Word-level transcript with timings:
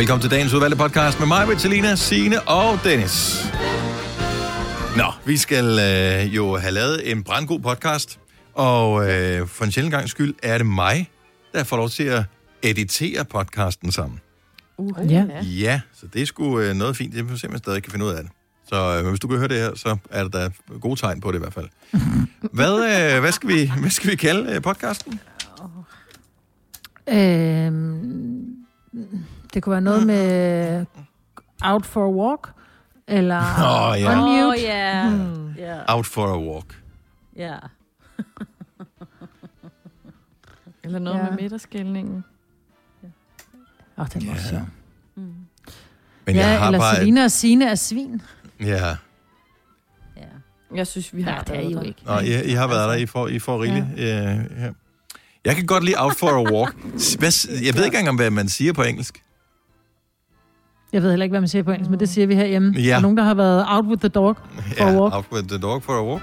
Velkommen 0.00 0.22
til 0.22 0.30
dagens 0.30 0.54
udvalgte 0.54 0.76
podcast 0.76 1.18
med 1.18 1.26
mig, 1.26 1.48
Vitalina, 1.48 1.96
Signe 1.96 2.48
og 2.48 2.78
Dennis. 2.84 3.44
Nå, 4.96 5.04
vi 5.26 5.36
skal 5.36 5.64
øh, 5.64 6.36
jo 6.36 6.56
have 6.56 6.72
lavet 6.72 7.10
en 7.10 7.24
brandgod 7.24 7.60
podcast, 7.60 8.20
og 8.54 9.10
øh, 9.10 9.46
for 9.46 9.64
en 9.64 9.72
sjældent 9.72 9.94
gang 9.94 10.08
skyld 10.08 10.34
er 10.42 10.58
det 10.58 10.66
mig, 10.66 11.10
der 11.52 11.64
får 11.64 11.76
lov 11.76 11.88
til 11.88 12.02
at 12.02 12.24
editere 12.62 13.24
podcasten 13.24 13.92
sammen. 13.92 14.20
Uh, 14.78 15.12
ja. 15.12 15.26
Ja, 15.42 15.80
så 15.94 16.06
det 16.12 16.22
er 16.22 16.26
sgu 16.26 16.60
øh, 16.60 16.74
noget 16.74 16.96
fint. 16.96 17.14
Det 17.14 17.22
om 17.22 17.52
jeg 17.52 17.58
stadig 17.58 17.82
kan 17.82 17.92
finde 17.92 18.06
ud 18.06 18.10
af 18.10 18.22
det. 18.22 18.32
Så 18.68 18.98
øh, 18.98 19.08
hvis 19.08 19.20
du 19.20 19.28
kan 19.28 19.38
høre 19.38 19.48
det 19.48 19.56
her, 19.56 19.74
så 19.74 19.96
er 20.10 20.22
der 20.24 20.30
da 20.30 20.50
gode 20.80 21.00
tegn 21.00 21.20
på 21.20 21.32
det 21.32 21.38
i 21.38 21.40
hvert 21.40 21.54
fald. 21.54 21.68
Hvad, 22.58 23.12
øh, 23.14 23.20
hvad, 23.20 23.32
skal, 23.32 23.48
vi, 23.48 23.72
hvad 23.80 23.90
skal 23.90 24.10
vi 24.10 24.16
kalde 24.16 24.52
øh, 24.52 24.62
podcasten? 24.62 25.20
Øhm, 27.08 28.20
det 29.54 29.62
kunne 29.62 29.70
være 29.72 29.80
noget 29.80 30.06
med 30.06 30.84
out 31.64 31.86
for 31.86 32.04
a 32.06 32.10
walk, 32.10 32.48
eller 33.08 33.38
Åh, 33.38 34.00
ja. 34.00 34.12
on 34.12 34.18
Åh, 34.18 34.44
mute. 34.46 34.60
ja. 34.62 35.08
Hmm. 35.10 35.52
Ja. 35.58 35.94
Out 35.96 36.06
for 36.06 36.26
a 36.26 36.38
walk. 36.38 36.82
Ja. 37.36 37.56
Eller 40.84 40.98
noget 40.98 41.18
Ja. 41.18 41.24
ja. 41.24 41.30
med 41.30 41.38
midterskældningen. 41.42 42.24
Åh, 43.98 44.06
den 44.14 44.26
var 44.26 44.34
Ja. 44.34 44.48
sjov. 44.48 44.60
Men 45.14 45.46
jeg 46.26 46.34
Ja, 46.34 46.58
har 46.58 46.66
eller 46.66 46.78
bare... 46.78 46.96
Selina 46.96 47.24
og 47.24 47.30
Signe 47.30 47.64
er 47.70 47.74
svin. 47.74 48.22
Ja. 48.60 48.96
ja. 50.16 50.22
Jeg 50.74 50.86
synes, 50.86 51.16
vi 51.16 51.22
har 51.22 51.30
Nej, 51.30 51.42
det 51.44 51.56
er 51.56 51.60
I 51.60 51.72
jo 51.72 51.80
ikke. 51.80 52.02
Nå, 52.06 52.18
I, 52.18 52.44
I 52.44 52.52
har 52.52 52.66
været 52.68 52.88
der, 52.88 52.94
I 52.94 53.06
får, 53.06 53.28
I 53.28 53.38
får 53.38 53.62
rigeligt. 53.62 53.86
Ja. 53.96 54.30
Ja. 54.34 54.70
Jeg 55.44 55.56
kan 55.56 55.66
godt 55.66 55.84
lide 55.84 55.96
out 55.98 56.16
for 56.16 56.26
a 56.28 56.52
walk. 56.52 56.74
Hvad, 57.18 57.48
jeg 57.64 57.74
ved 57.74 57.84
ikke 57.84 57.98
engang, 57.98 58.16
hvad 58.16 58.30
man 58.30 58.48
siger 58.48 58.72
på 58.72 58.82
engelsk. 58.82 59.22
Jeg 60.92 61.02
ved 61.02 61.10
heller 61.10 61.24
ikke, 61.24 61.32
hvad 61.32 61.40
man 61.40 61.48
siger 61.48 61.62
på 61.62 61.70
engelsk, 61.70 61.90
men 61.90 62.00
det 62.00 62.08
siger 62.08 62.26
vi 62.26 62.34
herhjemme. 62.34 62.72
Ja. 62.76 62.88
Der 62.88 62.96
er 62.96 63.00
nogen, 63.00 63.16
der 63.16 63.22
har 63.24 63.34
været 63.34 63.64
out 63.68 63.84
with 63.84 64.00
the 64.00 64.08
dog 64.08 64.36
for 64.78 64.84
a 64.84 65.00
walk. 65.00 65.14
out 65.14 65.24
with 65.32 65.48
the 65.48 65.58
dog 65.58 65.82
for 65.82 65.92
a 65.92 66.04
walk. 66.04 66.22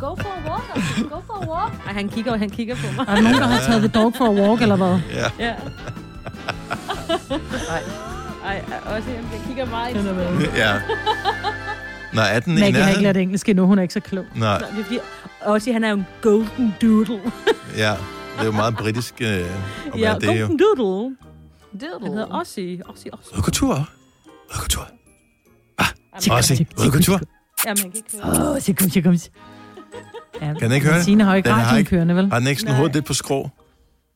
Go 0.00 0.14
for 0.16 0.28
a 0.46 0.50
walk. 0.50 0.64
altså. 0.76 1.04
Go 1.10 1.16
for 1.26 1.34
a 1.34 1.48
walk. 1.50 1.72
Ej, 1.86 1.92
han 1.92 2.08
kigger, 2.08 2.36
han 2.36 2.50
kigger 2.50 2.74
på 2.74 2.86
mig. 2.96 3.04
Er 3.08 3.14
der 3.14 3.22
nogen, 3.22 3.36
der 3.38 3.46
har 3.46 3.60
taget 3.60 3.80
the 3.90 4.00
dog 4.00 4.14
for 4.18 4.24
a 4.24 4.30
walk, 4.48 4.62
eller 4.62 4.76
hvad? 4.76 4.98
Ja. 5.14 5.44
Ja. 5.46 5.54
Ej. 7.70 7.82
Ej, 8.44 8.64
også 8.96 9.08
jeg 9.10 9.40
kigger 9.46 9.66
meget 9.66 9.96
ind. 9.96 10.06
ja. 10.56 10.72
Nå, 12.12 12.20
er 12.20 12.40
den 12.40 12.58
i 12.58 12.60
Maggie 12.60 12.82
har 12.82 12.90
ikke 12.90 13.02
lært 13.02 13.16
engelsk 13.16 13.48
endnu, 13.48 13.66
hun 13.66 13.78
er 13.78 13.82
ikke 13.82 13.94
så 13.94 14.00
klog. 14.00 14.24
Nej, 14.34 14.58
Nå, 14.76 14.82
bliver... 14.88 15.00
Også 15.44 15.72
han 15.72 15.84
er 15.84 15.88
jo 15.90 15.96
en 15.96 16.06
golden 16.22 16.74
doodle. 16.82 17.20
ja. 17.76 17.90
Det 18.34 18.40
er 18.42 18.44
jo 18.44 18.52
meget 18.52 18.76
britisk. 18.76 19.14
Øh, 19.20 19.28
at 19.28 19.40
være 19.40 19.46
ja, 19.96 20.14
det 20.20 20.28
er 20.30 20.34
jo. 20.40 20.46
golden 20.46 20.58
doodle. 20.78 21.16
Doodle. 21.72 22.06
Han 22.06 22.12
hedder 22.12 22.26
Ossie. 22.40 22.82
Ossie, 22.88 23.14
Ossie. 23.14 23.34
Ude 23.36 23.42
på 23.42 23.50
tur. 23.50 23.74
Ude 23.74 24.60
på 24.62 24.68
tur. 24.68 24.86
Jamen, 25.80 26.32
Også 26.32 26.54
ude 26.80 26.90
på 26.90 26.98
tur. 27.02 27.20
Jamen, 27.66 27.78
han 27.82 27.90
kan 27.90 27.92
ikke 27.94 28.16
høre. 28.22 28.54
Åh, 28.54 28.60
så 28.60 28.72
kom, 28.78 28.88
så 28.90 29.00
kom. 29.02 29.12
Ja, 30.40 30.52
Kan 30.52 30.56
den 30.62 30.72
ikke 30.72 30.86
høre 30.86 30.96
det? 30.96 31.04
Signe 31.04 31.24
har 31.24 31.32
jo 31.32 31.36
ikke 31.36 31.46
Den 31.48 31.54
har 31.54 31.62
radioen 31.62 31.78
ikke- 31.78 31.88
kørende, 31.90 32.14
vel? 32.16 32.30
Har 32.32 32.38
den 32.38 32.48
ikke 32.48 32.60
sådan 32.60 32.72
Nej. 32.72 32.78
hovedet 32.78 32.94
lidt 32.94 33.04
på 33.06 33.14
skrå? 33.14 33.36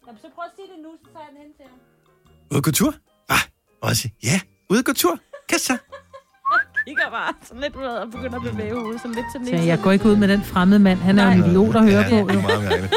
Jamen, 0.07 0.19
så 0.23 0.27
prøv 0.35 0.45
at 0.45 0.51
sige 0.57 0.67
det 0.73 0.79
nu, 0.85 0.91
så 1.05 1.13
tager 1.13 1.25
jeg 1.27 1.31
den 1.33 1.39
hen 1.43 1.53
til 1.57 1.65
ham. 1.71 1.79
Ude 2.57 2.63
på 2.63 2.73
tur? 2.73 2.95
Ah, 3.29 3.39
også. 3.83 4.09
Ja, 4.23 4.41
ude 4.71 4.83
på 4.83 4.93
tur. 4.93 5.19
Kan 5.49 5.59
så. 5.59 5.77
Kigger 6.87 7.11
bare 7.11 7.33
sådan 7.43 7.61
lidt 7.63 7.77
ud 7.77 7.83
og 7.85 8.11
begynder 8.11 8.37
at 8.37 8.43
bevæge 8.53 8.75
hovedet, 8.75 9.01
sådan 9.01 9.15
lidt 9.15 9.27
til 9.33 9.41
den 9.41 9.47
Så 9.59 9.65
jeg 9.67 9.79
går 9.83 9.91
ikke 9.93 10.07
ud 10.09 10.17
med 10.17 10.29
den 10.29 10.43
fremmede 10.45 10.81
mand. 10.81 10.99
Han 10.99 11.19
er 11.19 11.25
jo 11.25 11.31
en 11.31 11.39
Nej. 11.39 11.49
idiot 11.49 11.77
at 11.77 11.83
høre 11.83 12.03
Ja, 12.03 12.09
på. 12.11 12.17
det 12.17 12.31
er 12.31 12.35
Jo. 12.35 12.41
meget 12.41 12.63
mærkeligt. 12.63 12.95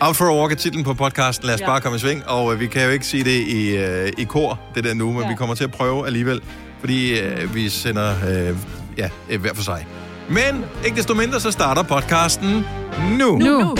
Out 0.00 0.16
for 0.16 0.24
a 0.28 0.34
Walk 0.40 0.52
er 0.52 0.56
titlen 0.56 0.84
på 0.84 0.94
podcasten. 0.94 1.46
Lad 1.46 1.54
os 1.54 1.60
Ja. 1.60 1.66
bare 1.66 1.80
komme 1.80 1.96
i 1.96 1.98
sving. 1.98 2.28
Og 2.28 2.52
øh, 2.54 2.60
vi 2.60 2.66
kan 2.66 2.82
jo 2.84 2.90
ikke 2.90 3.06
sige 3.06 3.24
det 3.24 3.30
i, 3.46 3.76
øh, 3.76 4.12
i 4.18 4.24
kor, 4.24 4.60
det 4.74 4.84
der 4.84 4.94
nu, 4.94 5.12
men 5.12 5.22
Ja. 5.22 5.28
vi 5.28 5.34
kommer 5.34 5.54
til 5.54 5.64
at 5.64 5.72
prøve 5.72 6.06
alligevel, 6.06 6.40
fordi 6.80 7.18
øh, 7.20 7.54
vi 7.54 7.68
sender 7.68 8.14
øh, 8.28 8.56
ja, 8.98 9.08
øh, 9.30 9.40
hver 9.40 9.54
for 9.54 9.62
sig. 9.62 9.86
Men 10.28 10.64
ikke 10.84 10.96
desto 10.96 11.14
mindre, 11.14 11.40
så 11.40 11.50
starter 11.50 11.82
podcasten 11.82 12.64
nu. 13.18 13.36
Nu. 13.38 13.76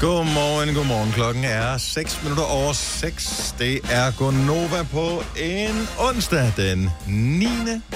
Godmorgen, 0.00 0.74
godmorgen. 0.74 1.12
Klokken 1.12 1.44
er 1.44 1.78
6 1.78 2.20
minutter 2.22 2.44
over 2.44 2.72
6. 2.72 3.54
Det 3.58 3.80
er 3.90 4.10
Gonova 4.18 4.82
på 4.92 5.22
en 5.36 5.88
onsdag 5.98 6.52
den 6.56 6.90
9. 7.06 7.46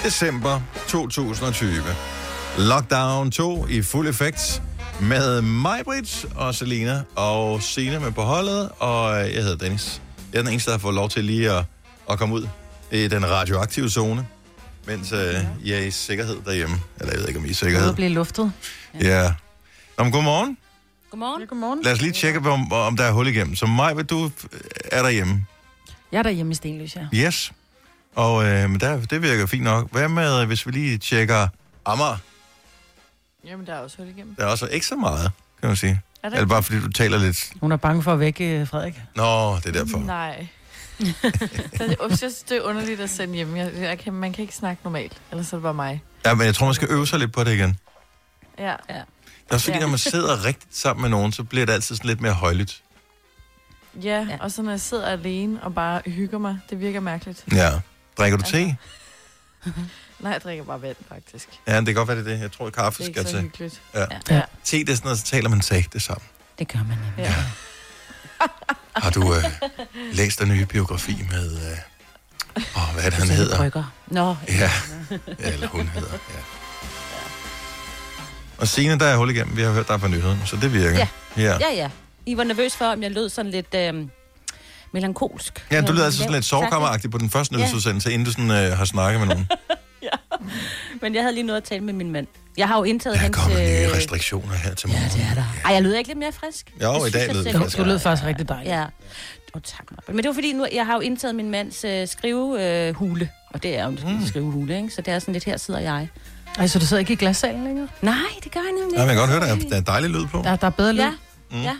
december 0.04 0.60
2020. 0.88 1.70
Lockdown 2.58 3.30
2 3.30 3.66
i 3.70 3.82
fuld 3.82 4.08
effekt 4.08 4.62
med 5.00 5.42
mig, 5.42 5.84
Britt 5.84 6.26
og 6.36 6.54
Selina 6.54 7.02
og 7.16 7.62
Sine 7.62 8.00
med 8.00 8.12
på 8.12 8.22
holdet, 8.22 8.70
og 8.78 9.16
jeg 9.16 9.42
hedder 9.42 9.56
Dennis. 9.56 10.02
Jeg 10.32 10.38
er 10.38 10.42
den 10.42 10.52
eneste, 10.52 10.70
der 10.70 10.76
har 10.76 10.80
fået 10.80 10.94
lov 10.94 11.08
til 11.08 11.24
lige 11.24 11.52
at, 11.52 11.64
at 12.10 12.18
komme 12.18 12.34
ud 12.34 12.48
i 12.92 13.08
den 13.08 13.30
radioaktive 13.30 13.90
zone, 13.90 14.26
mens 14.86 15.12
øh, 15.12 15.34
I 15.64 15.72
er 15.72 15.78
i 15.78 15.90
sikkerhed 15.90 16.36
derhjemme. 16.44 16.76
Eller 17.00 17.12
jeg 17.12 17.20
ved 17.20 17.28
ikke, 17.28 17.38
om 17.38 17.44
I 17.44 17.48
er 17.48 17.50
i 17.50 17.54
sikkerhed. 17.54 17.94
blive 17.94 18.08
luftet. 18.08 18.52
Ja. 19.00 19.32
Nå, 19.98 20.04
men 20.04 20.12
godmorgen. 20.12 20.58
Godmorgen. 21.10 21.46
Godmorgen. 21.46 21.82
Lad 21.82 21.92
os 21.92 22.00
lige 22.00 22.12
tjekke, 22.12 22.50
om, 22.50 22.72
om 22.72 22.96
der 22.96 23.04
er 23.04 23.12
hul 23.12 23.28
igennem. 23.28 23.56
Så 23.56 23.66
hvad 23.94 24.04
du 24.04 24.30
er 24.92 25.02
derhjemme. 25.02 25.46
Jeg 26.12 26.18
er 26.18 26.22
derhjemme 26.22 26.52
i 26.52 26.54
Stenløs, 26.54 26.96
ja. 26.96 27.26
Yes. 27.26 27.52
Og 28.14 28.44
øh, 28.44 28.70
men 28.70 28.80
der, 28.80 29.00
det 29.00 29.22
virker 29.22 29.46
fint 29.46 29.64
nok. 29.64 29.92
Hvad 29.92 30.08
med, 30.08 30.46
hvis 30.46 30.66
vi 30.66 30.72
lige 30.72 30.98
tjekker 30.98 31.48
Amager? 31.84 32.16
Jamen, 33.48 33.66
der 33.66 33.74
er 33.74 33.78
også 33.78 33.96
hul 33.98 34.08
igennem. 34.08 34.34
Der 34.34 34.42
er 34.44 34.46
også 34.48 34.66
ikke 34.66 34.86
så 34.86 34.96
meget, 34.96 35.30
kan 35.60 35.68
man 35.68 35.76
sige. 35.76 36.00
Er 36.22 36.28
der 36.28 36.36
Eller 36.36 36.48
bare 36.48 36.62
fordi 36.62 36.80
du 36.80 36.88
taler 36.92 37.18
lidt... 37.18 37.52
Hun 37.60 37.72
er 37.72 37.76
bange 37.76 38.02
for 38.02 38.12
at 38.12 38.20
vække 38.20 38.66
Frederik. 38.66 39.00
Nå, 39.14 39.56
det 39.56 39.66
er 39.66 39.72
derfor. 39.84 39.98
Nej. 39.98 40.46
Så 41.76 41.84
jeg 41.84 41.96
jeg 42.10 42.18
synes, 42.18 42.34
det 42.34 42.56
er 42.56 42.62
underligt 42.62 43.00
at 43.00 43.10
sende 43.10 43.34
hjem. 43.34 43.56
Jeg, 43.56 43.72
jeg 43.74 43.98
kan, 43.98 44.12
man 44.12 44.32
kan 44.32 44.42
ikke 44.42 44.54
snakke 44.54 44.80
normalt, 44.84 45.20
ellers 45.30 45.52
er 45.52 45.56
det 45.56 45.62
bare 45.62 45.74
mig. 45.74 46.02
Ja, 46.26 46.34
men 46.34 46.46
jeg 46.46 46.54
tror, 46.54 46.66
man 46.66 46.74
skal 46.74 46.88
øve 46.90 47.06
sig 47.06 47.18
lidt 47.18 47.32
på 47.32 47.44
det 47.44 47.52
igen. 47.54 47.76
Ja. 48.58 48.64
Ja. 48.70 48.74
Det 48.88 49.50
er 49.50 49.54
også 49.54 49.64
fordi, 49.64 49.76
Ja. 49.78 49.82
når 49.82 49.88
man 49.88 49.98
sidder 49.98 50.44
rigtigt 50.44 50.76
sammen 50.76 51.02
med 51.02 51.10
nogen, 51.10 51.32
så 51.32 51.44
bliver 51.44 51.66
det 51.66 51.72
altid 51.72 51.96
sådan 51.96 52.08
lidt 52.08 52.20
mere 52.20 52.32
højlydt. 52.32 52.82
Ja, 54.02 54.26
Ja. 54.30 54.36
og 54.40 54.52
så 54.52 54.62
når 54.62 54.70
jeg 54.70 54.80
sidder 54.80 55.06
alene 55.06 55.62
og 55.62 55.74
bare 55.74 56.02
hygger 56.06 56.38
mig, 56.38 56.58
det 56.70 56.80
virker 56.80 57.00
mærkeligt. 57.00 57.44
Ja. 57.52 57.70
Drikker 58.18 58.38
du 58.38 58.44
te? 58.44 58.76
Nej, 60.20 60.32
jeg 60.32 60.40
drikker 60.40 60.64
bare 60.64 60.82
vand, 60.82 60.96
faktisk. 61.08 61.48
Ja, 61.66 61.76
det 61.76 61.86
kan 61.86 61.94
godt 61.94 62.08
være, 62.08 62.16
det 62.18 62.26
er 62.26 62.30
det. 62.34 62.40
Jeg 62.40 62.52
tror, 62.52 62.66
at 62.66 62.72
kaffe 62.72 63.02
Det 63.02 63.08
er 63.08 63.12
skal 63.12 63.20
ikke 63.20 63.30
så 63.30 63.36
til. 63.36 63.42
hyggeligt. 63.44 63.80
Ja. 63.94 64.04
Ja. 64.30 64.42
Te, 64.64 64.76
det 64.78 64.88
er 64.88 64.94
sådan 64.94 65.06
noget, 65.06 65.18
så 65.18 65.24
taler 65.24 65.48
man 65.48 65.62
sagte 65.62 66.00
sammen. 66.00 66.26
Det 66.58 66.68
gør 66.72 66.78
man 66.78 66.98
nemlig. 66.98 67.14
Ja. 67.18 67.34
Har 68.96 69.10
du 69.10 69.34
øh, 69.34 69.44
læst 70.12 70.38
den 70.40 70.48
nye 70.48 70.66
biografi 70.66 71.26
med... 71.30 71.52
Øh, 71.56 71.78
åh, 72.76 72.94
hvad 72.94 73.04
er 73.04 73.10
det, 73.10 73.18
han 73.18 73.28
hedder? 73.28 73.56
Brygger. 73.56 73.92
Nå, 74.06 74.36
Ja, 74.48 74.70
ja 75.38 75.50
eller 75.52 75.66
hun 75.68 75.88
hedder, 75.88 76.12
ja. 76.12 76.38
Og 78.58 78.68
Signe, 78.68 78.98
der 78.98 79.06
er 79.06 79.16
hul 79.16 79.30
igennem. 79.30 79.56
Vi 79.56 79.62
har 79.62 79.70
hørt 79.72 79.88
dig 79.88 80.00
på 80.00 80.08
nyheden, 80.08 80.40
så 80.46 80.56
det 80.56 80.72
virker. 80.72 80.98
Ja. 80.98 81.08
Ja, 81.36 81.42
Ja, 81.60 81.74
ja. 81.74 81.90
I 82.26 82.36
var 82.36 82.44
nervøs 82.44 82.76
for, 82.76 82.84
om 82.84 83.02
jeg 83.02 83.10
lød 83.10 83.28
sådan 83.28 83.50
lidt 83.50 83.74
øhm, 83.74 84.10
melankolsk. 84.92 85.66
ja 85.70 85.80
du 85.80 85.92
lyder 85.92 86.04
altså 86.04 86.18
sådan 86.18 86.32
lidt 86.32 86.44
sagt, 86.44 86.50
sovekammeragtigt 86.60 87.10
på 87.12 87.18
den 87.18 87.30
første 87.30 87.54
Ja. 87.54 87.58
nyhedsudsendelse, 87.58 88.12
inden 88.12 88.24
du 88.26 88.30
sådan, 88.32 88.50
øh, 88.50 88.78
har 88.78 88.84
snakket 88.84 89.20
med 89.20 89.28
nogen. 89.28 89.48
Men 91.02 91.14
jeg 91.14 91.22
havde 91.22 91.34
lige 91.34 91.44
noget 91.46 91.56
at 91.60 91.64
tale 91.64 91.84
med 91.84 91.92
min 91.92 92.10
mand. 92.10 92.26
Jeg 92.56 92.68
har 92.68 92.78
jo 92.78 92.84
indtaget 92.84 93.14
Der 93.14 93.20
hans... 93.20 93.36
kommer 93.36 93.58
nye 93.58 93.86
øh, 93.90 93.96
restriktioner 93.96 94.54
her 94.54 94.74
til 94.74 94.88
morgen. 94.88 95.04
det 95.10 95.26
er 95.30 95.34
der. 95.34 95.44
Ej, 95.64 95.72
jeg 95.74 95.82
lyder 95.82 95.98
ikke 95.98 96.08
lidt 96.10 96.18
mere 96.18 96.32
frisk? 96.32 96.72
Jo, 96.82 96.94
Det 96.94 97.08
i 97.08 97.10
dag 97.10 97.26
jeg 97.26 97.34
lød 97.34 97.44
det 97.44 97.52
faktisk 97.52 97.78
du 97.78 97.84
lød 97.84 97.98
faktisk 97.98 98.26
rigtig 98.26 98.48
dejligt. 98.48 98.74
Ja. 98.74 98.84
Oh, 99.54 99.60
tak, 99.64 99.84
Marbe. 99.90 100.02
Men 100.12 100.16
det 100.16 100.26
var 100.26 100.32
fordi, 100.34 100.52
nu, 100.52 100.66
jeg 100.72 100.86
har 100.86 100.94
jo 100.94 101.00
indtaget 101.00 101.34
min 101.34 101.50
mands 101.50 101.84
øh, 101.84 102.08
skrivehule. 102.08 102.86
Øh, 102.88 102.94
hule. 102.94 103.30
og 103.50 103.62
det 103.62 103.76
er 103.78 103.84
jo 103.84 103.90
en 103.90 103.98
mm. 104.04 104.26
skrivehule, 104.26 104.76
ikke? 104.76 104.90
Så 104.90 105.02
det 105.02 105.14
er 105.14 105.18
sådan 105.18 105.32
lidt, 105.32 105.44
her 105.44 105.56
sidder 105.56 105.80
jeg. 105.80 106.08
Ej, 106.58 106.66
så 106.66 106.78
du 106.78 106.86
sidder 106.86 107.00
ikke 107.00 107.12
i 107.12 107.16
glassalen 107.16 107.64
længere? 107.64 107.88
Nej, 108.02 108.14
det 108.44 108.52
gør 108.52 108.60
jeg 108.60 108.72
nemlig 108.80 108.96
Ja, 108.98 109.00
men 109.02 109.08
jeg 109.08 109.16
kan 109.16 109.28
godt 109.28 109.30
høre, 109.30 109.54
ikke. 109.54 109.68
der 109.70 109.76
er, 109.76 109.80
der 109.80 109.92
er 109.92 109.92
dejlig 110.00 110.10
lyd 110.10 110.26
på. 110.26 110.40
Der, 110.44 110.56
der 110.56 110.66
er 110.66 110.70
bedre 110.70 110.92
lyd. 110.92 111.00
Ja, 111.00 111.10
mm. 111.50 111.62
ja. 111.62 111.74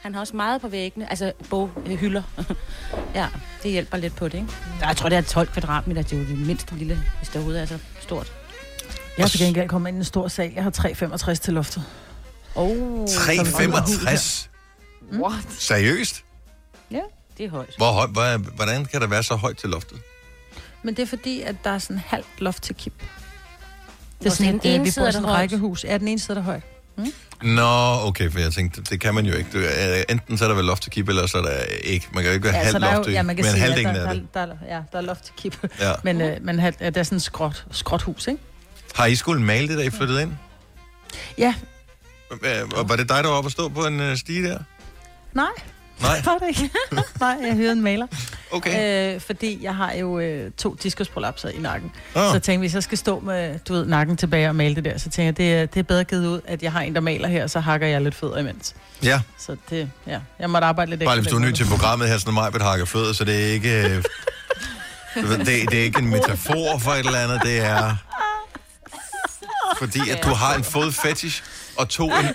Han 0.00 0.14
har 0.14 0.20
også 0.20 0.36
meget 0.36 0.60
på 0.60 0.68
væggene, 0.68 1.10
altså 1.10 1.32
boghylder. 1.50 2.22
ja, 3.14 3.28
det 3.62 3.70
hjælper 3.70 3.96
lidt 3.96 4.16
på 4.16 4.24
det, 4.28 4.34
ikke? 4.34 4.48
Jeg 4.80 4.96
tror, 4.96 5.08
det 5.08 5.18
er 5.18 5.22
12 5.22 5.48
kvadratmeter, 5.48 6.02
det 6.02 6.12
er 6.12 6.16
jo 6.16 6.24
det 6.26 6.38
mindste 6.38 6.74
lille, 6.74 7.02
hvis 7.16 7.28
det 7.28 7.36
overhovedet 7.36 7.62
er 7.62 7.66
så 7.66 7.78
stort. 8.00 8.32
Jeg 9.16 9.24
har 9.24 9.28
til 9.28 9.40
gengæld 9.40 9.68
kommet 9.68 9.88
ind 9.88 9.96
i 9.96 9.98
en 9.98 10.04
stor 10.04 10.28
sal. 10.28 10.52
Jeg 10.54 10.62
har 10.62 10.70
3,65 10.70 11.34
til 11.34 11.54
loftet. 11.54 11.84
Oh, 12.54 13.04
3,65? 13.04 14.48
What? 15.12 15.46
Seriøst? 15.58 16.24
Ja, 16.90 17.00
det 17.38 17.46
er 17.46 17.50
højt. 17.50 17.74
Hvor 17.76 17.92
høj, 17.92 18.06
hvor, 18.06 18.36
hvordan 18.56 18.84
kan 18.84 19.00
der 19.00 19.06
være 19.06 19.22
så 19.22 19.34
højt 19.36 19.56
til 19.56 19.68
loftet? 19.68 19.98
Men 20.82 20.96
det 20.96 21.02
er 21.02 21.06
fordi, 21.06 21.42
at 21.42 21.56
der 21.64 21.70
er 21.70 21.78
sådan 21.78 22.02
halvt 22.06 22.26
loft 22.38 22.62
til 22.62 22.74
kip. 22.74 22.92
Det 24.18 24.26
er 24.26 24.30
sådan 24.30 24.52
den 24.52 24.60
øh, 24.64 24.74
ene 24.74 24.84
vi 24.84 24.90
side 24.90 25.02
bor 25.02 25.06
er 25.06 25.08
i 25.08 25.12
sådan 25.12 25.24
der 25.24 25.28
et 25.28 25.34
højt. 25.36 25.40
rækkehus. 25.40 25.84
Ja, 25.84 25.98
den 25.98 26.08
ene 26.08 26.18
side 26.18 26.38
er 26.38 26.42
der 26.42 26.60
højt. 26.98 27.12
Nå, 27.42 28.06
okay, 28.08 28.30
for 28.30 28.38
jeg 28.38 28.52
tænkte, 28.52 28.82
det 28.82 29.00
kan 29.00 29.14
man 29.14 29.26
jo 29.26 29.34
ikke. 29.34 29.50
Du, 29.52 29.58
øh, 29.58 30.02
enten 30.08 30.38
så 30.38 30.44
er 30.44 30.48
der 30.48 30.54
vel 30.56 30.64
loft 30.64 30.82
til 30.82 30.92
kip, 30.92 31.08
eller 31.08 31.26
så 31.26 31.38
er 31.38 31.42
der 31.42 31.60
ikke. 31.84 32.06
Man 32.14 32.22
kan 32.22 32.30
jo 32.30 32.34
ikke 32.34 32.44
være 32.44 32.56
Ja, 32.56 32.72
er 32.72 32.78
loft 32.78 33.04
til, 33.04 33.12
ja, 33.12 33.22
man 33.22 33.36
kan 33.36 33.44
men 33.44 33.50
sige, 33.52 33.60
halvdelen 33.60 33.86
af 33.96 34.06
der, 34.06 34.12
det. 34.12 34.34
der, 34.34 34.46
der, 34.46 34.54
ja, 34.68 34.80
der 34.92 34.98
er 34.98 35.02
loft 35.02 35.24
til 35.24 35.34
kip. 35.36 35.56
Ja. 35.80 35.92
Men, 36.04 36.20
øh, 36.20 36.36
men 36.42 36.58
halv- 36.58 36.76
ja, 36.80 36.90
der 36.90 37.00
er 37.00 37.04
sådan 37.04 37.16
et 37.16 37.22
skråt, 37.22 37.66
skråt 37.70 38.02
hus, 38.02 38.26
ikke? 38.26 38.40
Har 38.94 39.06
I 39.06 39.14
skulle 39.14 39.42
male 39.42 39.68
det, 39.68 39.78
da 39.78 39.82
I 39.82 39.90
flyttede 39.90 40.22
ind? 40.22 40.32
Ja, 41.38 41.54
Og 42.76 42.88
var 42.88 42.96
det 42.96 43.08
dig, 43.08 43.24
der 43.24 43.28
var 43.28 43.36
oppe 43.36 43.48
at 43.48 43.52
stå 43.52 43.68
på 43.68 43.86
en 43.86 44.00
øh, 44.00 44.16
stige 44.16 44.48
der? 44.48 44.58
nej. 45.32 45.46
Nej, 46.02 46.22
Var 46.24 46.38
det 46.38 46.48
ikke? 46.48 46.70
Nej, 47.20 47.36
jeg 47.42 47.54
hørte 47.54 47.72
en 47.72 47.82
maler. 47.82 48.06
okay. 48.50 49.14
Øh, 49.14 49.20
fordi 49.20 49.58
jeg 49.64 49.74
har 49.74 49.92
jo 49.92 50.18
øh, 50.18 50.50
to 50.50 50.76
diskusprolapser 50.82 51.48
i 51.48 51.58
nakken. 51.58 51.92
Oh. 52.14 52.22
Så 52.22 52.32
jeg 52.32 52.42
tænkte, 52.42 52.58
hvis 52.58 52.74
jeg 52.74 52.82
skal 52.82 52.98
stå 52.98 53.20
med, 53.20 53.58
du 53.58 53.72
ved, 53.72 53.86
nakken 53.86 54.16
tilbage 54.16 54.48
og 54.48 54.56
male 54.56 54.74
det 54.74 54.84
der, 54.84 54.98
så 54.98 55.10
tænker 55.10 55.24
jeg, 55.24 55.36
det 55.36 55.54
er, 55.54 55.66
det 55.66 55.80
er 55.80 55.82
bedre 55.84 56.04
givet 56.04 56.26
ud, 56.26 56.40
at 56.46 56.62
jeg 56.62 56.72
har 56.72 56.80
en, 56.80 56.94
der 56.94 57.00
maler 57.00 57.28
her, 57.28 57.46
så 57.46 57.60
hakker 57.60 57.86
jeg 57.86 58.02
lidt 58.02 58.14
fødder 58.14 58.38
imens. 58.38 58.74
Ja, 59.02 59.20
Så 59.38 59.56
det, 59.70 59.90
ja, 60.06 60.18
jeg 60.38 60.50
måtte 60.50 60.66
arbejde 60.66 60.90
lidt 60.90 61.04
bare 61.04 61.16
lige, 61.16 61.22
hvis 61.22 61.30
du 61.30 61.36
er 61.36 61.40
ny 61.40 61.52
til 61.52 61.64
programmet 61.66 62.08
her, 62.08 62.18
sådan 62.18 62.34
mig 62.34 62.52
vil 62.52 62.62
hakke 62.62 62.86
fødder, 62.86 63.12
så 63.12 63.24
det 63.24 63.34
er 63.48 63.52
ikke... 63.52 63.82
øh, 63.88 64.02
det, 65.38 65.48
det 65.70 65.74
er 65.74 65.82
ikke 65.82 65.98
en 65.98 66.08
metafor 66.10 66.78
for 66.78 66.90
et 66.90 66.98
eller 67.06 67.18
andet, 67.18 67.40
det 67.44 67.60
er... 67.64 67.96
Fordi 69.78 70.10
at 70.10 70.24
du 70.24 70.28
har 70.28 70.54
en 70.54 70.64
fodfetish, 70.64 71.42
og 71.78 71.88
tog 71.88 72.12
en, 72.20 72.26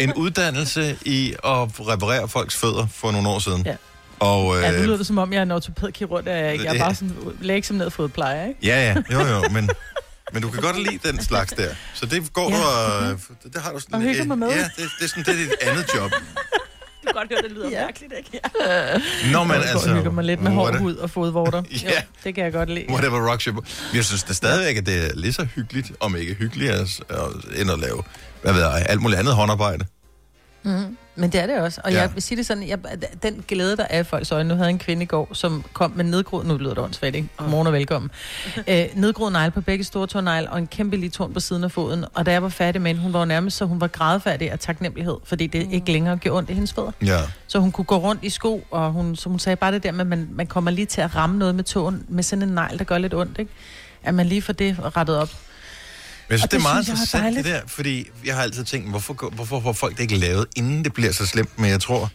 en 0.08 0.14
uddannelse 0.14 0.96
i 1.04 1.32
at 1.44 1.68
reparere 1.80 2.28
folks 2.28 2.56
fødder 2.56 2.86
for 2.94 3.10
nogle 3.10 3.28
år 3.28 3.38
siden. 3.38 3.62
Ja. 3.66 3.76
Og, 4.18 4.44
måde. 4.44 4.60
Ja, 4.64 4.70
nu 4.70 4.76
øh, 4.76 4.84
lyder 4.84 4.96
det 4.96 5.06
som 5.06 5.18
om, 5.18 5.32
jeg 5.32 5.38
er 5.38 5.42
en 5.42 5.50
ortopædkirurg, 5.50 6.24
der 6.24 6.32
er 6.32 6.44
jeg 6.44 6.52
ikke. 6.52 6.64
Jeg 6.64 6.74
er 6.76 6.78
bare 6.78 6.94
sådan 6.94 7.14
læge 7.40 7.62
som 7.62 7.76
ned 7.76 7.90
fodplejer, 7.90 8.46
ikke? 8.48 8.60
Ja, 8.62 8.94
ja, 8.94 9.02
jo, 9.12 9.26
jo, 9.26 9.48
men, 9.50 9.70
men 10.32 10.42
du 10.42 10.50
kan 10.50 10.62
godt 10.62 10.78
lide 10.82 10.98
den 11.12 11.22
slags 11.22 11.52
der. 11.52 11.68
Så 11.94 12.06
det 12.06 12.32
går 12.32 12.50
Ja. 12.50 12.56
du 12.56 12.62
og... 12.62 13.18
Det, 13.44 13.54
det 13.54 13.62
har 13.62 13.72
du 13.72 13.78
sådan... 13.80 13.94
Og 13.94 14.00
hygger 14.00 14.22
øh, 14.22 14.28
mig 14.28 14.38
med. 14.38 14.48
Ja, 14.48 14.56
det, 14.62 14.70
det 14.98 15.04
er 15.04 15.08
sådan, 15.08 15.24
det 15.24 15.32
er 15.34 15.36
dit 15.36 15.52
andet 15.60 15.86
job. 15.96 16.10
Du 16.10 16.16
kan 17.06 17.12
godt 17.14 17.28
høre, 17.28 17.42
det 17.42 17.50
lyder 17.52 17.70
Ja. 17.70 17.84
mærkeligt, 17.84 18.12
ikke? 18.18 18.40
Når 19.32 19.44
man 19.44 19.56
Jeg 19.56 19.62
altså... 19.62 19.72
altså, 19.76 19.94
hygger 19.94 20.10
mig 20.10 20.24
lidt 20.24 20.42
med 20.42 20.50
hård 20.52 20.78
hud 20.78 20.94
og 20.96 21.10
fodvorter. 21.10 21.62
Ja. 21.82 21.88
Jo, 21.90 21.94
det 22.24 22.34
kan 22.34 22.44
jeg 22.44 22.52
godt 22.52 22.70
lide. 22.70 22.86
Whatever 22.90 23.30
rocks 23.30 23.44
your. 23.44 23.54
Men 23.54 23.64
Jeg 23.94 24.04
synes 24.04 24.22
det 24.22 24.36
stadigvæk, 24.36 24.76
at 24.76 24.86
det 24.86 25.06
er 25.06 25.10
lige 25.14 25.32
så 25.32 25.44
hyggeligt, 25.44 25.92
om 26.00 26.16
ikke 26.16 26.34
hyggeligt, 26.34 26.70
altså, 26.72 27.02
end 27.56 27.70
at 27.70 27.78
lave, 27.78 28.02
hvad 28.42 28.52
ved 28.52 28.60
jeg, 28.60 28.86
alt 28.88 29.02
muligt 29.02 29.18
andet 29.18 29.34
håndarbejde. 29.34 29.84
Mm, 30.62 30.96
men 31.16 31.32
det 31.32 31.40
er 31.42 31.46
det 31.46 31.60
også. 31.60 31.80
Og 31.84 31.92
Ja. 31.92 32.00
jeg 32.00 32.14
vil 32.14 32.22
sige 32.22 32.38
det 32.38 32.46
sådan, 32.46 32.68
jeg, 32.68 32.78
den 33.22 33.44
glæde, 33.48 33.76
der 33.76 33.86
er 33.90 34.00
i 34.00 34.04
folks 34.04 34.32
øjne. 34.32 34.48
Nu 34.48 34.54
havde 34.54 34.66
jeg 34.66 34.72
en 34.72 34.78
kvinde 34.78 35.02
i 35.02 35.06
går, 35.06 35.28
som 35.32 35.64
kom 35.72 35.92
med 35.96 36.04
nedgroet, 36.04 36.46
nu 36.46 36.56
lyder 36.56 36.74
det 36.74 36.78
åndssvagt, 36.84 37.16
ikke? 37.16 37.28
Godmorgen 37.36 37.66
og 37.66 37.72
velkommen. 37.72 38.10
øh, 38.68 38.84
nedgroet 38.94 39.32
negl 39.32 39.50
på 39.50 39.60
begge 39.60 39.84
store 39.84 40.06
tårnegl, 40.06 40.48
og 40.50 40.58
en 40.58 40.66
kæmpe 40.66 40.96
lille 40.96 41.10
torn 41.10 41.32
på 41.34 41.40
siden 41.40 41.64
af 41.64 41.72
foden. 41.72 42.04
Og 42.14 42.26
da 42.26 42.32
jeg 42.32 42.42
var 42.42 42.48
færdig 42.48 42.80
med 42.82 42.90
hende, 42.90 43.02
hun 43.02 43.12
var 43.12 43.24
nærmest, 43.24 43.56
så 43.56 43.64
hun 43.64 43.80
var 43.80 43.86
grædfærdig 43.86 44.50
af 44.50 44.58
taknemmelighed, 44.58 45.16
fordi 45.24 45.46
det 45.46 45.68
ikke 45.72 45.92
længere 45.92 46.16
gjorde 46.16 46.38
ondt 46.38 46.50
i 46.50 46.52
hendes 46.52 46.72
fødder. 46.72 46.92
Ja. 47.04 47.18
Så 47.46 47.58
hun 47.58 47.72
kunne 47.72 47.84
gå 47.84 47.96
rundt 47.96 48.24
i 48.24 48.30
sko, 48.30 48.64
og 48.70 48.92
hun, 48.92 49.16
som 49.16 49.32
hun 49.32 49.38
sagde, 49.38 49.56
bare 49.56 49.72
det 49.72 49.82
der 49.82 49.92
med, 49.92 50.00
at 50.00 50.06
man, 50.06 50.28
man 50.32 50.46
kommer 50.46 50.70
lige 50.70 50.86
til 50.86 51.00
at 51.00 51.16
ramme 51.16 51.38
noget 51.38 51.54
med 51.54 51.64
tåen, 51.64 52.04
med 52.08 52.22
sådan 52.22 52.42
en 52.48 52.54
negl, 52.54 52.78
der 52.78 52.84
gør 52.84 52.98
lidt 52.98 53.14
ondt, 53.14 53.38
ikke? 53.38 53.52
At 54.04 54.14
man 54.14 54.26
lige 54.26 54.42
får 54.42 54.52
det 54.52 54.96
rettet 54.96 55.16
op. 55.16 55.28
Men 56.30 56.32
jeg 56.32 56.38
synes, 56.38 56.42
Og 56.44 56.50
det 56.50 56.56
er 56.56 56.58
det 56.58 56.62
meget 56.62 56.88
interessant, 56.88 57.36
det 57.36 57.44
der, 57.44 57.60
fordi 57.66 58.08
jeg 58.26 58.34
har 58.34 58.42
altid 58.42 58.64
tænkt, 58.64 58.90
hvorfor, 58.90 59.30
hvorfor 59.34 59.60
får 59.60 59.72
folk 59.72 59.96
det 59.96 60.02
ikke 60.02 60.16
lavet, 60.16 60.46
inden 60.56 60.84
det 60.84 60.92
bliver 60.92 61.12
så 61.12 61.26
slemt, 61.26 61.58
men 61.58 61.70
jeg 61.70 61.80
tror, 61.80 62.10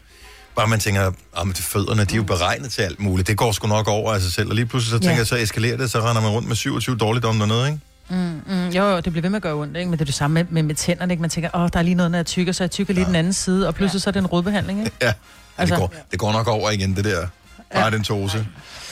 bare 0.56 0.67
man 0.67 0.79
tænker, 0.79 1.07
at 1.07 1.13
de 1.57 1.62
fødderne, 1.62 2.06
de 2.06 2.13
er 2.13 2.17
jo 2.17 2.23
beregnet 2.23 2.71
til 2.71 2.81
alt 2.81 3.00
muligt. 3.00 3.27
Det 3.27 3.38
går 3.38 3.51
sgu 3.51 3.67
nok 3.67 3.88
over 3.88 4.13
af 4.13 4.21
sig 4.21 4.31
selv, 4.31 4.50
og 4.50 4.56
lige 4.56 4.65
pludselig 4.65 4.91
så 4.91 4.97
tænker 5.00 5.12
Ja. 5.13 5.17
jeg, 5.17 5.27
så 5.27 5.35
eskalerer 5.35 5.77
det, 5.77 5.91
så 5.91 6.00
render 6.00 6.21
man 6.21 6.31
rundt 6.31 6.47
med 6.47 6.56
27 6.56 6.97
dårligdomme 6.97 7.41
dernede, 7.41 7.67
ikke? 7.67 7.79
Mm, 8.09 8.41
mm, 8.47 8.69
jo, 8.69 8.83
jo, 8.83 8.95
det 9.00 9.03
bliver 9.03 9.21
ved 9.21 9.29
med 9.29 9.38
at 9.38 9.44
gøre 9.44 9.53
ondt, 9.56 9.77
ikke? 9.77 9.89
men 9.89 10.00
det 10.00 10.01
er 10.01 10.06
det 10.06 10.15
samme 10.15 10.33
med, 10.33 10.45
med, 10.50 10.63
med 10.63 10.75
tænderne. 10.75 11.13
Ikke? 11.13 11.21
Man 11.21 11.29
tænker, 11.29 11.50
åh, 11.53 11.69
der 11.73 11.79
er 11.79 11.83
lige 11.83 11.95
noget, 11.95 12.12
når 12.12 12.17
jeg 12.17 12.25
tykker, 12.25 12.53
så 12.53 12.63
jeg 12.63 12.71
tykker 12.71 12.94
lige 12.94 13.06
den 13.06 13.15
anden 13.15 13.33
side, 13.33 13.67
og 13.67 13.75
pludselig 13.75 14.01
så 14.01 14.09
er 14.09 14.12
det 14.12 14.19
en 14.19 14.27
rodbehandling. 14.27 14.79
Ikke? 14.85 14.91
Ja, 15.01 15.13
altså, 15.57 15.75
det, 15.75 15.81
går, 15.81 15.94
det 16.12 16.19
går 16.19 16.31
nok 16.31 16.47
over 16.47 16.71
igen, 16.71 16.95
det 16.95 17.06
der. 17.06 17.27
Bare 17.73 17.91
den 17.91 18.03
tose. 18.03 18.47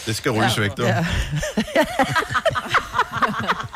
Det 0.05 0.15
skal 0.15 0.31
ryges 0.31 0.59
væk, 0.59 0.77
du. 0.77 0.83
Ja. 0.85 1.05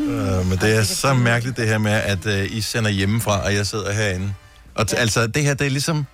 Øh, 0.00 0.46
men 0.46 0.58
det 0.58 0.76
er 0.76 0.82
så 0.82 1.14
mærkeligt 1.14 1.56
det 1.56 1.68
her 1.68 1.78
med, 1.78 1.92
at 1.92 2.26
øh, 2.26 2.46
I 2.56 2.60
sender 2.60 2.90
hjemmefra, 2.90 3.44
og 3.44 3.54
jeg 3.54 3.66
sidder 3.66 3.92
herinde. 3.92 4.34
Og 4.74 4.86
t- 4.90 4.96
altså, 4.96 5.26
det 5.26 5.42
her, 5.42 5.54
det 5.54 5.66
er 5.66 5.70
ligesom 5.70 6.06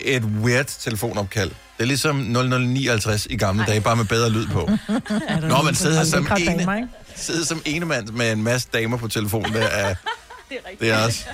et 0.00 0.22
weird 0.24 0.66
telefonopkald. 0.80 1.48
Det 1.50 1.84
er 1.84 1.84
ligesom 1.84 2.16
0059 2.16 3.26
i 3.30 3.36
gamle 3.36 3.64
dage, 3.66 3.80
bare 3.80 3.96
med 3.96 4.04
bedre 4.04 4.30
lyd 4.30 4.46
på. 4.46 4.70
Nå, 5.48 5.62
man 5.62 5.74
sidder 5.74 5.96
her 5.96 6.04
som 6.04 6.28
ene, 6.38 6.88
sidder 7.16 7.44
som 7.44 7.62
ene 7.64 7.86
mand 7.86 8.08
med 8.08 8.32
en 8.32 8.42
masse 8.42 8.68
damer 8.72 8.96
på 8.96 9.08
telefonen. 9.08 9.52
Det 9.56 9.62
er, 9.62 9.68
Det 9.68 10.58
er 10.64 10.68
rigtigt. 10.68 10.80
det 10.80 10.90
er 10.90 11.04
også. 11.04 11.24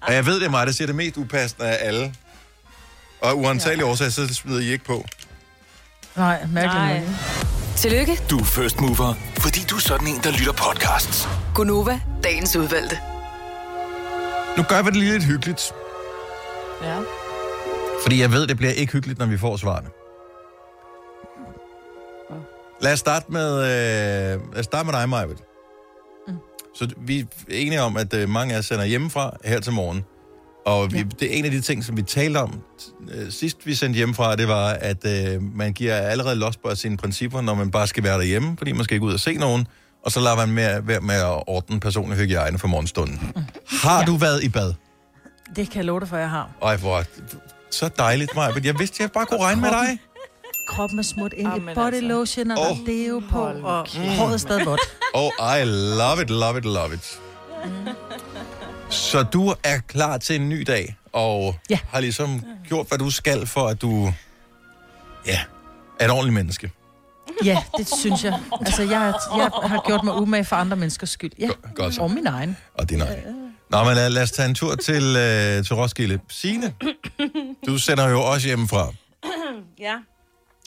Og 0.00 0.14
jeg 0.14 0.26
ved, 0.26 0.34
det 0.40 0.46
er 0.46 0.50
mig, 0.50 0.66
der 0.66 0.72
siger 0.72 0.86
det 0.86 0.96
mest 0.96 1.16
upassende 1.16 1.66
af 1.68 1.78
alle. 1.88 2.14
Og 3.20 3.38
uantagelige 3.38 3.86
årsager, 3.86 4.10
så 4.10 4.34
smider 4.34 4.60
I 4.60 4.72
ikke 4.72 4.84
på. 4.84 5.06
Nej, 6.16 6.46
mærkeligt. 6.46 6.74
Nej. 6.74 7.02
Tillykke, 7.76 8.20
Du 8.30 8.38
er 8.38 8.44
first 8.44 8.80
mover, 8.80 9.14
fordi 9.38 9.60
du 9.70 9.76
er 9.76 9.80
sådan 9.80 10.06
en, 10.08 10.20
der 10.22 10.30
lytter 10.30 10.52
podcasts. 10.52 11.28
Gunova, 11.54 12.00
dagens 12.24 12.56
udvalgte. 12.56 12.98
Nu 14.56 14.62
gør 14.62 14.82
vi 14.82 14.88
det 14.90 14.96
lige 14.96 15.12
lidt 15.12 15.24
hyggeligt. 15.24 15.72
Ja. 16.82 16.98
Fordi 18.02 18.20
jeg 18.20 18.32
ved, 18.32 18.46
det 18.46 18.56
bliver 18.56 18.72
ikke 18.72 18.92
hyggeligt, 18.92 19.18
når 19.18 19.26
vi 19.26 19.38
får 19.38 19.56
svarene. 19.56 19.88
Lad 22.80 22.92
os 22.92 22.98
starte 22.98 23.32
med, 23.32 23.54
øh, 23.56 24.52
lad 24.52 24.58
os 24.58 24.64
starte 24.64 24.86
med 24.90 24.94
dig, 24.94 25.08
Majbet. 25.08 25.38
Mm. 26.28 26.34
Så 26.74 26.88
vi 26.98 27.20
er 27.20 27.24
enige 27.48 27.82
om, 27.82 27.96
at 27.96 28.14
øh, 28.14 28.28
mange 28.28 28.54
af 28.54 28.58
os 28.58 28.66
sender 28.66 28.84
hjemmefra 28.84 29.36
her 29.44 29.60
til 29.60 29.72
morgen. 29.72 30.04
Og 30.66 30.92
vi, 30.92 31.02
det 31.02 31.22
er 31.34 31.38
en 31.38 31.44
af 31.44 31.50
de 31.50 31.60
ting, 31.60 31.84
som 31.84 31.96
vi 31.96 32.02
talte 32.02 32.38
om 32.38 32.60
øh, 33.14 33.30
sidst, 33.32 33.66
vi 33.66 33.74
sendte 33.74 33.96
hjemmefra, 33.96 34.36
det 34.36 34.48
var, 34.48 34.68
at 34.68 35.06
øh, 35.06 35.42
man 35.56 35.72
giver 35.72 35.94
allerede 35.96 36.36
los 36.36 36.56
på 36.56 36.74
sine 36.74 36.96
principper, 36.96 37.40
når 37.40 37.54
man 37.54 37.70
bare 37.70 37.86
skal 37.86 38.02
være 38.04 38.18
derhjemme, 38.18 38.56
fordi 38.58 38.72
man 38.72 38.84
skal 38.84 38.94
ikke 38.94 39.06
ud 39.06 39.12
og 39.12 39.20
se 39.20 39.34
nogen, 39.34 39.66
og 40.04 40.12
så 40.12 40.20
lader 40.20 40.36
man 40.36 40.48
med, 40.50 40.82
være 40.82 41.00
med 41.00 41.14
at 41.14 41.42
ordne 41.46 41.80
personlig 41.80 42.18
hygiejne 42.18 42.58
for 42.58 42.68
morgenstunden. 42.68 43.32
Har 43.68 43.98
Ja. 44.00 44.04
du 44.06 44.16
været 44.16 44.44
i 44.44 44.48
bad? 44.48 44.72
Det 45.56 45.70
kan 45.70 45.76
jeg 45.76 45.84
love 45.84 46.00
dig 46.00 46.08
for, 46.08 46.16
jeg 46.16 46.30
har. 46.30 46.50
Ej, 46.62 46.76
hvor 46.76 47.04
så 47.70 47.90
dejligt, 47.98 48.34
Maja. 48.36 48.52
Jeg 48.64 48.78
vidste, 48.78 49.02
jeg 49.02 49.10
bare 49.12 49.26
kunne 49.26 49.40
regne 49.42 49.60
med 49.60 49.70
dig. 49.70 49.98
Kroppen 50.68 50.98
er 50.98 51.02
smurt 51.02 51.32
ind 51.32 51.48
i 51.48 51.50
Jamen 51.50 51.74
body 51.74 51.84
altså. 51.94 52.00
lotion, 52.08 52.50
og 52.50 52.58
er 52.58 52.76
deo 52.86 53.22
på, 53.30 53.38
og 53.62 53.86
kæft. 53.86 54.16
håret 54.16 54.32
er 54.34 54.36
stadig 54.38 54.66
vådt. 54.66 54.80
Oh, 55.14 55.30
I 55.60 55.64
love 55.98 56.22
it, 56.22 56.30
love 56.30 56.58
it, 56.58 56.64
love 56.64 56.94
it. 56.94 57.20
Så 58.94 59.22
du 59.22 59.54
er 59.64 59.78
klar 59.88 60.18
til 60.18 60.36
en 60.40 60.48
ny 60.48 60.64
dag, 60.66 60.96
og 61.12 61.56
Ja. 61.70 61.78
har 61.88 62.00
ligesom 62.00 62.44
gjort, 62.68 62.88
hvad 62.88 62.98
du 62.98 63.10
skal, 63.10 63.46
for 63.46 63.66
at 63.68 63.82
du 63.82 64.12
ja, 65.26 65.40
er 66.00 66.04
et 66.04 66.10
ordentligt 66.10 66.34
menneske. 66.34 66.70
Ja, 67.44 67.58
det 67.78 67.88
synes 67.98 68.24
jeg. 68.24 68.40
Altså, 68.60 68.82
jeg, 68.82 69.14
jeg 69.36 69.50
har 69.64 69.82
gjort 69.86 70.04
mig 70.04 70.14
umage 70.14 70.44
for 70.44 70.56
andre 70.56 70.76
menneskers 70.76 71.10
skyld. 71.10 71.30
Ja, 71.38 71.46
Go- 71.46 71.52
godt 71.74 71.94
så. 71.94 72.00
og 72.00 72.10
min 72.10 72.26
egen. 72.26 72.56
Og 72.74 72.90
din 72.90 73.00
egen. 73.00 73.22
Nå, 73.70 73.84
men 73.84 73.94
lad, 73.94 74.10
lad 74.10 74.22
os 74.22 74.30
tage 74.30 74.48
en 74.48 74.54
tur 74.54 74.74
til, 74.74 75.02
øh, 75.16 75.64
til 75.64 75.74
Roskilde. 75.74 76.18
Signe, 76.28 76.74
du 77.66 77.78
sender 77.78 78.08
jo 78.08 78.22
også 78.22 78.46
hjemmefra. 78.46 78.92
Ja. 79.78 79.94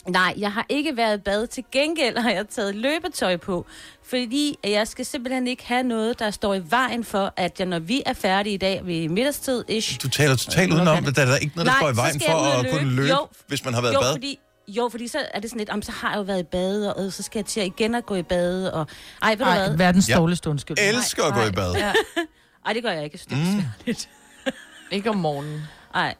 Nej, 0.07 0.33
jeg 0.37 0.51
har 0.51 0.65
ikke 0.69 0.97
været 0.97 1.17
i 1.17 1.21
bad. 1.21 1.47
Til 1.47 1.63
gengæld 1.71 2.17
har 2.17 2.29
jeg 2.31 2.47
taget 2.49 2.75
løbetøj 2.75 3.37
på, 3.37 3.65
fordi 4.09 4.55
jeg 4.63 4.87
skal 4.87 5.05
simpelthen 5.05 5.47
ikke 5.47 5.65
have 5.67 5.83
noget, 5.83 6.19
der 6.19 6.31
står 6.31 6.53
i 6.53 6.61
vejen 6.69 7.03
for, 7.03 7.33
at 7.37 7.59
jeg, 7.59 7.67
når 7.67 7.79
vi 7.79 8.01
er 8.05 8.13
færdige 8.13 8.53
i 8.53 8.57
dag 8.57 8.85
ved 8.85 9.09
middagstid, 9.09 9.63
ish, 9.67 10.01
Du 10.03 10.09
taler 10.09 10.35
totalt 10.35 10.73
udenom 10.73 11.03
det. 11.03 11.15
Der 11.15 11.21
er 11.21 11.25
der 11.25 11.37
ikke 11.37 11.55
noget, 11.55 11.65
der 11.67 11.71
Nej, 11.73 11.79
står 11.81 11.89
i 11.89 11.93
så 11.95 12.01
vejen 12.01 12.21
for 12.21 12.47
jeg 12.47 12.59
at 12.65 12.71
kunne 12.71 12.83
løbe. 12.89 12.95
løbe, 12.95 13.07
Jo. 13.09 13.27
hvis 13.47 13.65
man 13.65 13.73
har 13.73 13.81
været 13.81 13.91
i 13.91 13.95
jo, 13.95 14.01
bad. 14.01 14.13
fordi, 14.13 14.39
jo, 14.67 14.89
fordi 14.91 15.07
så 15.07 15.19
er 15.33 15.39
det 15.39 15.49
sådan 15.49 15.59
lidt, 15.59 15.69
om 15.69 15.81
så 15.81 15.91
har 15.91 16.09
jeg 16.09 16.17
jo 16.17 16.21
været 16.21 16.39
i 16.39 16.43
bad, 16.43 16.85
og 16.85 17.05
øh, 17.05 17.11
så 17.11 17.23
skal 17.23 17.39
jeg 17.39 17.45
til 17.45 17.59
at 17.59 17.65
igen 17.65 17.95
at 17.95 18.05
gå 18.05 18.15
i 18.15 18.23
bad, 18.23 18.67
og 18.67 18.87
ej, 19.21 19.29
ved 19.29 19.37
du 19.37 19.43
Ej, 19.43 19.67
hvad? 19.67 19.77
verdens 19.77 20.09
dårligste 20.15 20.49
undskyld. 20.49 20.77
Elsker 20.81 21.23
at 21.23 21.33
gå 21.33 21.41
i 21.43 21.51
bad. 21.51 21.73
Ja. 21.73 21.93
Ej, 22.65 22.73
det 22.73 22.83
gør 22.83 22.91
jeg 22.91 23.03
ikke, 23.03 23.13
jeg 23.13 23.19
synes, 23.19 23.47
det 23.49 23.59
er 23.59 23.71
besværligt. 23.85 24.09
Ikke 24.91 25.09
om 25.09 25.15
morgenen. 25.15 25.61
Ej, 25.95 26.15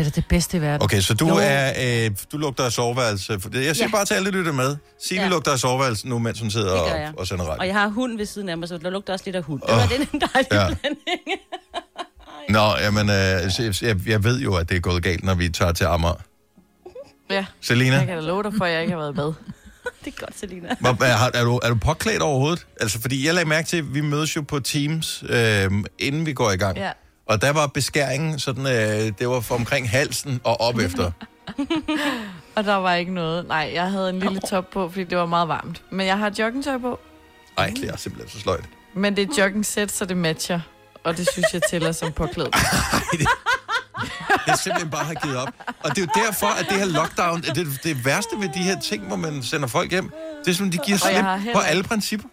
Det 0.00 0.06
er 0.06 0.10
da 0.10 0.14
det 0.14 0.26
bedste 0.28 0.56
i 0.56 0.60
verden. 0.60 0.82
Okay, 0.82 1.00
så 1.00 1.14
du 1.14 1.28
Jo. 1.28 1.36
er 1.40 1.72
øh, 2.06 2.10
du 2.32 2.36
lugter 2.36 2.64
af 2.64 2.72
soveværelse. 2.72 3.32
Jeg 3.32 3.76
siger 3.76 3.86
Ja. 3.86 3.90
bare 3.96 4.04
til 4.04 4.14
alle, 4.14 4.30
der 4.32 4.38
lytter 4.38 4.52
med. 4.52 4.76
Signe 5.06 5.22
Ja. 5.22 5.28
lugter 5.28 5.52
af 5.52 5.58
soveværelse 5.58 6.08
nu, 6.08 6.18
mens 6.18 6.40
hun 6.40 6.50
sidder 6.50 6.72
og, 6.72 6.88
jeg. 7.00 7.12
og 7.16 7.26
sender 7.26 7.44
radio. 7.44 7.60
og 7.60 7.66
jeg 7.66 7.74
har 7.74 7.88
hund 7.88 8.16
ved 8.16 8.26
siden 8.26 8.48
af 8.48 8.58
mig, 8.58 8.68
så 8.68 8.78
der 8.78 8.90
lugter 8.90 9.12
også 9.12 9.24
lidt 9.24 9.36
af 9.36 9.42
hund. 9.42 9.60
Oh. 9.62 9.68
Det 9.68 9.76
var 9.76 9.96
en 10.12 10.20
dejlig 10.34 10.52
ja. 10.52 10.66
blanding. 10.66 11.40
Nå, 12.48 12.76
jamen, 12.80 13.10
øh, 13.10 13.14
jeg, 13.82 14.08
jeg 14.08 14.24
ved 14.24 14.40
jo, 14.40 14.54
at 14.54 14.68
det 14.68 14.76
er 14.76 14.80
gået 14.80 15.02
galt, 15.02 15.24
når 15.24 15.34
vi 15.34 15.48
tager 15.48 15.72
til 15.72 15.84
Amager. 15.84 16.14
Ja, 17.30 17.44
Selina, 17.60 17.96
jeg 17.96 18.06
kan 18.06 18.16
da 18.16 18.22
love 18.22 18.42
dig 18.42 18.52
for, 18.58 18.64
at 18.64 18.72
jeg 18.72 18.80
ikke 18.80 18.92
har 18.92 18.98
været 18.98 19.12
i 19.12 19.16
bad. 19.16 19.32
Det 20.04 20.14
er 20.14 20.20
godt, 20.20 20.38
Selina. 20.38 20.68
er, 20.68 21.16
har- 21.16 21.30
er, 21.34 21.44
du, 21.44 21.60
er 21.62 21.68
du 21.68 21.74
påklædt 21.74 22.22
overhovedet? 22.22 22.66
Altså, 22.80 23.00
fordi 23.00 23.26
jeg 23.26 23.34
lagde 23.34 23.48
mærke 23.48 23.68
til, 23.68 23.76
at 23.76 23.94
vi 23.94 24.00
mødes 24.00 24.36
jo 24.36 24.42
på 24.42 24.60
Teams, 24.60 25.24
øh, 25.28 25.70
inden 25.98 26.26
vi 26.26 26.32
går 26.32 26.50
i 26.50 26.56
gang. 26.56 26.76
Ja. 26.78 26.90
Og 27.30 27.42
der 27.42 27.52
var 27.52 27.66
beskæringen, 27.66 28.38
sådan, 28.38 28.66
øh, 28.66 29.12
det 29.18 29.28
var 29.28 29.40
fra 29.40 29.54
omkring 29.54 29.90
halsen 29.90 30.40
og 30.44 30.60
op 30.60 30.78
efter. 30.86 31.10
Og 32.54 32.64
der 32.64 32.74
var 32.74 32.94
ikke 32.94 33.14
noget. 33.14 33.48
Nej, 33.48 33.70
jeg 33.74 33.90
havde 33.90 34.10
en 34.10 34.18
lille 34.18 34.40
top 34.40 34.70
på, 34.70 34.88
fordi 34.88 35.04
det 35.04 35.18
var 35.18 35.26
meget 35.26 35.48
varmt. 35.48 35.82
Men 35.90 36.06
jeg 36.06 36.18
har 36.18 36.32
joggingtøj 36.38 36.78
på. 36.78 37.00
Ej, 37.58 37.72
det 37.76 37.84
er 37.90 37.96
simpelthen 37.96 38.30
så 38.30 38.40
sløjt. 38.42 38.64
Men 38.94 39.16
det 39.16 39.30
er 39.30 39.42
jogging 39.42 39.66
set, 39.66 39.92
så 39.92 40.04
det 40.04 40.16
matcher. 40.16 40.60
Og 41.04 41.16
det 41.16 41.28
synes 41.32 41.46
jeg 41.52 41.60
tæller 41.70 41.92
som 41.92 42.12
påklædt. 42.12 42.56
Det 44.46 44.52
er 44.52 44.56
simpelthen 44.56 44.90
bare 44.90 45.04
har 45.04 45.14
givet 45.14 45.36
op. 45.36 45.48
Og 45.84 45.90
det 45.90 45.98
er 45.98 46.02
jo 46.02 46.24
derfor, 46.24 46.46
at 46.46 46.66
det 46.70 46.78
her 46.78 46.86
lockdown, 46.86 47.42
det, 47.42 47.80
det 47.84 48.04
værste 48.04 48.36
ved 48.38 48.48
de 48.54 48.58
her 48.58 48.80
ting, 48.80 49.06
hvor 49.06 49.16
man 49.16 49.42
sender 49.42 49.68
folk 49.68 49.90
hjem, 49.90 50.10
det 50.44 50.50
er 50.50 50.54
sådan, 50.54 50.72
de 50.72 50.78
giver 50.78 50.98
jeg 51.06 51.14
slip 51.14 51.24
har 51.24 51.36
på 51.36 51.42
heller 51.42 51.60
alle 51.60 51.82
principper. 51.82 52.28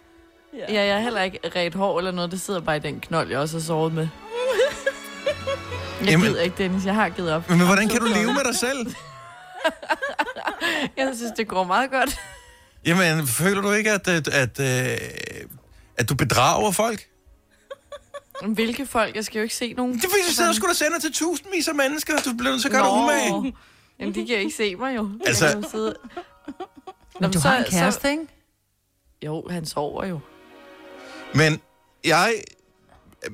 Ja, 0.68 0.84
jeg 0.84 0.94
har 0.94 1.00
heller 1.02 1.22
ikke 1.22 1.38
ret 1.56 1.74
hår 1.74 1.98
eller 1.98 2.10
noget. 2.10 2.30
Det 2.30 2.40
sidder 2.40 2.60
bare 2.60 2.76
i 2.76 2.80
den 2.80 3.00
knold, 3.00 3.30
jeg 3.30 3.38
også 3.38 3.56
har 3.56 3.62
sovet 3.62 3.92
med. 3.92 4.08
Jeg 6.00 6.08
Jamen- 6.08 6.26
gider 6.28 6.40
ikke, 6.42 6.56
Dennis. 6.58 6.86
Jeg 6.86 6.94
har 6.94 7.08
givet 7.08 7.32
op. 7.32 7.50
Men 7.50 7.60
hvordan 7.60 7.88
kan 7.88 8.00
du 8.00 8.06
leve 8.06 8.34
med 8.34 8.44
dig 8.44 8.54
selv? 8.54 8.86
Jeg 10.96 11.12
synes, 11.16 11.32
det 11.36 11.48
går 11.48 11.64
meget 11.64 11.90
godt. 11.90 12.20
Jamen, 12.86 13.26
føler 13.26 13.60
du 13.60 13.72
ikke, 13.72 13.90
at, 13.92 14.08
at, 14.08 14.28
at, 14.28 14.60
øh, 14.60 14.98
at 15.96 16.08
du 16.08 16.14
bedrager 16.14 16.70
folk? 16.70 17.08
Hvilke 18.46 18.86
folk? 18.86 19.16
Jeg 19.16 19.24
skal 19.24 19.38
jo 19.38 19.42
ikke 19.42 19.54
se 19.54 19.72
nogen. 19.72 19.94
Det 19.94 20.04
er 20.04 20.08
fordi, 20.08 20.22
du 20.28 20.34
sidder 20.34 20.48
og 20.50 20.54
skulle 20.56 20.74
sende 20.74 21.00
til 21.00 21.12
tusindvis 21.12 21.68
af 21.68 21.74
mennesker. 21.74 22.16
Du 22.24 22.32
bliver 22.38 22.50
nødt 22.50 22.62
til 22.62 22.68
at 22.68 22.72
gøre 22.72 22.84
dig 22.84 22.92
umage. 22.92 23.54
Jamen, 24.00 24.14
de 24.14 24.26
kan 24.26 24.36
ikke 24.36 24.56
se 24.56 24.76
mig 24.76 24.96
jo. 24.96 25.10
Altså- 25.26 25.44
Jeg 25.44 25.54
kan 25.54 25.62
jo 25.62 25.68
sidde... 25.70 25.94
Men 27.20 27.32
du 27.32 27.40
så- 27.40 27.48
har 27.48 27.58
en 27.58 27.64
så- 27.64 27.70
kæreste, 27.70 28.10
ikke? 28.10 28.22
Jo, 29.24 29.46
han 29.50 29.66
sover 29.66 30.04
jo. 30.06 30.20
Men 31.34 31.60
jeg, 32.04 32.34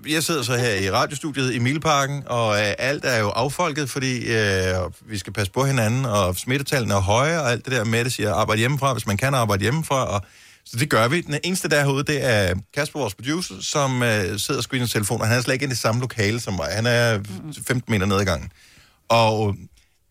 jeg 0.09 0.23
sidder 0.23 0.43
så 0.43 0.57
her 0.57 0.75
i 0.75 0.91
radiostudiet 0.91 1.55
i 1.55 1.59
Milparken, 1.59 2.23
og 2.27 2.57
øh, 2.61 2.75
alt 2.79 3.05
er 3.05 3.19
jo 3.19 3.29
affolket, 3.29 3.91
fordi 3.91 4.35
øh, 4.37 4.75
vi 5.07 5.19
skal 5.19 5.33
passe 5.33 5.53
på 5.53 5.65
hinanden, 5.65 6.05
og 6.05 6.37
smittetallene 6.37 6.95
er 6.95 7.01
høje, 7.01 7.41
og 7.41 7.51
alt 7.51 7.65
det 7.65 7.73
der 7.73 7.85
med 7.85 8.05
det 8.05 8.13
siger, 8.13 8.35
arbejde 8.35 8.59
hjemmefra, 8.59 8.93
hvis 8.93 9.07
man 9.07 9.17
kan 9.17 9.35
arbejde 9.35 9.63
hjemmefra, 9.63 10.05
og 10.05 10.23
så 10.65 10.77
det 10.77 10.91
gør 10.91 11.09
vi. 11.09 11.21
Den 11.21 11.39
eneste 11.45 11.69
der 11.69 11.85
herude, 11.85 12.05
det 12.05 12.25
er 12.25 12.55
Kasper, 12.75 12.99
vores 12.99 13.15
producer, 13.15 13.55
som 13.61 14.03
øh, 14.03 14.39
sidder 14.39 14.61
og 14.61 14.63
screener 14.63 14.87
telefon, 14.87 15.21
og 15.21 15.27
han 15.27 15.39
er 15.39 15.43
slet 15.43 15.55
ikke 15.55 15.67
i 15.67 15.69
det 15.69 15.79
samme 15.79 16.01
lokale 16.01 16.41
som 16.41 16.55
mig. 16.55 16.69
Han 16.71 16.87
er 16.87 17.21
15 17.67 17.93
meter 17.93 18.07
nede 18.07 18.21
ad 18.21 18.25
gangen. 18.25 18.51
Og 19.09 19.55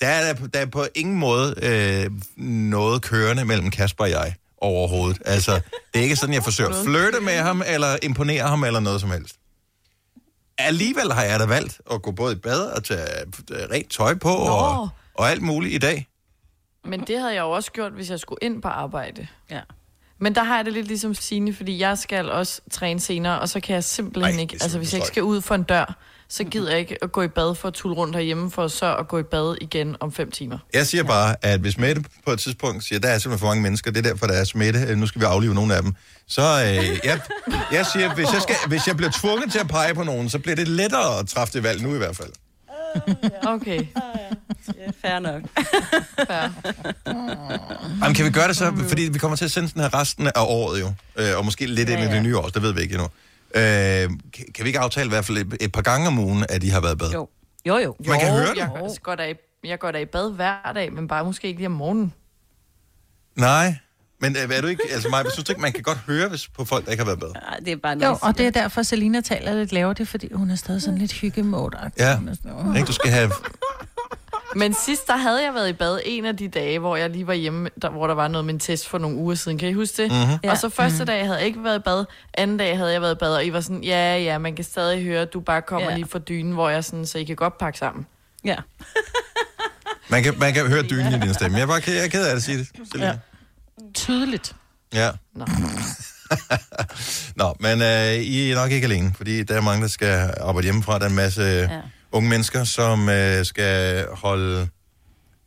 der 0.02 0.08
er, 0.08 0.34
der 0.34 0.60
er 0.60 0.66
på 0.66 0.86
ingen 0.96 1.16
måde 1.16 1.56
øh, 1.62 2.12
noget 2.46 3.02
kørende 3.02 3.46
mellem 3.46 3.72
Kasper 3.72 4.04
og 4.04 4.10
jeg 4.10 4.34
overhovedet. 4.62 5.22
Altså, 5.26 5.52
det 5.94 6.00
er 6.00 6.04
ikke 6.04 6.16
sådan, 6.16 6.36
jeg 6.36 6.44
forsøger 6.44 6.70
at 6.70 6.86
flirte 6.86 7.20
med 7.20 7.38
ham, 7.38 7.64
eller 7.68 7.98
imponere 8.04 8.48
ham, 8.48 8.64
eller 8.64 8.80
noget 8.80 9.02
som 9.02 9.12
helst. 9.12 9.36
Alligevel 10.58 11.12
har 11.12 11.24
jeg 11.24 11.40
da 11.40 11.46
valgt 11.46 11.82
at 11.92 12.02
gå 12.02 12.12
både 12.12 12.34
i 12.34 12.36
bad 12.36 12.62
og 12.62 12.84
tage 12.84 13.22
øh, 13.52 13.58
rent 13.72 13.92
tøj 13.92 14.16
på, 14.16 14.30
og, 14.30 14.90
og 15.14 15.30
alt 15.30 15.42
muligt 15.42 15.74
i 15.74 15.78
dag. 15.78 16.08
Men 16.86 17.02
det 17.02 17.20
havde 17.20 17.34
jeg 17.34 17.42
jo 17.42 17.52
også 17.52 17.72
gjort, 17.72 17.92
hvis 17.92 18.10
jeg 18.10 18.20
skulle 18.20 18.40
ind 18.42 18.62
på 18.62 18.68
arbejde. 18.68 19.28
Ja. 19.52 19.62
Men 20.20 20.36
der 20.36 20.44
har 20.44 20.56
jeg 20.56 20.66
det 20.66 20.74
lidt 20.74 20.88
ligesom 20.88 21.14
Signe, 21.14 21.54
fordi 21.54 21.80
jeg 21.80 21.98
skal 21.98 22.32
også 22.32 22.62
træne 22.72 23.00
senere, 23.00 23.40
og 23.40 23.50
så 23.50 23.60
kan 23.60 23.74
jeg 23.76 23.84
simpelthen 23.84 24.36
Ej, 24.36 24.42
ikke, 24.42 24.58
altså 24.62 24.78
hvis 24.78 24.94
jeg 24.94 24.98
ikke 24.98 25.08
skal 25.08 25.24
ud 25.24 25.42
for 25.42 25.56
en 25.56 25.64
dør, 25.64 25.98
så 26.30 26.44
gider 26.44 26.70
jeg 26.72 26.80
ikke 26.80 26.98
at 27.04 27.12
gå 27.12 27.22
i 27.22 27.28
bad 27.28 27.56
for 27.56 27.68
at 27.68 27.74
tulle 27.74 27.98
rundt 27.98 28.16
herhjemme, 28.16 28.52
for 28.52 28.68
så 28.68 28.96
at 28.98 29.08
gå 29.08 29.20
i 29.20 29.24
bad 29.24 29.56
igen 29.62 29.96
om 30.00 30.12
fem 30.12 30.32
timer. 30.32 30.58
Jeg 30.74 30.88
siger 30.88 31.04
bare, 31.04 31.36
at 31.42 31.60
hvis 31.60 31.78
Mette 31.78 32.04
på 32.26 32.32
et 32.32 32.40
tidspunkt 32.40 32.84
siger, 32.84 33.00
der 33.00 33.08
er 33.10 33.18
simpelthen 33.18 33.40
for 33.40 33.48
mange 33.48 33.64
mennesker, 33.64 33.92
det 33.92 34.06
er 34.06 34.10
derfor, 34.12 34.28
der 34.28 34.34
er 34.34 34.44
smitte, 34.44 34.80
øh, 34.90 34.98
nu 34.98 35.08
skal 35.08 35.22
vi 35.22 35.26
aflive 35.26 35.54
nogle 35.54 35.76
af 35.76 35.82
dem, 35.82 35.94
så 36.28 36.42
øh, 36.42 37.00
jeg, 37.04 37.20
jeg 37.72 37.86
siger, 37.94 38.16
hvis 38.16 38.34
jeg, 38.34 38.42
skal, 38.42 38.56
hvis 38.68 38.88
jeg 38.88 38.98
bliver 38.98 39.12
tvunget 39.22 39.52
til 39.52 39.60
at 39.60 39.68
pege 39.68 39.94
på 39.96 40.04
nogen, 40.04 40.30
så 40.30 40.40
bliver 40.40 40.56
det 40.56 40.68
lettere 40.68 41.20
at 41.20 41.28
træffe 41.28 41.54
det 41.54 41.64
valg 41.64 41.82
nu 41.84 41.96
i 41.96 41.98
hvert 41.98 42.16
fald. 42.16 42.30
Okay, 43.48 43.86
Fair 45.02 45.20
nok. 45.20 45.42
fair. 46.28 46.50
Jamen, 48.04 48.16
kan 48.16 48.26
vi 48.26 48.30
gøre 48.32 48.48
det 48.48 48.58
så? 48.58 48.74
Fordi 48.88 49.02
vi 49.02 49.20
kommer 49.20 49.38
til 49.38 49.46
at 49.46 49.52
sende 49.52 49.70
den 49.74 49.82
her 49.82 49.94
resten 50.00 50.28
af 50.28 50.32
året 50.36 50.80
jo. 50.80 50.94
Øh, 51.18 51.38
og 51.38 51.46
måske 51.46 51.66
lidt 51.66 51.90
ind 51.90 52.00
i 52.00 52.04
Ja, 52.04 52.10
det 52.10 52.16
ja. 52.16 52.22
nye 52.22 52.38
år, 52.38 52.48
det 52.48 52.62
ved 52.62 52.74
vi 52.74 52.82
ikke 52.82 52.94
endnu. 52.94 53.08
Øh, 53.56 54.10
kan, 54.54 54.64
vi 54.64 54.68
ikke 54.68 54.80
aftale 54.80 55.06
i 55.06 55.10
hvert 55.10 55.26
fald 55.26 55.38
et, 55.38 55.58
et 55.62 55.72
par 55.72 55.82
gange 55.82 56.08
om 56.08 56.20
ugen, 56.20 56.46
at 56.50 56.62
de 56.62 56.72
har 56.72 56.82
været 56.82 56.94
i 56.94 56.98
bad? 56.98 57.12
Jo. 57.12 57.28
Jo, 57.68 57.78
jo. 57.78 57.96
Man 58.08 58.20
kan 58.20 58.28
Jo, 58.30 58.34
høre 58.36 58.50
det. 58.50 58.58
Jeg 58.58 58.90
går, 59.04 59.16
da 59.16 59.30
i, 59.30 59.34
jeg 59.64 59.80
går 59.80 59.92
da 59.92 59.98
i 59.98 60.06
bad 60.06 60.32
hver 60.32 60.72
dag, 60.76 60.94
men 60.94 61.08
bare 61.08 61.26
måske 61.26 61.48
ikke 61.48 61.60
lige 61.60 61.68
om 61.68 61.72
morgenen. 61.72 62.14
Nej. 63.36 63.76
Men 64.22 64.36
øh, 64.36 64.58
er 64.58 64.62
du 64.62 64.68
ikke, 64.68 64.84
altså 64.92 65.10
mig, 65.10 65.26
synes 65.32 65.46
du 65.46 65.52
ikke, 65.52 65.62
man 65.62 65.74
kan 65.74 65.84
godt 65.84 65.98
høre 65.98 66.30
hvis 66.30 66.48
på 66.48 66.66
folk, 66.66 66.86
der 66.86 66.92
ikke 66.92 67.04
har 67.04 67.16
været 67.16 67.18
i 67.18 67.20
bad? 67.20 67.32
Ej, 67.50 67.58
det 67.60 67.72
er 67.72 67.76
bare 67.76 67.94
Jo, 67.94 68.00
noget. 68.00 68.18
og 68.22 68.38
det 68.38 68.46
er 68.48 68.50
derfor, 68.52 68.84
Selina 68.84 69.22
taler 69.22 69.54
lidt 69.54 69.72
lavere. 69.72 69.94
Det 69.94 70.00
er, 70.00 70.06
fordi 70.06 70.34
hun 70.34 70.50
er 70.52 70.56
stadig 70.56 70.82
sådan 70.82 70.98
lidt 70.98 71.14
hyggemode 71.14 71.78
Ja. 71.98 72.20
Ikke? 72.76 72.88
Du 72.88 72.94
skal 72.94 73.12
have... 73.12 73.32
Men 74.62 74.74
sidst, 74.74 75.08
der 75.08 75.18
havde 75.18 75.44
jeg 75.46 75.54
været 75.54 75.70
i 75.70 75.74
bad 75.74 76.00
en 76.06 76.26
af 76.26 76.38
de 76.38 76.48
dage, 76.48 76.80
hvor 76.80 76.96
jeg 76.96 77.10
lige 77.10 77.28
var 77.28 77.34
hjemme, 77.34 77.70
der, 77.82 77.90
hvor 77.90 78.08
der 78.08 78.14
var 78.14 78.28
noget 78.28 78.46
med 78.46 78.54
en 78.54 78.60
test 78.60 78.88
for 78.90 78.98
nogle 78.98 79.18
uger 79.18 79.36
siden. 79.36 79.58
Kan 79.58 79.70
I 79.70 79.74
huske 79.74 80.04
det? 80.04 80.12
Mm-hmm. 80.12 80.50
Og 80.50 80.58
så 80.58 80.70
første 80.70 81.06
dag 81.06 81.26
havde 81.26 81.38
jeg 81.38 81.46
ikke 81.48 81.64
været 81.64 81.80
i 81.80 81.82
bad, 81.82 82.06
anden 82.34 82.58
dag 82.58 82.78
havde 82.78 82.92
jeg 82.92 83.02
været 83.02 83.16
i 83.16 83.18
bad, 83.20 83.36
og 83.36 83.46
I 83.46 83.54
var 83.54 83.62
sådan, 83.62 83.84
ja, 83.84 84.18
ja, 84.18 84.38
man 84.38 84.56
kan 84.56 84.66
stadig 84.66 85.04
høre, 85.04 85.22
at 85.22 85.34
du 85.34 85.40
bare 85.40 85.62
kommer 85.62 85.90
Ja. 85.90 85.96
lige 85.96 86.08
fra 86.12 86.20
dynen, 86.20 86.54
hvor 86.54 86.70
jeg 86.70 86.84
sådan, 86.84 87.06
så 87.06 87.18
I 87.18 87.24
kan 87.24 87.36
godt 87.36 87.58
pakke 87.58 87.80
sammen. 87.80 88.06
Ja. 88.46 88.56
Man 90.10 90.24
kan, 90.24 90.34
man 90.40 90.54
kan 90.54 90.68
høre 90.68 90.84
dynen 90.84 91.14
i 91.14 91.20
din 91.26 91.34
stemme. 91.34 91.58
Jeg 91.58 91.64
er 91.64 91.68
bare 91.68 91.82
ked, 91.82 91.94
jeg 91.96 92.04
er 92.06 92.08
ked 92.10 92.26
af 92.28 92.36
at 92.36 92.44
sige 92.44 92.58
det. 92.58 92.68
Selina. 92.92 93.08
Ja. 93.08 93.14
Tydeligt. 93.94 94.56
Ja. 94.94 95.10
Nå. 95.36 95.46
Nå, 97.36 97.56
men 97.60 97.82
øh, 97.82 98.14
I 98.14 98.52
er 98.52 98.56
nok 98.56 98.72
ikke 98.72 98.86
alene, 98.86 99.14
fordi 99.18 99.44
der 99.44 99.56
er 99.56 99.62
mange, 99.62 99.82
der 99.82 99.88
skal 99.88 100.34
arbejde 100.42 100.64
hjemmefra. 100.66 101.00
Der 101.00 101.06
er 101.06 101.10
en 101.10 101.16
masse 101.16 101.42
ja. 101.42 101.82
Unge 102.14 102.30
mennesker, 102.30 102.64
som 102.64 103.10
øh, 103.10 103.46
skal 103.46 104.06
holde 104.12 104.68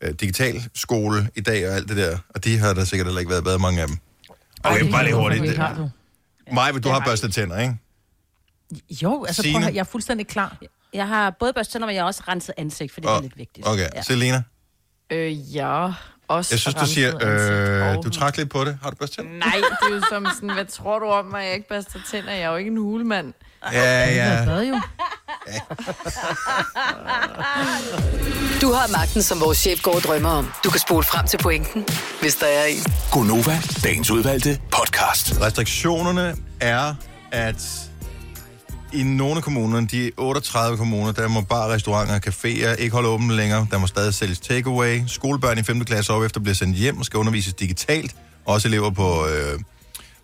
øh, 0.01 0.13
digital 0.13 0.63
skole 0.75 1.29
i 1.35 1.41
dag 1.41 1.69
og 1.69 1.75
alt 1.75 1.89
det 1.89 1.97
der. 1.97 2.17
Og 2.35 2.43
de 2.43 2.57
har 2.57 2.73
der 2.73 2.85
sikkert 2.85 3.07
heller 3.07 3.19
ikke 3.19 3.31
været 3.31 3.43
bad, 3.43 3.57
mange 3.57 3.81
af 3.81 3.87
dem. 3.87 3.97
Okay, 4.63 4.83
det 4.83 4.91
bare 4.91 5.03
lige 5.03 5.15
hurtigt. 5.15 5.43
du. 5.43 5.47
Det 5.47 5.57
har 5.57 5.73
du. 5.75 5.89
Maja, 6.51 6.71
du 6.71 6.89
har 6.89 6.99
børstet 7.05 7.33
tænder, 7.33 7.59
ikke? 7.59 7.75
Jo, 9.03 9.25
altså 9.25 9.41
prøv 9.41 9.43
Signe? 9.43 9.57
at 9.57 9.63
høre, 9.63 9.73
jeg 9.73 9.79
er 9.79 9.83
fuldstændig 9.83 10.27
klar. 10.27 10.57
Jeg 10.93 11.07
har 11.07 11.29
både 11.39 11.53
børstet 11.53 11.71
tænder, 11.73 11.87
men 11.87 11.95
jeg 11.95 12.03
har 12.03 12.07
også 12.07 12.23
renset 12.27 12.53
ansigt, 12.57 12.93
for 12.93 13.01
det 13.01 13.07
er 13.07 13.11
Og- 13.11 13.21
lidt 13.21 13.37
vigtigt. 13.37 13.67
Okay, 13.67 13.87
Ja. 13.95 14.01
Selina, 14.01 14.43
Øh, 15.09 15.55
ja, 15.55 15.91
også 16.27 16.53
jeg 16.53 16.59
synes, 16.59 16.75
du 16.75 16.85
siger, 16.85 17.15
øh, 17.97 18.03
du 18.03 18.09
trak 18.09 18.37
lidt 18.37 18.49
på 18.49 18.65
det. 18.65 18.77
Har 18.83 18.89
du 18.89 18.95
børstet 18.95 19.17
tænder? 19.17 19.31
Nej, 19.37 19.55
det 19.55 19.91
er 19.91 19.95
jo 19.95 20.01
som 20.09 20.27
sådan, 20.35 20.53
hvad 20.53 20.65
tror 20.65 20.99
du 20.99 21.05
om 21.05 21.25
mig, 21.25 21.45
jeg 21.45 21.53
ikke 21.53 21.67
børster 21.67 21.99
tænder? 22.11 22.31
Jeg 22.31 22.41
er 22.41 22.49
jo 22.49 22.55
ikke 22.55 22.71
en 22.71 22.77
hulemand. 22.77 23.33
Ja, 23.71 23.81
Ja. 24.09 24.39
ja. 24.39 24.45
Bad 24.45 24.63
jo. 24.67 24.81
Du 28.61 28.71
har 28.71 28.91
magten, 28.91 29.23
som 29.23 29.39
vores 29.39 29.57
chef 29.57 29.81
går 29.81 29.95
og 29.95 30.01
drømmer 30.01 30.29
om. 30.29 30.47
Du 30.63 30.69
kan 30.69 30.79
spole 30.79 31.03
frem 31.03 31.27
til 31.27 31.37
pointen, 31.37 31.85
hvis 32.21 32.35
der 32.35 32.45
er 32.45 32.65
en. 32.65 32.83
Gonova, 33.11 33.59
dagens 33.83 34.11
udvalgte 34.11 34.59
podcast. 34.71 35.41
Restriktionerne 35.41 36.35
er, 36.59 36.95
at 37.31 37.89
i 38.93 39.03
nogle 39.03 39.41
kommuner, 39.41 39.87
de 39.87 40.11
38 40.17 40.77
kommuner, 40.77 41.11
der 41.11 41.27
må 41.27 41.41
bare 41.41 41.73
restauranter 41.73 42.15
og 42.15 42.21
caféer 42.27 42.81
ikke 42.81 42.93
holde 42.93 43.09
åbent 43.09 43.31
længere. 43.31 43.67
Der 43.71 43.77
må 43.77 43.87
stadig 43.87 44.13
sælges 44.13 44.39
takeaway. 44.39 45.01
Skolebørn 45.07 45.57
i 45.57 45.63
5. 45.63 45.85
klasse 45.85 46.13
op 46.13 46.23
efter 46.23 46.39
bliver 46.39 46.55
sendt 46.55 46.77
hjem 46.77 46.97
og 46.97 47.05
skal 47.05 47.17
undervises 47.17 47.53
digitalt. 47.53 48.15
Også 48.45 48.67
elever 48.67 48.89
på 48.89 49.27
øh, 49.27 49.59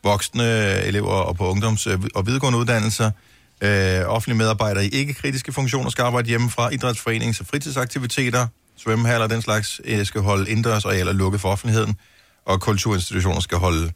voksne 0.04 0.44
elever 0.82 1.14
og 1.14 1.36
på 1.36 1.54
ungdoms- 1.54 1.88
og 2.16 2.26
videregående 2.28 2.60
uddannelser. 2.60 3.12
Øh, 3.64 4.02
offentlige 4.08 4.38
medarbejdere 4.38 4.86
i 4.86 4.90
ikke-kritiske 4.90 5.54
funktioner 5.54 5.90
skal 5.90 6.04
arbejde 6.04 6.28
hjemmefra. 6.28 6.70
Idrætsforenings- 6.70 7.40
og 7.40 7.46
fritidsaktiviteter, 7.46 8.48
svømmehaller 8.78 9.24
og 9.24 9.30
den 9.30 9.42
slags 9.42 9.82
øh, 9.86 10.06
skal 10.06 10.22
holde 10.22 10.50
indendørsarealer 10.50 11.14
lukket 11.14 11.42
for 11.42 11.50
offentligheden. 11.50 11.96
Og 12.46 12.62
kulturinstitutioner 12.62 13.40
skal 13.42 13.58
holde 13.58 13.92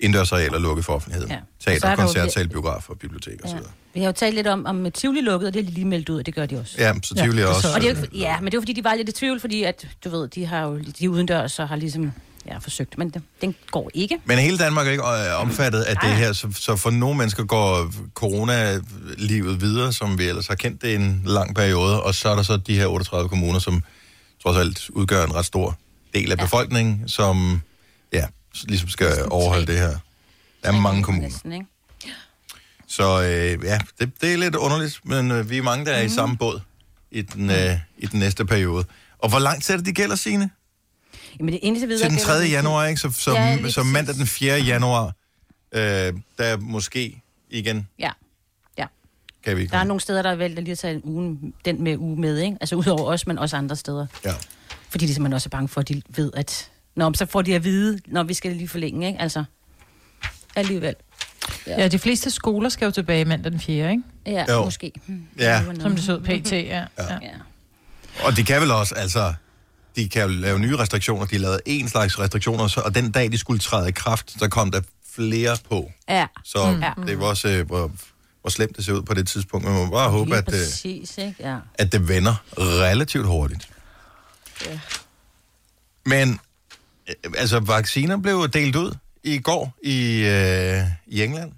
indendørsarealer 0.00 0.58
lukket 0.58 0.84
for 0.84 0.92
offentligheden. 0.92 1.30
Ja. 1.30 1.36
Er 1.36 1.78
Teater, 1.78 1.96
koncertsal, 1.96 2.48
biografer, 2.48 2.94
biblioteker 2.94 3.48
Ja. 3.48 3.54
osv. 3.54 3.60
Vi 3.94 4.00
har 4.00 4.06
jo 4.06 4.12
talt 4.12 4.34
lidt 4.34 4.46
om, 4.46 4.66
om 4.66 4.92
Tivoli 4.92 5.20
lukkede, 5.20 5.48
og 5.48 5.54
det 5.54 5.66
de 5.66 5.70
lige 5.70 5.84
meldt 5.86 6.08
ud, 6.08 6.18
og 6.18 6.26
det 6.26 6.34
gør 6.34 6.46
de 6.46 6.58
også. 6.60 6.74
Ja, 6.78 6.92
så 7.02 7.14
Tivoli 7.14 7.40
ja, 7.40 7.46
også. 7.46 7.60
så 7.60 7.74
Og 7.74 7.80
det 7.80 7.90
er 7.90 7.94
jo 8.00 8.06
ja, 8.18 8.40
men 8.40 8.46
det 8.46 8.54
er 8.54 8.58
jo 8.58 8.60
fordi, 8.60 8.72
de 8.72 8.84
var 8.84 8.94
lidt 8.94 9.08
i 9.08 9.12
tvivl, 9.12 9.40
fordi 9.40 9.62
at, 9.62 9.88
du 10.04 10.10
ved, 10.10 10.28
de 10.28 10.46
har 10.46 10.62
jo 10.62 10.78
de 10.98 11.04
er 11.04 11.08
udendørs 11.08 11.58
og 11.58 11.68
har 11.68 11.76
ligesom 11.76 12.12
ja, 12.46 12.58
forsøgt, 12.58 12.98
men 12.98 13.10
det, 13.10 13.22
den 13.40 13.54
går 13.70 13.90
ikke. 13.94 14.18
Men 14.24 14.38
hele 14.38 14.58
Danmark 14.58 14.86
er 14.86 14.90
ikke 14.90 15.04
øh, 15.04 15.40
omfattet 15.40 15.82
af 15.82 15.96
det 15.96 16.10
her, 16.10 16.32
så, 16.32 16.48
så 16.52 16.76
for 16.76 16.90
nogle 16.90 17.18
mennesker 17.18 17.44
går 17.44 17.92
corona-livet 18.14 19.60
videre, 19.60 19.92
som 19.92 20.18
vi 20.18 20.24
ellers 20.24 20.46
har 20.46 20.54
kendt 20.54 20.82
det 20.82 20.88
i 20.88 20.94
en 20.94 21.22
lang 21.24 21.54
periode, 21.54 22.02
og 22.02 22.14
så 22.14 22.28
er 22.28 22.36
der 22.36 22.42
så 22.42 22.56
de 22.56 22.78
her 22.78 22.86
38 22.86 23.28
kommuner, 23.28 23.58
som 23.58 23.82
trods 24.42 24.56
alt 24.56 24.90
udgør 24.90 25.24
en 25.24 25.34
ret 25.34 25.46
stor 25.46 25.78
del 26.14 26.32
af 26.32 26.38
befolkningen, 26.38 27.08
som 27.08 27.60
ja, 28.12 28.26
ligesom 28.64 28.88
skal 28.88 29.12
overholde 29.30 29.66
det 29.66 29.78
her. 29.78 29.96
Der 30.62 30.68
er 30.68 30.80
mange 30.80 31.02
kommuner. 31.02 31.28
Næsten, 31.28 31.52
ikke? 31.52 31.66
Så 32.86 33.22
øh, 33.22 33.64
ja, 33.64 33.78
det, 34.00 34.10
det 34.20 34.32
er 34.32 34.36
lidt 34.36 34.54
underligt, 34.54 35.00
men 35.04 35.30
øh, 35.30 35.50
vi 35.50 35.58
er 35.58 35.62
mange, 35.62 35.84
der 35.84 35.92
er 35.92 36.02
i 36.02 36.08
samme 36.08 36.36
båd 36.36 36.60
i 37.10 37.22
den, 37.22 37.50
øh, 37.50 37.78
i 37.98 38.06
den 38.06 38.20
næste 38.20 38.44
periode. 38.44 38.84
Og 39.18 39.28
hvor 39.28 39.38
lang 39.38 39.62
tid 39.62 39.74
er 39.74 39.78
det, 39.78 39.86
de 39.86 39.92
gælder, 39.92 40.16
Signe? 40.16 40.50
Jamen 41.38 41.52
det 41.52 41.60
eneste 41.62 41.86
videre... 41.86 42.02
Til 42.02 42.10
den 42.10 42.18
gælder 42.18 42.32
3. 42.34 42.40
det- 42.42 42.50
januar, 42.50 42.86
ikke? 42.86 43.00
Så, 43.00 43.10
så, 43.12 43.30
Ja, 43.32 43.44
ja, 43.62 43.68
så 43.70 43.82
mandag 43.82 44.14
den 44.14 44.26
4. 44.26 44.54
januar, 44.60 45.04
øh, 45.72 45.80
der 45.82 46.12
er 46.38 46.56
måske 46.56 47.22
igen 47.50 47.88
Ja. 47.98 48.10
Ja. 48.78 48.86
kan 49.44 49.56
vi 49.56 49.62
ikke. 49.62 49.72
Der 49.72 49.78
er 49.78 49.84
nogle 49.84 50.00
steder, 50.00 50.22
der 50.22 50.28
har 50.28 50.36
valgt 50.36 50.58
at 50.58 50.64
lige 50.64 50.72
at 50.72 50.78
tage 50.78 50.94
en 50.94 51.00
uge, 51.04 51.52
den 51.64 51.82
med 51.84 51.96
uge 51.96 52.20
med, 52.20 52.38
ikke? 52.38 52.56
Altså 52.60 52.76
udover 52.76 53.04
os, 53.12 53.26
men 53.26 53.38
også 53.38 53.56
andre 53.56 53.76
steder. 53.76 54.06
Ja. 54.24 54.32
Fordi 54.90 55.06
de 55.06 55.14
simpelthen 55.14 55.32
også 55.34 55.46
er 55.48 55.50
bange 55.50 55.68
for, 55.68 55.80
at 55.80 55.88
de 55.88 56.02
ved, 56.08 56.30
at... 56.36 56.70
Nå, 56.96 57.12
så 57.14 57.26
får 57.26 57.42
de 57.42 57.54
at 57.54 57.64
vide, 57.64 58.00
når 58.06 58.22
vi 58.22 58.34
skal 58.34 58.56
lige 58.56 58.68
forlænge, 58.68 59.06
ikke? 59.06 59.20
Altså, 59.20 59.44
alligevel. 60.56 60.94
Ja, 61.66 61.88
de 61.88 61.98
fleste 61.98 62.30
skoler 62.30 62.68
skal 62.68 62.84
jo 62.84 62.90
tilbage 62.90 63.24
mandag 63.24 63.52
den 63.52 63.60
4., 63.60 63.90
ikke? 63.90 64.02
Ja, 64.26 64.44
Jo. 64.52 64.64
måske. 64.64 64.92
Ja. 65.38 65.56
Det 65.58 65.64
noget. 65.66 65.82
Som 65.82 65.94
det 65.94 66.04
så 66.04 66.16
ud 66.16 66.20
pt. 66.20 66.52
Ja. 66.52 66.58
ja. 66.58 66.84
Ja. 66.98 67.30
Og 68.24 68.36
de 68.36 68.44
kan 68.44 68.60
vel 68.60 68.70
også, 68.70 68.94
altså, 68.94 69.34
de 69.96 70.08
kan 70.08 70.22
jo 70.22 70.28
lave 70.28 70.58
nye 70.58 70.76
restriktioner. 70.76 71.26
De 71.26 71.38
lavede 71.38 71.60
en 71.66 71.88
slags 71.88 72.18
restriktioner, 72.18 72.68
så, 72.68 72.80
og 72.80 72.94
den 72.94 73.12
dag, 73.12 73.32
de 73.32 73.38
skulle 73.38 73.60
træde 73.60 73.88
i 73.88 73.92
kraft, 73.92 74.34
så 74.38 74.48
kom 74.48 74.70
der 74.70 74.80
flere 75.14 75.56
på. 75.70 75.92
ja. 76.08 76.26
Så 76.44 76.82
mm. 76.96 77.06
det 77.06 77.18
var 77.18 77.26
også, 77.26 77.48
øh, 77.48 77.66
hvor 77.66 77.90
hvor 78.40 78.50
slemt 78.50 78.76
det 78.76 78.84
ser 78.84 78.92
ud 78.92 79.02
på 79.02 79.14
det 79.14 79.28
tidspunkt. 79.28 79.66
Man 79.66 79.74
må 79.74 79.90
bare 79.90 80.10
håbe, 80.10 80.36
at, 80.36 80.48
øh, 80.48 80.60
præcis, 80.60 81.18
ikke? 81.18 81.34
Ja. 81.40 81.56
at 81.74 81.92
det 81.92 82.08
vender 82.08 82.44
relativt 82.58 83.26
hurtigt. 83.26 83.68
Ja. 84.66 84.78
Men, 86.06 86.40
øh, 87.08 87.32
altså, 87.36 87.60
vacciner 87.60 88.16
blev 88.16 88.48
delt 88.48 88.76
ud 88.76 88.94
i 89.22 89.38
går 89.38 89.74
i, 89.82 90.24
øh, 90.26 90.82
i 91.06 91.22
England, 91.22 91.52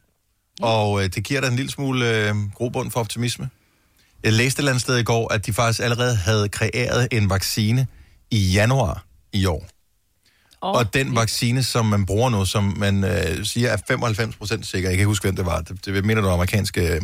og 0.60 1.04
øh, 1.04 1.10
det 1.14 1.24
giver 1.24 1.40
da 1.40 1.46
en 1.46 1.56
lille 1.56 1.70
smule 1.70 2.28
øh, 2.28 2.34
grobund 2.54 2.90
for 2.90 3.00
optimisme. 3.00 3.50
Jeg 4.22 4.32
læste 4.32 4.56
et 4.56 4.58
eller 4.58 4.72
andet 4.72 4.82
sted 4.82 4.96
i 4.98 5.02
går, 5.02 5.32
at 5.32 5.46
de 5.46 5.52
faktisk 5.52 5.80
allerede 5.80 6.16
havde 6.16 6.48
kreeret 6.48 7.08
en 7.10 7.30
vaccine 7.30 7.86
i 8.32 8.52
januar 8.52 9.04
i 9.32 9.46
år. 9.46 9.66
Og, 10.60 10.72
Og 10.72 10.94
den 10.94 11.16
vaccine, 11.16 11.62
som 11.62 11.86
man 11.86 12.06
bruger 12.06 12.30
nu, 12.30 12.44
som 12.44 12.74
man 12.76 13.04
øh, 13.04 13.44
siger 13.44 13.68
er 13.68 13.76
95% 13.76 14.62
sikker, 14.62 14.76
jeg 14.76 14.82
kan 14.82 14.90
ikke 14.92 15.04
huske, 15.04 15.24
hvem 15.24 15.36
det 15.36 15.46
var, 15.46 15.60
det, 15.60 15.84
det 15.84 16.04
mener 16.04 16.20
du 16.20 16.28
amerikanske... 16.28 16.94
Øh, 16.94 17.00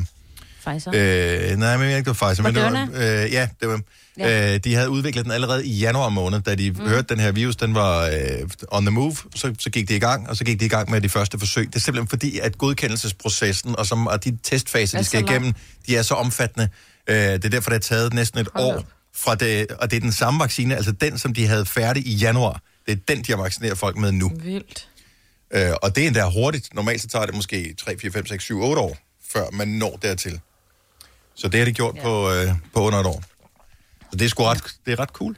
Pfizer. 0.67 0.91
Øh, 0.95 1.57
nej, 1.57 1.77
men 1.77 1.89
jeg 1.89 1.99
ikke, 1.99 2.11
det 2.11 2.21
var 2.21 2.29
Pfizer. 2.29 2.43
Men 2.43 2.55
det 2.55 2.63
var, 2.63 2.89
øh, 2.95 3.33
ja, 3.33 3.49
det 3.61 3.69
var, 3.69 3.81
Ja. 4.19 4.55
Øh, 4.55 4.61
de 4.65 4.75
havde 4.75 4.91
udviklet 4.91 5.25
den 5.25 5.33
allerede 5.33 5.67
i 5.67 5.79
januar 5.79 6.09
måned, 6.09 6.41
da 6.41 6.55
de 6.55 6.71
mm. 6.71 6.89
hørte, 6.89 7.15
den 7.15 7.21
her 7.21 7.33
virus, 7.33 7.57
den 7.57 7.75
var 7.75 8.07
øh, 8.07 8.49
on 8.69 8.85
the 8.85 8.91
move, 8.91 9.17
så, 9.35 9.55
så 9.59 9.71
gik 9.71 9.89
de 9.89 9.97
i 9.97 9.99
gang, 9.99 10.29
og 10.29 10.37
så 10.37 10.45
gik 10.45 10.61
de 10.61 10.65
i 10.65 10.69
gang 10.69 10.91
med 10.91 11.01
de 11.01 11.09
første 11.09 11.39
forsøg. 11.39 11.67
Det 11.67 11.77
er 11.77 11.81
simpelthen 11.81 12.09
fordi, 12.09 12.39
at 12.39 12.59
godkendelsesprocessen 12.59 13.77
og, 13.79 13.87
som, 13.87 14.07
og 14.07 14.25
de 14.25 14.39
testfaser, 14.43 14.99
Er 14.99 15.03
de 15.03 15.07
skal 15.07 15.25
igennem, 15.25 15.53
de 15.87 15.97
er 15.97 16.03
så 16.03 16.15
omfattende. 16.15 16.69
Øh, 17.09 17.17
det 17.17 17.45
er 17.45 17.49
derfor, 17.49 17.71
det 17.71 17.75
har 17.75 17.97
taget 17.97 18.15
næsten 18.15 18.41
et 18.41 18.49
Hold 18.55 18.67
år 18.67 18.79
op. 18.79 18.85
fra 19.19 19.35
det, 19.35 19.71
og 19.71 19.91
det 19.91 19.97
er 19.97 20.01
den 20.01 20.13
samme 20.13 20.41
vaccine, 20.41 20.77
altså 20.77 20.93
den, 20.93 21.19
som 21.19 21.35
de 21.35 21.47
havde 21.47 21.67
færdig 21.67 22.07
i 22.07 22.15
januar. 22.15 22.63
Det 22.87 22.93
er 22.93 22.97
den, 23.09 23.23
de 23.23 23.33
har 23.33 23.43
vaccineret 23.43 23.79
folk 23.79 23.97
med 23.97 24.13
nu. 24.13 24.33
Vildt. 24.35 24.89
Øh, 25.51 25.71
og 25.83 25.97
det 25.97 26.03
er 26.03 26.07
endda 26.07 26.25
hurtigt. 26.25 26.75
Normalt 26.75 27.01
så 27.01 27.09
tager 27.09 27.27
det 27.27 27.35
måske 27.35 27.75
3, 27.75 27.99
4, 27.99 28.11
5, 28.11 28.27
6, 28.27 28.45
7, 28.45 28.61
8 28.61 28.83
år, 28.83 28.97
før 29.29 29.51
man 29.53 29.69
når 29.69 29.99
dertil. 30.03 30.41
Så 31.35 31.49
det 31.49 31.61
har 31.61 31.65
de 31.65 31.73
gjort 31.73 31.97
ja. 31.97 32.03
på, 32.03 32.33
øh, 32.33 32.53
på 32.75 32.81
under 32.81 32.99
et 32.99 33.07
år. 33.07 33.23
Så 34.11 34.17
det 34.17 34.25
er 34.25 34.29
sgu 34.29 34.43
ret, 34.43 34.75
det 34.87 34.93
er 34.93 34.99
ret 34.99 35.09
cool. 35.09 35.37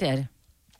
Det 0.00 0.08
er 0.08 0.16
det. 0.16 0.26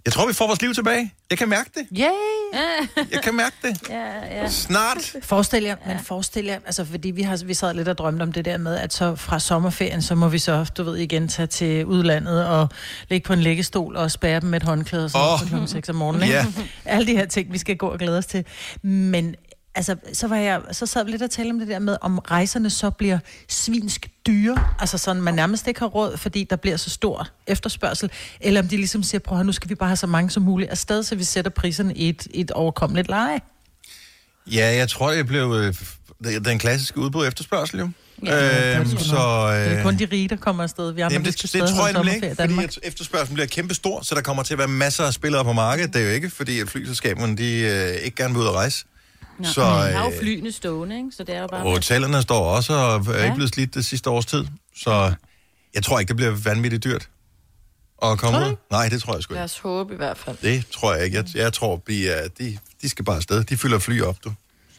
Jeg 0.05 0.13
tror, 0.13 0.27
vi 0.27 0.33
får 0.33 0.47
vores 0.47 0.63
liv 0.63 0.75
tilbage. 0.75 1.15
Jeg 1.31 1.39
kan 1.39 1.49
mærke 1.49 1.71
det. 1.75 1.87
Yay! 1.99 3.03
Jeg 3.13 3.23
kan 3.23 3.35
mærke 3.35 3.57
det. 3.63 3.89
Ja, 3.89 4.41
ja. 4.41 4.49
Snart. 4.49 5.15
Forestil 5.23 5.63
jer, 5.63 5.77
men 5.87 5.99
forestil 5.99 6.45
jer, 6.45 6.59
altså 6.67 6.85
fordi 6.85 7.11
vi 7.11 7.23
har 7.23 7.45
vi 7.45 7.55
sad 7.55 7.75
lidt 7.75 7.89
og 7.89 7.99
drømte 7.99 8.23
om 8.23 8.33
det 8.33 8.45
der 8.45 8.59
med, 8.59 8.77
at 8.79 8.93
så 8.93 9.17
fra 9.17 9.41
sommerferien, 9.41 10.03
så 10.03 10.15
må 10.15 10.29
vi 10.29 10.39
så, 10.39 10.71
du 10.77 10.83
ved, 10.83 10.97
igen 10.97 11.29
tage 11.29 11.47
til 11.47 11.87
udlandet 11.87 12.47
og 12.47 12.69
ligge 13.09 13.27
på 13.27 13.33
en 13.33 13.41
læggestol 13.41 13.97
og 13.97 14.11
spære 14.11 14.41
dem 14.41 14.49
med 14.49 14.61
et 14.61 14.67
håndklæde 14.67 15.05
og 15.05 15.11
sådan 15.11 15.29
oh. 15.43 15.49
klokken 15.49 15.69
6 15.69 15.89
om 15.89 15.95
morgenen. 15.95 16.23
ikke? 16.23 16.35
Ja. 16.35 16.47
Alle 16.85 17.07
de 17.07 17.17
her 17.17 17.27
ting, 17.27 17.53
vi 17.53 17.59
skal 17.59 17.77
gå 17.77 17.87
og 17.87 17.99
glæde 17.99 18.19
os 18.19 18.27
til. 18.27 18.45
Men 18.83 19.35
altså, 19.75 19.97
så, 20.13 20.29
var 20.29 20.37
jeg, 20.37 20.61
så 20.73 20.87
sad 20.87 21.05
vi 21.05 21.11
lidt 21.11 21.23
og 21.23 21.31
talte 21.31 21.51
om 21.51 21.59
det 21.59 21.69
der 21.69 21.79
med, 21.79 21.97
om 22.01 22.19
rejserne 22.19 22.71
så 22.71 22.91
bliver 22.91 23.19
svinsk 23.49 24.11
dyre, 24.27 24.69
altså 24.79 24.99
sådan, 24.99 25.23
man 25.23 25.35
nærmest 25.35 25.69
ikke 25.69 25.81
har 25.81 25.87
råd, 25.87 26.17
fordi 26.17 26.45
der 26.51 26.57
bliver 26.57 26.77
så 26.77 26.91
stor 26.91 27.29
efterspørgsel, 27.47 28.11
eller 28.41 28.63
om 28.63 28.69
de 28.69 28.77
ligesom 28.77 29.03
siger, 29.03 29.19
prøv 29.19 29.41
at 29.41 29.47
nu 29.47 29.53
skal 29.53 29.71
vi 29.71 29.75
bare 29.75 29.89
have 29.89 29.97
så 29.97 30.07
mange 30.07 30.31
som 30.31 30.43
muligt 30.43 30.71
afsted, 30.71 31.03
så 31.03 31.15
vi 31.15 31.25
sætter 31.25 31.51
priserne 31.51 31.95
i 31.95 32.09
et, 32.09 32.27
et 32.35 32.51
overkommeligt 32.51 33.09
leje. 33.09 33.41
Ja, 34.47 34.75
jeg 34.77 34.89
tror, 34.89 35.11
det 35.11 35.27
blev 35.27 35.55
øh, 36.25 36.45
den 36.45 36.59
klassiske 36.59 36.99
udbud 36.99 37.27
efterspørgsel, 37.27 37.79
jo. 37.79 37.91
Ja, 38.27 38.79
øhm, 38.79 38.89
det 38.89 39.01
så, 39.01 39.15
nok. 39.15 39.55
Det 39.55 39.73
er 39.73 39.79
øh, 39.79 39.83
kun 39.83 39.99
de 39.99 40.05
rige, 40.13 40.29
der 40.29 40.37
kommer 40.37 40.63
afsted. 40.63 40.93
Vi 40.93 41.01
andre, 41.01 41.13
Jamen, 41.13 41.27
det, 41.27 41.43
det 41.43 41.49
stadig 41.49 41.75
tror 41.75 41.87
jeg 41.87 41.95
nemlig 41.95 42.15
ikke, 42.15 42.35
fordi 42.37 42.65
at 42.65 42.79
efterspørgselen 42.83 43.35
bliver 43.35 43.47
kæmpestor, 43.47 44.03
så 44.03 44.15
der 44.15 44.21
kommer 44.21 44.43
til 44.43 44.55
at 44.55 44.59
være 44.59 44.69
masser 44.69 45.05
af 45.05 45.13
spillere 45.13 45.45
på 45.45 45.53
markedet. 45.53 45.95
Det 45.95 46.03
er 46.03 46.07
jo 46.07 46.13
ikke, 46.13 46.31
fordi 46.31 46.61
at 46.61 46.69
flyselskaberne 46.69 47.37
de, 47.37 47.61
øh, 47.61 48.05
ikke 48.05 48.17
gerne 48.17 48.35
vil 48.35 48.43
ud 48.43 48.47
at 48.47 48.53
rejse. 48.53 48.85
Nå, 49.39 49.45
Så, 49.49 49.53
så, 49.55 49.63
jeg 49.63 49.99
har 49.99 50.05
jo 50.07 50.13
øh, 50.13 50.19
flyene 50.19 50.53
stående, 50.53 50.97
ikke? 50.97 51.09
Så 51.17 51.25
det 51.25 51.35
er 51.35 51.41
jo 51.41 51.47
bare... 51.47 51.63
Og 51.65 51.71
hotellerne 51.73 52.23
står 52.23 52.45
også 52.57 52.73
og 52.75 52.95
er 52.95 52.99
ikke 53.01 53.13
Ja. 53.27 53.35
blevet 53.35 53.51
slidt 53.55 53.75
det 53.75 53.85
sidste 53.87 54.11
års 54.11 54.27
tid. 54.27 54.47
Så 54.77 55.15
jeg 55.75 55.83
tror 55.85 55.99
ikke, 56.01 56.09
det 56.09 56.17
bliver 56.17 56.31
vanvittigt 56.31 56.85
dyrt 56.85 57.09
at 58.03 58.19
komme 58.19 58.39
ud. 58.39 58.57
Nej, 58.71 58.89
det 58.89 59.03
tror 59.03 59.15
jeg 59.15 59.23
sgu 59.23 59.35
Lad 59.35 59.41
ikke. 59.43 59.45
os 59.45 59.59
håbe 59.59 59.95
i 59.95 59.97
hvert 59.97 60.19
fald. 60.19 60.37
Det 60.43 60.67
tror 60.67 60.95
jeg 60.95 61.05
ikke. 61.05 61.17
Jeg, 61.17 61.27
jeg 61.37 61.53
tror, 61.53 61.83
de, 61.89 62.09
er, 62.11 62.29
de, 62.29 62.59
de 62.83 62.89
skal 62.89 63.05
bare 63.05 63.17
afsted. 63.17 63.45
De 63.45 63.57
fylder 63.57 63.79
fly 63.79 64.01
op, 64.03 64.17
du. 64.25 64.33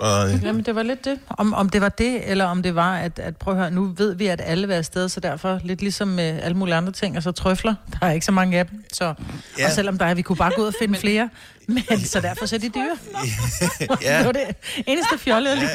Så, 0.04 0.32
øh, 0.36 0.44
Jamen, 0.44 0.64
det 0.66 0.76
var 0.76 0.84
lidt 0.84 1.06
det. 1.06 1.20
Om, 1.30 1.54
om 1.54 1.70
det 1.70 1.82
var 1.82 1.90
det, 1.90 2.30
eller 2.30 2.46
om 2.46 2.64
det 2.64 2.76
var, 2.76 2.96
at, 2.98 3.20
at 3.20 3.38
prøv 3.38 3.54
at 3.54 3.60
høre, 3.60 3.72
nu 3.72 3.94
ved 3.98 4.16
vi, 4.16 4.28
at 4.28 4.42
alle 4.46 4.68
vil 4.68 4.74
afsted, 4.74 5.10
så 5.10 5.20
derfor 5.20 5.60
lidt 5.64 5.82
ligesom 5.82 6.08
med 6.08 6.40
alle 6.42 6.58
mulige 6.58 6.76
andre 6.76 6.92
ting, 6.92 7.16
altså 7.16 7.32
trøfler, 7.32 7.76
der 8.02 8.08
er 8.08 8.12
ikke 8.12 8.26
så 8.26 8.32
mange 8.32 8.60
af 8.60 8.66
dem. 8.68 8.84
Så, 8.94 9.14
Ja. 9.60 9.66
Og 9.66 9.72
selvom 9.72 9.98
der 9.98 10.06
er, 10.06 10.14
vi 10.14 10.22
kunne 10.22 10.36
bare 10.36 10.52
gå 10.56 10.62
ud 10.62 10.68
og 10.68 10.74
finde 10.80 11.00
flere, 11.06 11.30
men 11.68 11.84
så 12.06 12.20
derfor 12.22 12.46
så 12.46 12.56
er 12.56 12.60
de 12.60 12.70
dyre. 12.70 12.98
Det 13.80 13.98
ja, 14.02 14.24
var 14.26 14.32
det 14.32 14.42
eneste 14.88 15.18
fjolle, 15.18 15.50
jeg 15.50 15.58
lige 15.58 15.70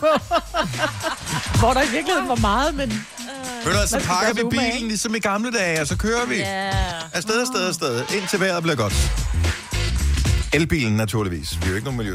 på. 0.00 0.06
Hvor 1.58 1.72
der 1.72 1.82
i 1.82 1.90
virkeligheden 1.92 2.28
var 2.28 2.34
meget, 2.40 2.74
men 2.74 2.88
ved 3.64 3.72
du, 3.72 3.88
så 3.88 4.00
pakker 4.06 4.34
vi 4.34 4.42
bilen 4.50 4.88
ligesom 4.88 5.14
i 5.14 5.18
gamle 5.18 5.50
dage, 5.52 5.80
og 5.80 5.86
så 5.86 5.96
kører 5.96 6.26
vi. 6.28 6.36
Ja. 6.36 6.70
Afsted, 7.12 7.40
afsted, 7.40 7.68
afsted. 7.68 8.02
Indtil 8.20 8.40
vejret 8.40 8.62
bliver 8.62 8.76
godt. 8.76 8.94
Elbilen 10.52 10.96
naturligvis. 10.96 11.58
Vi 11.60 11.64
er 11.64 11.68
jo 11.68 11.74
ikke 11.74 11.84
nogen 11.84 11.98
miljø. 11.98 12.14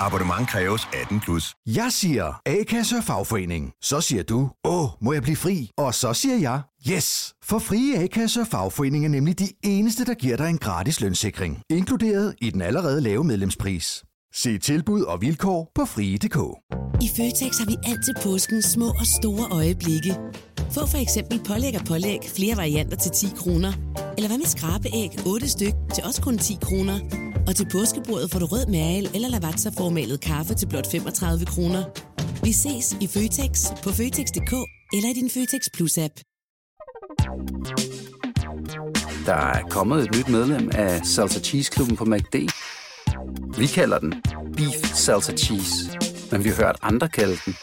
Abonnement 0.00 0.48
kræves 0.48 0.88
18 1.02 1.20
plus. 1.20 1.54
Jeg 1.66 1.88
siger 1.90 2.40
A-kasse 2.46 2.96
og 2.96 3.04
fagforening. 3.04 3.72
Så 3.82 4.00
siger 4.00 4.22
du, 4.22 4.50
åh, 4.64 4.88
må 5.00 5.12
jeg 5.12 5.22
blive 5.22 5.36
fri? 5.36 5.70
Og 5.78 5.94
så 5.94 6.12
siger 6.12 6.36
jeg, 6.36 6.60
yes! 6.90 7.32
For 7.44 7.58
frie 7.58 7.98
A-kasse 8.02 8.40
og 8.40 8.46
fagforening 8.46 9.04
er 9.04 9.08
nemlig 9.08 9.38
de 9.38 9.48
eneste, 9.64 10.04
der 10.04 10.14
giver 10.14 10.36
dig 10.36 10.50
en 10.50 10.58
gratis 10.58 11.00
lønssikring. 11.00 11.62
Inkluderet 11.70 12.34
i 12.40 12.50
den 12.50 12.62
allerede 12.62 13.00
lave 13.00 13.24
medlemspris. 13.24 14.04
Se 14.34 14.58
tilbud 14.58 15.02
og 15.02 15.20
vilkår 15.20 15.70
på 15.74 15.84
frie.dk. 15.84 16.36
I 17.02 17.08
Føtex 17.16 17.58
har 17.58 17.66
vi 17.66 17.76
altid 17.90 18.14
påskens 18.22 18.64
små 18.64 18.88
og 18.88 19.06
store 19.06 19.48
øjeblikke. 19.50 20.16
Få 20.74 20.86
for 20.86 20.98
eksempel 20.98 21.40
pålæg 21.48 21.74
og 21.80 21.86
pålæg 21.86 22.20
flere 22.36 22.56
varianter 22.56 22.96
til 22.96 23.10
10 23.10 23.26
kroner. 23.36 23.72
Eller 24.16 24.28
hvad 24.28 24.38
med 24.38 24.46
skrabeæg 24.46 25.10
8 25.26 25.48
styk 25.48 25.74
til 25.94 26.04
også 26.04 26.22
kun 26.22 26.38
10 26.38 26.58
kroner. 26.62 26.98
Og 27.46 27.56
til 27.56 27.66
påskebordet 27.72 28.30
får 28.30 28.38
du 28.38 28.46
rød 28.46 28.66
mal 28.66 29.10
eller 29.14 29.28
lavatserformalet 29.28 30.20
kaffe 30.20 30.54
til 30.54 30.66
blot 30.68 30.90
35 30.90 31.46
kroner. 31.46 31.82
Vi 32.44 32.52
ses 32.52 32.96
i 33.00 33.06
Føtex 33.06 33.82
på 33.82 33.90
Føtex.dk 33.90 34.52
eller 34.92 35.08
i 35.10 35.12
din 35.12 35.30
Føtex 35.30 35.62
Plus-app. 35.76 36.14
Der 39.26 39.34
er 39.34 39.62
kommet 39.70 40.04
et 40.04 40.16
nyt 40.16 40.28
medlem 40.28 40.70
af 40.74 41.06
Salsa 41.06 41.40
Cheese 41.40 41.70
Klubben 41.72 41.96
på 41.96 42.04
MACD. 42.04 42.36
Vi 43.58 43.66
kalder 43.66 43.98
den 43.98 44.14
Beef 44.56 44.94
Salsa 44.94 45.32
Cheese, 45.36 45.74
men 46.32 46.44
vi 46.44 46.48
har 46.48 46.56
hørt 46.56 46.76
andre 46.82 47.08
kalde 47.08 47.36
den 47.46 47.54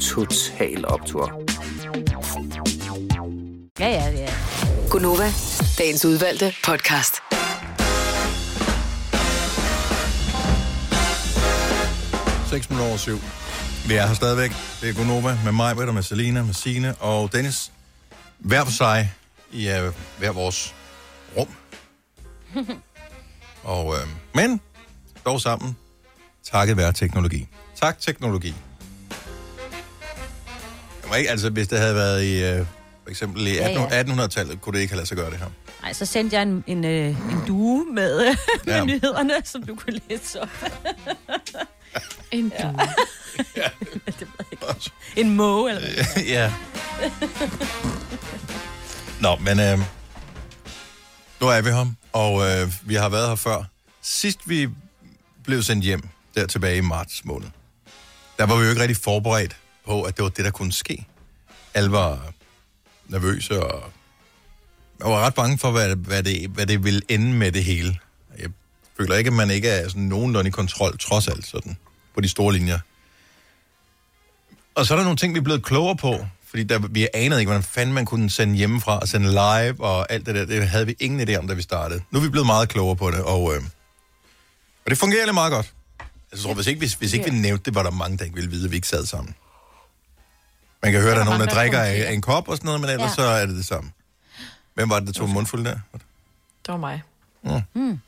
Total 0.00 0.88
Optor. 0.88 1.43
Ja, 3.84 3.88
ja, 3.88 4.10
ja. 4.10 4.34
Gunova, 4.90 5.32
dagens 5.78 6.04
udvalgte 6.04 6.54
podcast. 6.64 7.14
Seks 12.50 12.70
minutter 12.70 12.88
over 12.88 12.96
syv. 12.96 13.18
Vi 13.88 13.94
er 13.94 14.06
her 14.06 14.14
stadigvæk. 14.14 14.50
Det 14.80 14.88
er 14.88 14.94
Gunova 14.94 15.38
med 15.44 15.52
mig, 15.52 15.76
Britta, 15.76 15.92
med 15.92 16.02
Selina, 16.02 16.42
med 16.42 16.54
Signe 16.54 16.94
og 16.94 17.32
Dennis. 17.32 17.72
Hver 18.38 18.64
for 18.64 18.72
sig 18.72 19.12
i 19.52 19.68
uh, 19.68 19.94
hver 20.18 20.32
vores 20.32 20.74
rum. 21.36 21.48
og, 23.74 23.86
uh, 23.86 23.96
men 24.34 24.60
dog 25.24 25.40
sammen, 25.40 25.76
takket 26.52 26.76
være 26.76 26.92
teknologi. 26.92 27.48
Tak, 27.80 27.98
teknologi. 27.98 28.54
Det 31.02 31.10
var 31.10 31.16
ikke, 31.16 31.30
altså, 31.30 31.50
hvis 31.50 31.68
det 31.68 31.78
havde 31.78 31.94
været 31.94 32.24
i, 32.24 32.60
uh, 32.60 32.66
for 33.04 33.10
eksempel 33.10 33.46
i 33.46 33.54
Ja, 33.54 33.68
ja. 33.68 34.02
1800- 34.02 34.10
1800-tallet, 34.10 34.60
kunne 34.60 34.74
det 34.76 34.80
ikke 34.82 34.92
have 34.92 34.96
lade 34.96 35.06
sig 35.08 35.16
gøre 35.16 35.30
det 35.30 35.38
her. 35.38 35.46
Nej, 35.82 35.92
så 35.92 36.06
sendte 36.06 36.36
jeg 36.36 36.42
en, 36.42 36.64
en, 36.66 36.84
øh, 36.84 37.08
en 37.08 37.42
due 37.46 37.86
med, 37.94 38.20
øh, 38.28 38.36
med 38.66 38.74
Ja. 38.74 38.84
nyhederne, 38.84 39.32
som 39.44 39.62
du 39.62 39.74
kunne 39.74 40.00
læse 40.10 40.40
op. 40.42 40.48
En 42.30 42.52
ja. 42.58 42.68
det 44.06 44.20
ved 44.20 44.26
jeg 44.38 44.46
ikke. 44.52 44.90
En 45.16 45.36
måge, 45.36 45.70
eller 45.70 45.82
hvad? 46.14 46.24
ja. 46.24 46.52
Nå, 49.20 49.36
men 49.36 49.60
øh, 49.60 49.78
nu 51.40 51.46
er 51.48 51.60
vi 51.62 51.70
her, 51.70 51.86
og 52.12 52.46
øh, 52.50 52.72
vi 52.82 52.94
har 52.94 53.08
været 53.08 53.28
her 53.28 53.34
før. 53.34 53.64
Sidst 54.02 54.38
vi 54.48 54.68
blev 55.44 55.62
sendt 55.62 55.84
hjem, 55.84 56.08
der 56.34 56.46
tilbage 56.46 56.76
i 56.76 56.80
marts 56.80 57.24
måned, 57.24 57.48
der 58.38 58.46
var 58.46 58.56
vi 58.56 58.64
jo 58.64 58.70
ikke 58.70 58.82
rigtig 58.82 58.96
forberedt 58.96 59.56
på, 59.86 60.02
at 60.02 60.16
det 60.16 60.22
var 60.22 60.28
det, 60.28 60.44
der 60.44 60.50
kunne 60.50 60.72
ske. 60.72 61.06
Alle 61.74 61.92
var 61.92 62.32
nervøse, 63.08 63.62
og 63.62 63.90
jeg 65.00 65.10
var 65.10 65.20
ret 65.26 65.34
bange 65.34 65.58
for, 65.58 65.70
hvad, 65.70 65.96
hvad, 65.96 66.22
det, 66.22 66.50
hvad 66.50 66.66
det 66.66 66.84
ville 66.84 67.02
ende 67.08 67.32
med 67.32 67.52
det 67.52 67.64
hele. 67.64 67.98
Jeg 68.38 68.50
føler 68.96 69.16
ikke, 69.16 69.28
at 69.28 69.34
man 69.34 69.50
ikke 69.50 69.68
er 69.68 69.88
sådan 69.88 70.02
nogenlunde 70.02 70.48
i 70.48 70.50
kontrol, 70.50 70.98
trods 70.98 71.28
alt 71.28 71.46
sådan, 71.46 71.76
på 72.14 72.20
de 72.20 72.28
store 72.28 72.52
linjer. 72.52 72.78
Og 74.74 74.86
så 74.86 74.94
er 74.94 74.98
der 74.98 75.04
nogle 75.04 75.16
ting, 75.16 75.34
vi 75.34 75.38
er 75.38 75.42
blevet 75.42 75.64
klogere 75.64 75.96
på, 75.96 76.26
fordi 76.50 76.62
der, 76.62 76.78
vi 76.78 77.08
anede 77.14 77.40
ikke, 77.40 77.48
hvordan 77.48 77.62
fanden 77.62 77.94
man 77.94 78.04
kunne 78.04 78.30
sende 78.30 78.54
hjemmefra 78.54 78.98
og 78.98 79.08
sende 79.08 79.30
live 79.30 79.84
og 79.84 80.12
alt 80.12 80.26
det 80.26 80.34
der. 80.34 80.44
Det 80.44 80.68
havde 80.68 80.86
vi 80.86 80.96
ingen 81.00 81.28
idé 81.28 81.34
om, 81.36 81.48
da 81.48 81.54
vi 81.54 81.62
startede. 81.62 82.02
Nu 82.10 82.18
er 82.18 82.22
vi 82.22 82.28
blevet 82.28 82.46
meget 82.46 82.68
klogere 82.68 82.96
på 82.96 83.10
det, 83.10 83.20
og, 83.20 83.54
øh, 83.54 83.62
og 84.84 84.90
det 84.90 84.98
fungerer 84.98 85.24
lidt 85.24 85.34
meget 85.34 85.52
godt. 85.52 85.72
Altså, 85.98 86.14
Jeg 86.32 86.38
tror, 86.40 86.54
hvis 86.54 86.66
ikke, 86.66 86.78
hvis, 86.78 86.94
hvis 86.94 87.12
ikke 87.12 87.24
vi 87.30 87.36
nævnte 87.36 87.64
det, 87.64 87.74
var 87.74 87.82
der 87.82 87.90
mange, 87.90 88.18
der 88.18 88.24
ikke 88.24 88.34
ville 88.34 88.50
vide, 88.50 88.64
at 88.64 88.70
vi 88.70 88.76
ikke 88.76 88.88
sad 88.88 89.06
sammen. 89.06 89.34
Man 90.84 90.92
kan 90.92 91.00
høre, 91.02 91.10
at 91.10 91.16
der 91.16 91.22
er 91.22 91.26
nogen, 91.26 91.40
der 91.40 91.46
drikker 91.54 91.80
af, 91.80 92.12
en 92.12 92.20
kop 92.20 92.48
og 92.48 92.56
sådan 92.56 92.66
noget, 92.66 92.80
men 92.80 92.90
ellers 92.90 93.10
ja. 93.10 93.14
så 93.14 93.22
er 93.22 93.46
det 93.46 93.56
det 93.56 93.64
samme. 93.64 93.90
Hvem 94.74 94.90
var 94.90 94.98
det, 94.98 95.06
der 95.06 95.12
tog 95.12 95.28
mundfuld 95.28 95.64
der? 95.64 95.78
Det 96.66 96.68
var 96.68 96.76
mig. 96.76 97.02
Mm. 97.74 98.00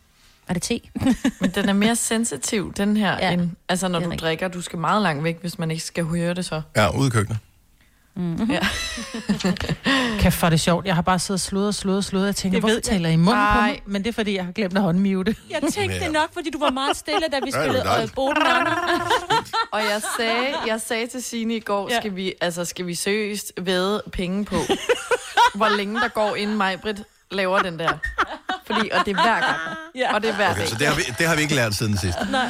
Er 0.49 0.53
det 0.55 0.63
te? 0.63 0.81
Men 1.41 1.51
den 1.51 1.69
er 1.69 1.73
mere 1.73 1.97
sensitiv, 1.97 2.73
den 2.75 2.97
her, 2.97 3.19
Ja, 3.21 3.31
end, 3.31 3.51
altså 3.69 3.89
når 3.89 3.99
du 3.99 4.05
rigtigt. 4.05 4.21
drikker, 4.21 4.49
du 4.49 4.61
skal 4.61 4.79
meget 4.79 5.03
langt 5.03 5.25
væk, 5.25 5.41
hvis 5.41 5.59
man 5.59 5.71
ikke 5.71 5.83
skal 5.83 6.05
høre 6.05 6.35
det 6.35 6.45
så. 6.45 6.63
Ja, 6.77 6.97
ude 6.97 7.07
i 7.07 7.11
køkkenet. 7.11 7.39
Mm-hmm. 8.17 8.51
Ja. 8.51 8.61
Kæft, 10.21 10.35
for 10.37 10.49
det 10.51 10.61
sjovt. 10.61 10.87
Jeg 10.87 10.95
har 10.95 11.03
bare 11.03 11.19
siddet 11.19 11.37
og 11.37 11.41
sludret 11.41 11.69
og 11.69 11.75
sludret 11.75 11.99
og 11.99 12.05
sludret. 12.05 12.27
Jeg 12.27 12.37
tænker, 12.37 12.57
Det 12.61 12.63
hvorfor 12.71 12.81
taler 12.81 13.09
I 13.09 13.17
munden 13.17 13.45
på 13.55 13.61
mig? 13.61 13.83
Men 13.87 14.03
det 14.05 14.09
er, 14.09 14.13
fordi 14.13 14.35
jeg 14.37 14.45
har 14.45 14.53
glemt 14.53 14.77
at 14.77 14.83
håndmute. 14.83 15.37
Jeg 15.51 15.61
tænkte 15.73 15.97
Ja. 15.99 16.09
nok, 16.09 16.29
fordi 16.33 16.51
du 16.51 16.59
var 16.59 16.71
meget 16.71 16.97
stille, 16.97 17.21
da 17.33 17.39
vi 17.45 17.51
spillede 17.51 17.85
øh, 18.03 18.09
Boden. 18.15 18.37
Og 19.73 19.81
jeg 19.81 20.03
sagde, 20.19 20.55
jeg 20.67 20.81
sagde 20.81 21.07
til 21.07 21.23
Signe 21.23 21.57
i 21.57 21.61
går, 21.61 21.89
Ja. 21.91 22.01
skal, 22.01 22.17
vi, 22.17 22.33
altså, 22.41 22.65
skal 22.65 22.87
vi 22.87 22.95
seriøst 22.95 23.53
væde 23.61 24.03
penge 24.13 24.45
på, 24.45 24.57
hvor 25.55 25.77
længe 25.77 26.01
der 26.01 26.09
går, 26.09 26.37
inden 26.37 26.57
Majbrit 26.59 27.03
laver 27.31 27.59
den 27.59 27.79
der. 27.79 27.93
Fordi, 28.67 28.91
og 28.93 29.07
det 29.07 29.17
er 29.17 29.23
hver 29.23 29.41
gang. 29.41 29.57
Ja. 29.95 30.15
Og 30.15 30.23
det 30.23 30.31
er 30.31 30.35
hver 30.37 30.51
Okay, 30.51 30.61
dag. 30.61 30.69
så 30.69 30.77
det 30.79 30.87
har, 30.87 30.95
vi, 30.95 31.03
det 31.19 31.27
har 31.27 31.37
vi 31.37 31.43
ikke 31.43 31.55
lært 31.55 31.75
siden 31.75 31.99
sidst. 31.99 32.19
Nej, 32.31 32.49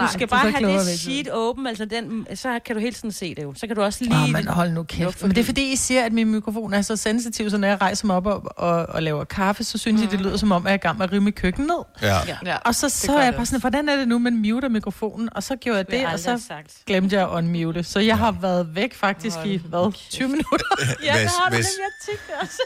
du 0.00 0.06
skal 0.12 0.28
bare 0.28 0.50
have 0.50 0.78
det 0.78 0.98
sheet 0.98 1.28
åben, 1.32 1.66
altså 1.66 1.84
den, 1.84 2.26
så 2.34 2.58
kan 2.66 2.74
du 2.76 2.80
hele 2.80 2.94
tiden 2.94 3.12
se 3.12 3.34
det 3.34 3.42
jo. 3.42 3.54
Så 3.56 3.66
kan 3.66 3.76
du 3.76 3.82
også 3.82 4.04
lige... 4.04 4.14
Åh, 4.16 4.30
men 4.30 4.48
hold 4.48 4.70
nu 4.72 4.82
kæft. 4.82 5.22
Men 5.22 5.30
det 5.30 5.38
er 5.38 5.44
fordi, 5.44 5.72
I 5.72 5.76
siger, 5.76 6.04
at 6.04 6.12
min 6.12 6.30
mikrofon 6.32 6.74
er 6.74 6.82
så 6.82 6.96
sensitiv, 6.96 7.50
så 7.50 7.58
når 7.58 7.68
jeg 7.68 7.80
rejser 7.80 8.06
mig 8.06 8.16
op 8.16 8.26
og, 8.26 8.42
og, 8.56 8.86
og 8.86 9.02
laver 9.02 9.24
kaffe, 9.24 9.64
så 9.64 9.78
synes 9.78 10.00
mm. 10.00 10.06
I, 10.08 10.10
det 10.10 10.20
lyder 10.20 10.36
som 10.36 10.52
om, 10.52 10.66
at 10.66 10.70
jeg 10.70 10.72
er 10.72 10.78
i 10.78 10.82
gang 10.86 10.98
med 10.98 11.06
at 11.06 11.12
rive 11.12 11.20
mit 11.20 11.34
køkken 11.34 11.64
ned. 11.66 11.84
Ja. 12.02 12.16
Ja. 12.46 12.56
Og 12.64 12.74
så, 12.74 12.88
så 12.88 13.16
er 13.18 13.22
jeg 13.24 13.34
bare 13.34 13.46
sådan, 13.46 13.60
hvordan 13.60 13.88
er 13.88 13.96
det 13.96 14.08
nu, 14.08 14.18
man 14.18 14.36
muter 14.36 14.68
mikrofonen? 14.68 15.28
Og 15.32 15.42
så 15.42 15.56
gjorde 15.56 15.78
jeg 15.78 15.90
Det 15.90 16.06
og 16.06 16.18
så 16.18 16.42
sagt. 16.48 16.76
glemte 16.86 17.16
jeg 17.16 17.22
at 17.24 17.28
unmute. 17.30 17.82
Så 17.82 18.00
jeg 18.00 18.18
har 18.18 18.32
været 18.32 18.74
væk 18.74 18.94
faktisk 18.94 19.36
i, 19.44 19.60
hvad, 19.64 19.92
20 20.10 20.28
minutter? 20.28 20.66
Ja, 21.04 21.12
det 21.22 21.30
har 21.42 21.50
du 21.50 21.56
det, 21.56 21.64
jeg 21.64 21.90
tænkte 22.06 22.30
også. 22.42 22.62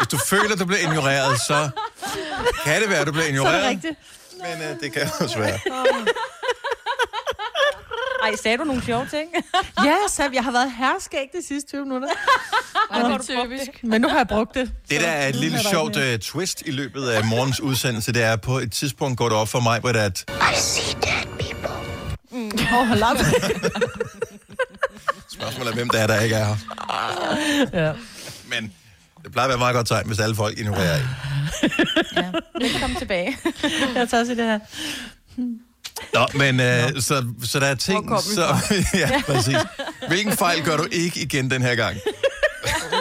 Hvis 0.00 0.08
du 0.10 0.18
føler, 0.18 0.52
at 0.52 0.58
du 0.58 0.64
bliver 0.66 0.80
ignoreret, 0.80 1.38
så 1.46 1.70
kan 2.64 2.80
det 2.82 2.90
være, 2.90 2.98
at 2.98 3.06
du 3.06 3.12
bliver 3.12 3.24
Så 3.24 3.28
er 3.28 3.34
ignoreret. 3.34 3.62
det 3.62 3.70
rigtigt. 3.70 3.98
Men 4.42 4.62
øh, 4.70 4.80
det 4.80 4.92
kan 4.92 5.02
også 5.20 5.38
være. 5.38 5.58
Ej, 8.22 8.36
sagde 8.42 8.58
du 8.58 8.64
nogle 8.64 8.82
sjove 8.84 9.06
ting? 9.10 9.30
Ja, 9.84 9.96
så 10.08 10.30
jeg 10.32 10.44
har 10.44 10.50
været 10.52 10.72
herskæg 10.78 11.28
de 11.32 11.46
sidste 11.48 11.68
20 11.70 11.82
minutter. 11.84 12.08
Ej, 12.90 12.98
det 13.02 13.12
er 13.12 13.44
typisk. 13.44 13.70
Men 13.82 14.00
nu 14.00 14.08
har 14.08 14.16
jeg 14.16 14.28
brugt 14.28 14.54
det. 14.54 14.70
Det 14.90 15.00
der 15.00 15.06
er 15.06 15.28
et 15.28 15.36
lille 15.36 15.58
er 15.58 15.62
sjovt 15.70 15.96
uh, 15.96 16.02
twist 16.20 16.62
i 16.66 16.70
løbet 16.70 17.08
af 17.08 17.24
morgens 17.24 17.60
udsendelse, 17.60 18.12
det 18.12 18.22
er 18.22 18.36
på 18.36 18.58
et 18.58 18.72
tidspunkt 18.72 19.18
går 19.18 19.28
det 19.28 19.38
op 19.38 19.48
for 19.48 19.60
mig, 19.60 19.80
Britt, 19.82 19.96
at 19.96 20.24
Åh, 22.32 22.80
oh, 22.80 22.86
hold 22.88 23.02
op. 23.02 23.16
spørgsmålet 25.32 25.70
er, 25.70 25.74
hvem 25.74 25.88
der 25.90 25.98
er, 25.98 26.06
der 26.06 26.20
ikke 26.20 26.36
er 26.36 26.44
her. 26.44 26.56
ja. 27.86 27.92
Men 28.48 28.72
det 29.24 29.32
plejer 29.32 29.44
at 29.44 29.48
være 29.48 29.56
et 29.56 29.60
meget 29.60 29.74
godt 29.74 29.86
tegn, 29.88 30.06
hvis 30.06 30.18
alle 30.18 30.36
folk 30.36 30.58
ignorerer 30.58 30.96
en. 30.96 31.06
Ja, 32.16 32.30
velkommen 32.60 32.98
tilbage. 32.98 33.36
Jeg 33.96 34.08
tager 34.08 34.24
til 34.24 34.36
det 34.36 34.44
her. 34.44 34.58
Nå, 36.14 36.26
men 36.38 36.60
øh, 36.60 37.00
så, 37.02 37.26
så 37.44 37.60
der 37.60 37.66
er 37.66 37.74
ting, 37.74 38.10
så... 38.22 38.56
ja, 38.94 39.22
præcis. 39.26 39.56
Hvilken 40.08 40.32
fejl 40.32 40.62
gør 40.64 40.76
du 40.76 40.86
ikke 40.92 41.20
igen 41.20 41.50
den 41.50 41.62
her 41.62 41.74
gang? 41.74 41.96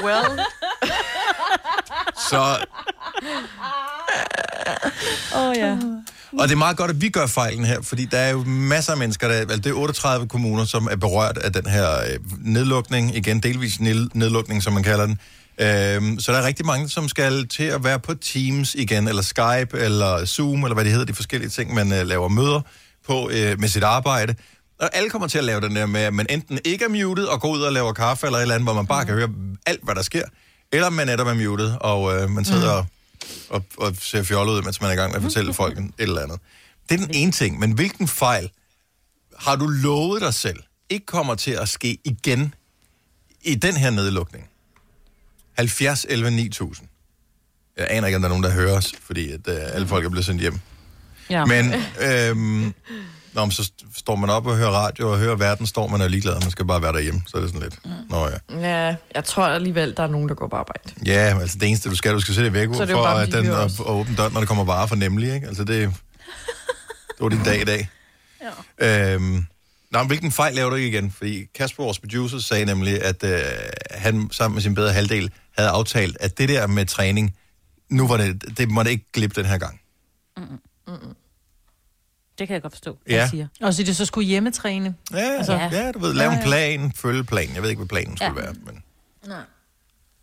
Well, 0.03 0.39
Så, 2.29 2.65
Åh 5.35 5.41
oh, 5.47 5.57
ja. 5.57 5.77
og 6.39 6.47
det 6.47 6.51
er 6.51 6.55
meget 6.57 6.77
godt, 6.77 6.91
at 6.91 7.01
vi 7.01 7.09
gør 7.09 7.27
fejlen 7.27 7.65
her, 7.65 7.81
fordi 7.81 8.05
der 8.05 8.17
er 8.17 8.29
jo 8.29 8.43
masser 8.43 8.91
af 8.91 8.97
mennesker, 8.97 9.27
der, 9.27 9.35
altså 9.35 9.57
det 9.57 9.65
er 9.65 9.73
38 9.73 10.27
kommuner, 10.27 10.65
som 10.65 10.87
er 10.91 10.95
berørt 10.95 11.37
af 11.37 11.53
den 11.53 11.65
her 11.65 11.99
øh, 11.99 12.19
nedlukning, 12.39 13.15
igen 13.15 13.39
delvis 13.39 13.79
ned- 13.79 14.09
nedlukning, 14.13 14.63
som 14.63 14.73
man 14.73 14.83
kalder 14.83 15.05
den. 15.05 15.19
Øhm, 15.57 16.19
så 16.19 16.31
der 16.31 16.37
er 16.37 16.45
rigtig 16.45 16.65
mange, 16.65 16.89
som 16.89 17.09
skal 17.09 17.47
til 17.47 17.63
at 17.63 17.83
være 17.83 17.99
på 17.99 18.13
Teams 18.13 18.75
igen, 18.75 19.07
eller 19.07 19.21
Skype, 19.21 19.79
eller 19.79 20.25
Zoom, 20.25 20.63
eller 20.63 20.73
hvad 20.73 20.83
det 20.83 20.91
hedder, 20.91 21.05
de 21.05 21.13
forskellige 21.13 21.49
ting, 21.49 21.73
man 21.73 21.93
øh, 21.93 22.07
laver 22.07 22.27
møder 22.27 22.61
på 23.07 23.29
øh, 23.29 23.59
med 23.59 23.67
sit 23.67 23.83
arbejde. 23.83 24.35
Og 24.79 24.89
alle 24.93 25.09
kommer 25.09 25.27
til 25.27 25.37
at 25.37 25.43
lave 25.43 25.61
den 25.61 25.75
der 25.75 25.85
med, 25.85 26.01
at 26.01 26.13
man 26.13 26.25
enten 26.29 26.59
ikke 26.65 26.85
er 26.85 26.89
muted 26.89 27.25
og 27.25 27.41
går 27.41 27.49
ud 27.49 27.61
og 27.61 27.73
laver 27.73 27.93
kaffe 27.93 28.25
eller 28.25 28.37
et 28.37 28.41
eller 28.41 28.55
andet, 28.55 28.65
hvor 28.65 28.73
man 28.73 28.87
bare 28.87 29.05
kan 29.05 29.13
høre 29.13 29.29
alt, 29.65 29.83
hvad 29.83 29.95
der 29.95 30.01
sker, 30.01 30.23
eller 30.71 30.89
man 30.89 31.07
netop 31.07 31.27
er 31.27 31.33
muted, 31.33 31.73
og 31.81 32.15
øh, 32.15 32.29
man 32.29 32.45
sidder 32.45 32.71
og, 32.71 32.85
og, 33.49 33.65
og 33.77 33.95
ser 33.99 34.23
fjollet 34.23 34.53
ud, 34.53 34.61
mens 34.61 34.81
man 34.81 34.89
er 34.89 34.93
i 34.93 34.97
gang 34.97 35.11
med 35.11 35.17
at 35.17 35.23
fortælle 35.23 35.53
folk 35.53 35.77
et 35.77 35.91
eller 35.97 36.21
andet. 36.21 36.39
Det 36.89 37.01
er 37.01 37.05
den 37.05 37.15
ene 37.15 37.31
ting, 37.31 37.59
men 37.59 37.71
hvilken 37.71 38.07
fejl 38.07 38.49
har 39.37 39.55
du 39.55 39.67
lovet 39.67 40.21
dig 40.21 40.33
selv 40.33 40.63
ikke 40.89 41.05
kommer 41.05 41.35
til 41.35 41.51
at 41.51 41.69
ske 41.69 41.97
igen 42.05 42.53
i 43.41 43.55
den 43.55 43.77
her 43.77 43.89
nedlukning? 43.89 44.49
70 45.57 46.05
11 46.09 46.31
9000. 46.31 46.87
Jeg 47.77 47.87
aner 47.89 48.07
ikke, 48.07 48.15
om 48.15 48.21
der 48.21 48.29
er 48.29 48.31
nogen, 48.31 48.43
der 48.43 48.51
hører 48.51 48.77
os, 48.77 48.91
fordi 49.05 49.31
at, 49.31 49.39
øh, 49.47 49.55
alle 49.73 49.87
folk 49.87 50.05
er 50.05 50.09
blevet 50.09 50.25
sendt 50.25 50.41
hjem. 50.41 50.59
ja. 51.29 51.45
Men 51.45 51.73
øhm, 52.01 52.73
nå, 53.33 53.45
men 53.45 53.51
så 53.51 53.61
st- 53.61 53.97
står 53.99 54.15
man 54.15 54.29
op 54.29 54.45
og 54.47 54.57
hører 54.57 54.69
radio 54.69 55.11
og 55.11 55.17
hører 55.19 55.35
verden, 55.35 55.67
står 55.67 55.87
man 55.87 56.01
er 56.01 56.07
ligeglad, 56.07 56.33
man 56.41 56.51
skal 56.51 56.65
bare 56.65 56.81
være 56.81 56.93
derhjemme, 56.93 57.21
så 57.27 57.37
er 57.37 57.41
det 57.41 57.49
sådan 57.49 57.61
lidt. 57.61 57.79
Nå 58.09 58.27
ja. 58.27 58.59
ja, 58.59 58.95
jeg 59.15 59.23
tror 59.23 59.43
alligevel, 59.45 59.93
der 59.97 60.03
er 60.03 60.07
nogen, 60.07 60.29
der 60.29 60.35
går 60.35 60.47
på 60.47 60.55
arbejde. 60.55 60.93
Ja, 61.05 61.39
altså 61.41 61.57
det 61.57 61.67
eneste, 61.67 61.89
du 61.89 61.95
skal, 61.95 62.13
du 62.13 62.19
skal 62.19 62.35
sætte 62.35 62.53
væk 62.53 62.67
for 62.67 62.85
bare, 62.85 63.21
at 63.23 63.31
de 63.31 63.37
den, 63.37 63.49
og, 63.51 63.71
og 63.79 63.95
åbne 63.99 64.15
døren, 64.15 64.33
når 64.33 64.39
der 64.39 64.47
kommer 64.47 64.63
varer 64.63 64.87
for 64.87 64.95
nemlig, 64.95 65.33
ikke? 65.35 65.47
Altså 65.47 65.63
det, 65.63 65.89
det 67.07 67.19
var 67.19 67.29
din 67.29 67.43
dag 67.43 67.61
i 67.61 67.65
dag. 67.65 67.89
Ja. 68.79 69.13
Øhm, 69.13 69.45
nå, 69.91 69.99
men 69.99 70.07
hvilken 70.07 70.31
fejl 70.31 70.55
laver 70.55 70.69
du 70.69 70.75
ikke 70.75 70.87
igen? 70.97 71.11
Fordi 71.17 71.45
Kasper, 71.55 71.83
vores 71.83 71.99
producer, 71.99 72.39
sagde 72.39 72.65
nemlig, 72.65 73.03
at 73.03 73.23
øh, 73.23 73.39
han 73.91 74.27
sammen 74.31 74.55
med 74.55 74.61
sin 74.61 74.75
bedre 74.75 74.93
halvdel 74.93 75.31
havde 75.57 75.69
aftalt, 75.69 76.17
at 76.19 76.37
det 76.37 76.49
der 76.49 76.67
med 76.67 76.85
træning, 76.85 77.35
nu 77.89 78.07
var 78.07 78.17
det, 78.17 78.57
det 78.57 78.71
måtte 78.71 78.91
ikke 78.91 79.05
glippe 79.13 79.41
den 79.41 79.49
her 79.49 79.57
gang. 79.57 79.79
Det 82.39 82.47
kan 82.47 82.53
jeg 82.53 82.61
godt 82.61 82.73
forstå, 82.73 82.97
Ja. 83.09 83.15
jeg 83.15 83.29
siger. 83.29 83.47
Og 83.61 83.73
så 83.73 83.83
det 83.83 83.95
så 83.95 84.05
skulle 84.05 84.27
hjemmetræne. 84.27 84.95
Ja, 85.13 85.17
altså, 85.17 85.53
Ja. 85.53 85.69
ja. 85.71 85.91
du 85.91 85.99
ved, 85.99 86.13
lave 86.13 86.33
en 86.33 86.39
plan, 86.43 86.91
følge 86.95 87.23
planen. 87.23 87.55
Jeg 87.55 87.63
ved 87.63 87.69
ikke, 87.69 87.79
hvad 87.79 87.87
planen 87.87 88.17
skulle 88.17 88.33
Ja. 88.37 88.41
være, 88.45 88.53
men... 88.65 88.83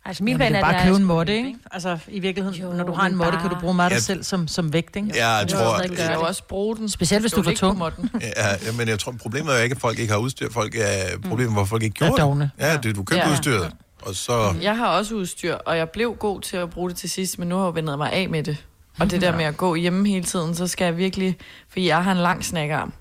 Altså, 0.05 0.23
min 0.23 0.31
Jamen, 0.31 0.37
plan 0.39 0.51
det 0.51 0.57
er, 0.57 0.63
bare 0.63 0.75
at 0.75 0.83
købe 0.85 0.97
en 0.97 1.03
måtte, 1.03 1.35
ikke? 1.37 1.55
Altså, 1.71 1.99
i 2.07 2.19
virkeligheden, 2.19 2.61
Jo, 2.61 2.73
når 2.73 2.83
du 2.83 2.91
har 2.93 3.05
en 3.07 3.15
måtte, 3.15 3.31
bare- 3.31 3.41
kan 3.41 3.49
du 3.49 3.59
bruge 3.59 3.73
meget 3.73 3.89
af 3.89 3.91
dig 3.91 3.95
Ja. 3.97 4.01
selv 4.01 4.23
som, 4.23 4.47
som 4.47 4.73
vægt, 4.73 4.95
ikke? 4.95 5.11
Ja, 5.15 5.29
jeg 5.29 5.47
tror... 5.47 5.59
også 5.59 5.87
Du 5.87 5.95
gøre 5.95 6.11
jo 6.13 6.21
også 6.21 6.43
bruge 6.47 6.75
den. 6.77 6.89
Specielt 6.89 7.23
hvis 7.23 7.31
du 7.31 7.39
er 7.39 7.43
for 7.43 7.51
tung. 7.51 7.77
måtten. 7.77 8.09
Ja, 8.21 8.49
ja, 8.65 8.71
men 8.77 8.87
jeg 8.87 8.99
tror, 8.99 9.11
problemet 9.11 9.53
er 9.53 9.57
jo 9.57 9.63
ikke, 9.63 9.73
at 9.75 9.81
folk 9.81 9.99
ikke 9.99 10.11
har 10.13 10.19
udstyr. 10.19 10.49
Folk 10.51 10.75
er 10.75 11.17
problemet, 11.29 11.53
hvor 11.53 11.65
folk 11.65 11.83
ikke 11.83 11.93
gjorde 11.93 12.39
det. 12.39 12.49
Ja, 12.59 12.77
det, 12.77 12.95
du 12.95 13.03
købte 13.03 13.23
Ja. 13.25 13.31
udstyret, 13.31 13.71
og 14.01 14.15
så... 14.15 14.55
Jeg 14.61 14.77
har 14.77 14.87
også 14.97 15.15
udstyr, 15.15 15.53
og 15.55 15.77
jeg 15.77 15.89
blev 15.89 16.15
god 16.15 16.41
til 16.41 16.57
at 16.57 16.69
bruge 16.69 16.89
det 16.89 16.97
til 16.97 17.09
sidst, 17.09 17.39
men 17.39 17.47
nu 17.49 17.57
har 17.57 17.65
jeg 17.65 17.75
vendet 17.75 17.97
mig 17.97 18.11
af 18.13 18.29
med 18.29 18.43
det. 18.43 18.57
Og 18.99 19.11
det 19.11 19.21
der 19.21 19.35
med 19.39 19.45
at 19.45 19.57
gå 19.57 19.75
hjemme 19.75 20.07
hele 20.09 20.23
tiden, 20.23 20.55
så 20.55 20.67
skal 20.67 20.85
jeg 20.85 20.97
virkelig... 20.97 21.37
For 21.69 21.79
jeg 21.79 22.03
har 22.03 22.11
en 22.11 22.17
lang 22.17 22.45
snakkerarm. 22.45 22.93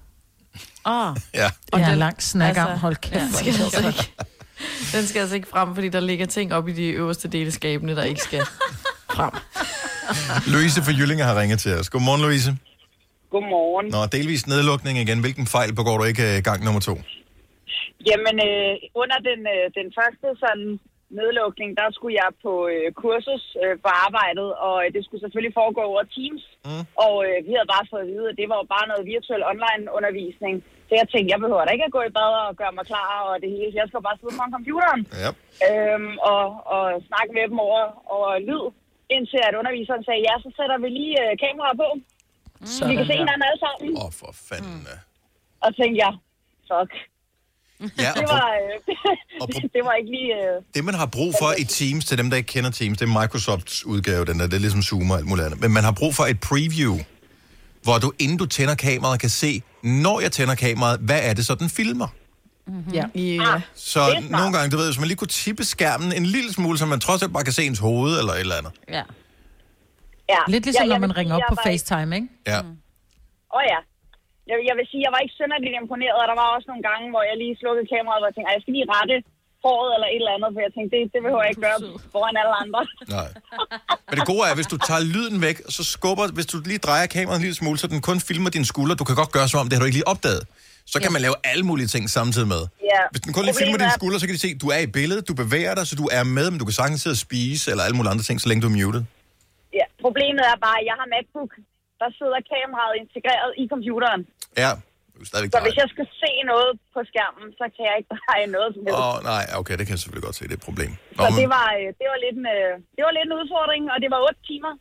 Åh, 0.87 1.17
Ja, 1.35 1.51
Og 1.73 1.79
den- 1.81 1.89
ja, 1.89 1.95
lang 1.95 2.23
snakkerm, 2.23 2.67
altså, 2.69 2.81
hold 2.81 2.97
kæft. 2.97 3.15
Den 3.23 3.33
skal, 3.33 3.53
altså 3.63 3.87
ikke, 3.87 4.13
den 4.93 5.07
skal 5.07 5.21
altså 5.21 5.35
ikke 5.37 5.49
frem, 5.49 5.75
fordi 5.75 5.89
der 5.89 6.01
ligger 6.01 6.27
ting 6.27 6.55
op 6.55 6.69
i 6.69 6.73
de 6.73 6.87
øverste 6.87 7.29
dele 7.29 7.47
af 7.47 7.53
skabene, 7.53 7.97
der 7.97 8.03
ikke 8.03 8.21
skal 8.21 8.41
frem. 9.11 9.31
Louise 10.55 10.83
fra 10.83 10.93
Jyllinge 10.99 11.25
har 11.25 11.41
ringet 11.41 11.61
til 11.61 11.73
os. 11.75 11.91
Godmorgen, 11.91 12.23
Louise. 12.23 12.57
Godmorgen. 13.31 13.87
Nå, 13.95 14.07
delvis 14.07 14.47
nedlukning 14.47 14.99
igen. 14.99 15.21
Hvilken 15.21 15.47
fejl 15.47 15.75
begår 15.75 15.99
du 15.99 16.05
ikke 16.05 16.37
øh, 16.37 16.43
gang 16.49 16.65
nummer 16.65 16.81
to? 16.81 16.95
Jamen, 18.09 18.37
øh, 18.49 18.73
under 19.03 19.19
den, 19.29 19.41
øh, 19.55 19.65
den 19.79 19.89
første 19.99 20.27
sådan 20.45 20.67
nedlukning, 21.19 21.71
der 21.81 21.89
skulle 21.97 22.17
jeg 22.23 22.31
på 22.45 22.53
øh, 22.73 22.87
kursus 23.03 23.45
øh, 23.63 23.75
for 23.85 23.93
arbejdet, 24.07 24.49
og 24.67 24.77
øh, 24.83 24.89
det 24.95 25.01
skulle 25.05 25.23
selvfølgelig 25.25 25.55
foregå 25.61 25.81
over 25.93 26.03
Teams. 26.15 26.45
Mm. 26.69 26.85
Og 27.07 27.15
øh, 27.27 27.37
vi 27.47 27.51
havde 27.57 27.73
bare 27.75 27.87
fået 27.91 28.05
at 28.05 28.11
vide, 28.15 28.27
at 28.31 28.39
det 28.41 28.47
var 28.51 28.59
jo 28.63 28.67
bare 28.75 28.87
noget 28.91 29.11
virtuel 29.15 29.43
online 29.53 29.85
undervisning. 29.97 30.55
Så 30.89 30.93
jeg 31.01 31.07
tænkte, 31.09 31.33
jeg 31.35 31.41
behøver 31.45 31.65
da 31.65 31.73
ikke 31.75 31.89
at 31.91 31.97
gå 31.97 32.03
i 32.09 32.13
bad 32.19 32.33
og 32.49 32.53
gøre 32.61 32.75
mig 32.79 32.85
klar 32.93 33.11
og 33.29 33.35
det 33.43 33.51
hele. 33.57 33.79
Jeg 33.81 33.87
skal 33.89 34.07
bare 34.09 34.19
sidde 34.21 34.35
foran 34.39 34.55
computeren 34.57 35.03
Ja. 35.25 35.31
øhm, 35.69 36.15
og, 36.33 36.45
og 36.75 36.85
snakke 37.09 37.31
med 37.37 37.45
dem 37.53 37.59
over, 37.69 37.83
over 38.17 38.29
lyd, 38.49 38.65
indtil 39.17 39.41
at 39.49 39.55
underviseren 39.61 40.03
sagde, 40.05 40.23
ja, 40.29 40.35
så 40.45 40.51
sætter 40.59 40.77
vi 40.85 40.89
lige 40.99 41.15
øh, 41.25 41.33
kameraet 41.45 41.77
på. 41.85 41.89
Så 42.75 42.83
vi 42.89 42.95
kan 42.99 43.07
se 43.11 43.15
hinanden 43.23 43.47
alle 43.49 43.61
sammen. 43.67 43.85
Åh, 43.99 44.05
oh, 44.05 44.13
for 44.21 44.31
fanden. 44.49 44.79
Mm. 44.91 44.99
Og 45.65 45.71
tænkte 45.79 45.99
jeg, 46.05 46.13
fuck. 46.71 46.93
Ja, 47.81 48.11
og 48.11 48.17
det, 48.17 48.25
var, 48.29 48.49
øh, 48.61 49.49
det 49.75 49.81
var 49.85 49.93
ikke 49.93 50.11
lige... 50.11 50.35
Øh, 50.35 50.63
Det, 50.75 50.85
man 50.85 50.95
har 50.95 51.07
brug 51.07 51.35
for 51.41 51.55
i 51.59 51.65
Teams, 51.65 52.05
til 52.05 52.19
dem, 52.19 52.31
der 52.31 52.37
ikke 52.37 52.47
kender 52.47 52.71
Teams, 52.71 52.99
det 52.99 53.09
er 53.09 53.21
Microsofts 53.21 53.87
udgave, 53.87 54.25
den 54.25 54.39
der, 54.41 54.47
det 54.47 54.55
er 54.55 54.59
ligesom 54.61 54.83
Zoom 54.83 55.11
og 55.11 55.17
alt 55.19 55.27
muligt 55.27 55.47
andet. 55.47 55.61
Men 55.61 55.73
man 55.73 55.85
har 55.85 55.93
brug 55.93 56.15
for 56.15 56.25
et 56.25 56.41
preview, 56.41 56.99
hvor 57.83 57.99
du, 57.99 58.13
inden 58.19 58.37
du 58.39 58.47
tænder 58.47 58.75
kameraet, 58.75 59.21
kan 59.21 59.31
se, 59.31 59.63
når 59.83 60.21
jeg 60.21 60.33
tænder 60.33 60.55
kameraet, 60.55 61.01
hvad 61.01 61.21
er 61.23 61.35
det 61.35 61.47
så, 61.47 61.55
den 61.55 61.69
filmer? 61.71 62.07
Mm-hmm. 62.67 62.93
Ja. 62.95 63.05
ja. 63.15 63.61
Så 63.75 64.23
nogle 64.31 64.53
gange, 64.53 64.71
du 64.71 64.77
ved, 64.77 64.87
hvis 64.87 64.99
man 64.99 65.07
lige 65.09 65.17
kunne 65.17 65.29
tippe 65.29 65.65
skærmen 65.65 66.13
en 66.13 66.27
lille 66.27 66.53
smule, 66.53 66.79
så 66.79 66.87
man 66.87 67.01
trods 67.01 67.23
alt 67.23 67.33
bare 67.33 67.45
kan 67.45 67.53
se 67.53 67.65
ens 67.65 67.79
hoved 67.79 68.19
eller 68.19 68.33
et 68.33 68.41
eller 68.41 68.57
andet. 68.57 68.73
Ja. 68.89 69.03
ja. 70.29 70.39
Lidt 70.49 70.65
ligesom, 70.65 70.83
jeg, 70.89 70.99
når 70.99 71.07
man 71.07 71.17
ringer 71.17 71.35
op 71.35 71.43
på 71.49 71.57
FaceTime, 71.65 72.17
ikke? 72.17 72.29
Ja. 72.47 72.59
Åh 72.59 72.65
oh, 73.51 73.63
ja. 73.69 73.77
Jeg, 74.51 74.57
jeg 74.69 74.75
vil 74.79 74.87
sige, 74.91 75.03
jeg 75.07 75.13
var 75.15 75.21
ikke 75.25 75.37
synderligt 75.41 75.75
imponeret, 75.83 76.19
og 76.23 76.27
der 76.31 76.37
var 76.43 76.49
også 76.57 76.69
nogle 76.73 76.85
gange, 76.91 77.07
hvor 77.13 77.23
jeg 77.31 77.37
lige 77.43 77.55
slukkede 77.63 77.87
kameraet, 77.95 78.23
og 78.25 78.29
jeg 78.29 78.35
tænkte, 78.35 78.49
"Ej, 78.51 78.57
jeg 78.57 78.63
skal 78.65 78.75
lige 78.79 78.89
rette 78.97 79.17
håret 79.65 79.91
eller 79.97 80.09
et 80.15 80.21
eller 80.23 80.35
andet, 80.37 80.51
for 80.55 80.61
jeg 80.67 80.73
tænkte, 80.77 80.91
det, 80.97 81.03
det 81.15 81.21
behøver 81.25 81.43
jeg 81.45 81.51
ikke 81.53 81.65
gøre 81.69 81.79
foran 82.15 82.37
alle 82.43 82.55
andre. 82.65 82.81
Nej. 83.19 83.29
Men 84.09 84.15
det 84.19 84.25
gode 84.33 84.45
er, 84.51 84.55
hvis 84.59 84.71
du 84.75 84.77
tager 84.89 85.03
lyden 85.15 85.37
væk, 85.47 85.57
så 85.77 85.83
skubber, 85.97 86.25
hvis 86.37 86.47
du 86.53 86.57
lige 86.71 86.81
drejer 86.87 87.07
kameraet 87.17 87.39
en 87.41 87.45
lille 87.47 87.59
smule, 87.63 87.79
så 87.83 87.87
den 87.95 88.01
kun 88.11 88.19
filmer 88.29 88.51
dine 88.57 88.67
skuldre. 88.73 88.95
Du 89.01 89.07
kan 89.09 89.17
godt 89.23 89.33
gøre 89.37 89.49
som 89.53 89.59
om, 89.61 89.67
det 89.69 89.75
har 89.77 89.81
du 89.83 89.89
ikke 89.91 89.99
lige 90.01 90.09
opdaget. 90.15 90.43
Så 90.93 90.97
kan 91.03 91.13
man 91.17 91.21
lave 91.27 91.37
alle 91.51 91.65
mulige 91.71 91.89
ting 91.95 92.05
samtidig 92.19 92.49
med. 92.55 92.63
Ja. 92.93 93.03
Hvis 93.13 93.21
den 93.27 93.33
kun 93.37 93.45
lige 93.49 93.59
filmer 93.63 93.79
dine 93.85 93.95
skuldre, 94.01 94.19
så 94.21 94.27
kan 94.27 94.35
de 94.37 94.43
se, 94.47 94.51
at 94.57 94.61
du 94.65 94.69
er 94.77 94.81
i 94.89 94.91
billedet, 94.99 95.29
du 95.31 95.35
bevæger 95.45 95.75
dig, 95.79 95.85
så 95.91 95.95
du 96.03 96.07
er 96.19 96.25
med, 96.37 96.47
men 96.51 96.59
du 96.61 96.65
kan 96.69 96.75
sagtens 96.81 97.01
sidde 97.03 97.15
og 97.19 97.23
spise 97.29 97.65
eller 97.73 97.85
alle 97.87 97.97
mulige 97.97 98.11
andre 98.15 98.25
ting, 98.29 98.37
så 98.41 98.49
længe 98.49 98.63
du 98.65 98.69
er 98.73 98.77
muted. 98.81 99.03
Ja, 99.79 99.85
problemet 100.05 100.43
er 100.53 100.57
bare, 100.67 100.77
at 100.81 100.87
jeg 100.91 100.97
har 101.01 101.07
MacBook. 101.15 101.53
Der 102.01 102.09
sidder 102.19 102.39
kameraet 102.53 102.95
integreret 103.05 103.51
i 103.63 103.65
computeren. 103.73 104.23
Ja, 104.65 104.71
er 105.25 105.27
stadigvæk 105.31 105.51
Så 105.55 105.61
hvis 105.67 105.77
jeg 105.83 105.89
skal 105.95 106.07
se 106.23 106.33
noget 106.53 106.71
på 106.95 107.01
skærmen, 107.11 107.47
så 107.61 107.65
kan 107.75 107.83
jeg 107.89 107.95
ikke 108.01 108.11
dreje 108.17 108.47
noget 108.57 108.69
som 108.75 108.81
helst. 108.87 108.99
Åh, 109.01 109.09
oh, 109.09 109.17
nej, 109.33 109.45
okay, 109.61 109.75
det 109.79 109.85
kan 109.87 109.93
jeg 109.97 110.03
selvfølgelig 110.03 110.27
godt 110.29 110.37
se, 110.39 110.43
det 110.51 110.55
er 110.57 110.61
et 110.63 110.67
problem. 110.71 110.91
Nå, 111.19 111.23
Så 111.25 111.31
men, 111.31 111.39
det 111.41 111.49
var, 111.57 111.69
øh, 111.79 111.87
det, 112.01 112.07
var 112.13 112.19
lidt 112.25 112.37
en, 112.43 112.47
øh, 112.57 112.73
det 112.97 113.03
var 113.07 113.13
lidt 113.17 113.27
en 113.31 113.35
udfordring, 113.41 113.83
og 113.93 113.99
det 114.03 114.09
var 114.15 114.21
8 114.31 114.41
timer. 114.51 114.73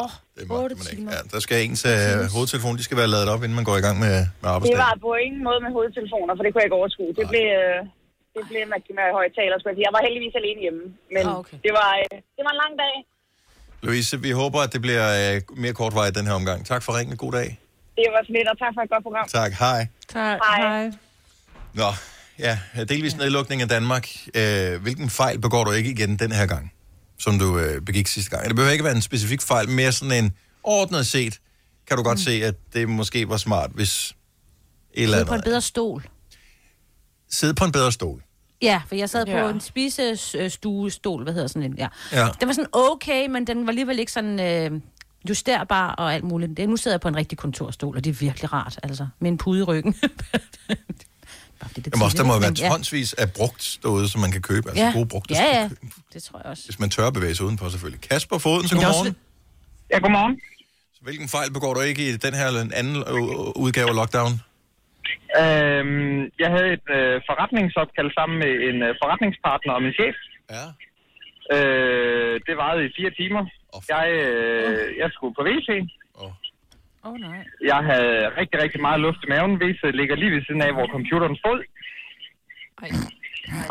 Åh, 0.00 0.10
det 0.36 0.42
magter 0.50 0.76
man 0.80 0.88
ikke. 0.92 1.02
Ja, 1.14 1.20
der 1.34 1.40
skal 1.46 1.56
ens 1.66 1.82
øh, 1.92 2.18
hovedtelefon, 2.34 2.74
de 2.80 2.84
skal 2.88 2.98
være 3.02 3.10
lavet 3.14 3.28
op, 3.34 3.40
inden 3.44 3.56
man 3.60 3.66
går 3.70 3.76
i 3.82 3.84
gang 3.86 3.96
med, 4.06 4.14
med 4.42 4.48
Det 4.48 4.54
arbejdsdagen. 4.54 4.84
var 4.86 4.94
på 5.06 5.10
ingen 5.26 5.42
måde 5.48 5.60
med 5.64 5.70
hovedtelefoner, 5.76 6.32
for 6.36 6.42
det 6.42 6.50
kunne 6.50 6.62
jeg 6.62 6.68
ikke 6.70 6.80
overskue. 6.82 7.10
Det 7.20 7.26
blev, 7.32 7.46
øh, 7.62 7.78
det 8.36 8.42
blev 8.50 8.62
med, 8.72 8.80
med 8.98 9.06
højtaler, 9.20 9.54
skulle 9.56 9.72
jeg 9.72 9.78
sige. 9.78 9.86
Jeg 9.88 9.94
var 9.96 10.02
heldigvis 10.06 10.34
alene 10.40 10.60
hjemme, 10.66 10.84
men 11.14 11.24
Ah, 11.26 11.32
oh, 11.32 11.38
okay. 11.40 11.54
okay. 11.56 11.64
det, 11.66 11.72
var, 11.80 11.90
øh, 12.02 12.16
det 12.36 12.42
var 12.46 12.52
en 12.56 12.60
lang 12.64 12.74
dag. 12.84 12.94
Louise, 13.86 14.20
vi 14.20 14.30
håber, 14.30 14.60
at 14.60 14.72
det 14.72 14.80
bliver 14.80 15.34
øh, 15.34 15.40
mere 15.56 15.72
kortvarigt 15.72 16.16
den 16.16 16.26
her 16.26 16.32
omgang. 16.32 16.66
Tak 16.66 16.82
for 16.82 16.98
ringen. 16.98 17.16
God 17.16 17.32
dag. 17.32 17.58
Det 17.96 18.04
var 18.12 18.22
så 18.26 18.32
lidt, 18.32 18.48
og 18.48 18.58
tak 18.58 18.74
for 18.74 18.82
et 18.82 18.90
godt 18.90 19.02
program. 19.02 19.28
Tak. 19.28 19.52
Hej. 19.52 19.86
Tak. 20.08 20.38
Hej. 20.44 20.60
Hej. 20.60 20.92
Nå, 21.74 21.92
ja, 22.38 22.58
delvis 22.88 23.16
nedlukning 23.16 23.62
af 23.62 23.68
Danmark. 23.68 24.08
Øh, 24.34 24.82
hvilken 24.82 25.10
fejl 25.10 25.40
begår 25.40 25.64
du 25.64 25.70
ikke 25.70 25.90
igen 25.90 26.16
den 26.16 26.32
her 26.32 26.46
gang, 26.46 26.72
som 27.18 27.38
du 27.38 27.58
øh, 27.58 27.82
begik 27.82 28.06
sidste 28.06 28.30
gang? 28.30 28.48
Det 28.48 28.56
behøver 28.56 28.72
ikke 28.72 28.84
være 28.84 28.94
en 28.94 29.02
specifik 29.02 29.42
fejl, 29.42 29.68
mere 29.68 29.92
sådan 29.92 30.24
en 30.24 30.32
ordnet 30.62 31.06
set, 31.06 31.40
kan 31.88 31.96
du 31.96 32.02
godt 32.02 32.18
mm. 32.18 32.22
se, 32.22 32.44
at 32.44 32.54
det 32.72 32.88
måske 32.88 33.28
var 33.28 33.36
smart, 33.36 33.70
hvis 33.74 34.14
et 34.94 35.02
eller 35.02 35.16
Sidde 35.16 35.28
på 35.28 35.34
en 35.34 35.42
bedre 35.42 35.60
stol. 35.60 36.02
Sidde 37.30 37.54
på 37.54 37.64
en 37.64 37.72
bedre 37.72 37.92
stol. 37.92 38.22
Ja, 38.62 38.82
for 38.88 38.94
jeg 38.94 39.10
sad 39.10 39.26
på 39.26 39.30
Ja. 39.32 39.50
en 39.50 39.60
spisestuestol, 39.60 41.22
hvad 41.22 41.32
hedder 41.32 41.48
sådan 41.48 41.62
en, 41.62 41.78
ja. 41.78 41.88
Ja. 42.12 42.28
Den 42.40 42.48
var 42.48 42.54
sådan 42.54 42.68
okay, 42.72 43.26
men 43.26 43.46
den 43.46 43.62
var 43.66 43.68
alligevel 43.70 43.98
ikke 43.98 44.12
sådan 44.12 44.40
øh, 44.40 44.80
justerbar 45.28 45.90
og 45.94 46.14
alt 46.14 46.24
muligt. 46.24 46.56
Det, 46.56 46.68
nu 46.68 46.76
sidder 46.76 46.94
jeg 46.94 47.00
på 47.00 47.08
en 47.08 47.16
rigtig 47.16 47.38
kontorstol, 47.38 47.96
og 47.96 48.04
det 48.04 48.10
er 48.10 48.14
virkelig 48.14 48.52
rart, 48.52 48.78
altså. 48.82 49.06
Med 49.18 49.30
en 49.30 49.38
pude 49.38 49.60
i 49.60 49.62
ryggen. 49.62 49.94
Bare 51.60 51.70
det 51.76 51.86
er 51.86 51.90
Jamen 51.94 52.04
også, 52.04 52.16
der 52.16 52.24
må 52.24 52.32
jo 52.32 52.38
være 52.38 52.50
men 52.50 52.56
tonsvis 52.56 53.12
af 53.12 53.32
brugt 53.32 53.78
derude, 53.82 54.08
som 54.08 54.20
man 54.20 54.30
kan 54.32 54.42
købe. 54.42 54.68
Altså 54.68 54.84
ja. 54.84 54.92
gode 54.92 55.06
brugte 55.06 55.34
Ja, 55.34 55.60
ja, 55.62 55.68
købe, 55.68 55.80
det 56.12 56.22
tror 56.22 56.38
jeg 56.38 56.46
også. 56.50 56.64
hvis 56.64 56.78
man 56.78 56.90
tør 56.90 57.10
bevæge 57.10 57.34
sig 57.34 57.46
udenpå 57.46 57.70
selvfølgelig. 57.70 58.00
Kasper 58.08 58.38
Foden, 58.38 58.68
så 58.68 58.74
det 58.74 58.82
er 58.82 58.86
også 58.86 58.98
godmorgen. 58.98 59.16
Ja, 59.92 59.98
godmorgen. 59.98 60.40
Så 60.94 61.00
hvilken 61.02 61.28
fejl 61.28 61.52
begår 61.52 61.74
du 61.74 61.80
ikke 61.80 62.08
i 62.08 62.16
den 62.16 62.34
her 62.34 62.46
eller 62.46 62.60
en 62.60 62.72
anden 62.72 62.96
øh, 62.96 63.12
udgave 63.56 63.88
af 63.88 63.94
lockdown? 63.94 64.40
Øhm, 65.40 66.20
jeg 66.42 66.50
havde 66.54 66.70
et 66.78 66.88
øh, 66.98 67.14
forretningsopkald 67.28 68.10
sammen 68.18 68.36
med 68.38 68.52
en 68.68 68.78
øh, 68.82 68.94
forretningspartner 69.02 69.72
og 69.72 69.82
min 69.82 69.96
chef. 70.00 70.16
Ja. 70.54 70.64
Øh, 71.54 72.34
det 72.46 72.54
varede 72.56 72.86
i 72.86 72.94
fire 72.96 73.12
timer. 73.20 73.42
Jeg, 73.94 74.06
øh, 74.22 74.96
jeg 75.02 75.08
skulle 75.12 75.34
på 75.34 75.42
WC. 75.50 75.68
Åh, 76.20 77.12
oh, 77.12 77.16
nej. 77.20 77.38
Jeg 77.72 77.80
havde 77.90 78.16
rigtig, 78.40 78.62
rigtig 78.62 78.80
meget 78.80 79.00
luft 79.00 79.20
i 79.24 79.28
maven. 79.28 79.62
WC 79.62 79.80
ligger 80.00 80.16
lige 80.16 80.32
ved 80.34 80.42
siden 80.44 80.62
af, 80.62 80.72
hvor 80.72 80.86
computeren 80.86 81.36
stod. 81.36 81.60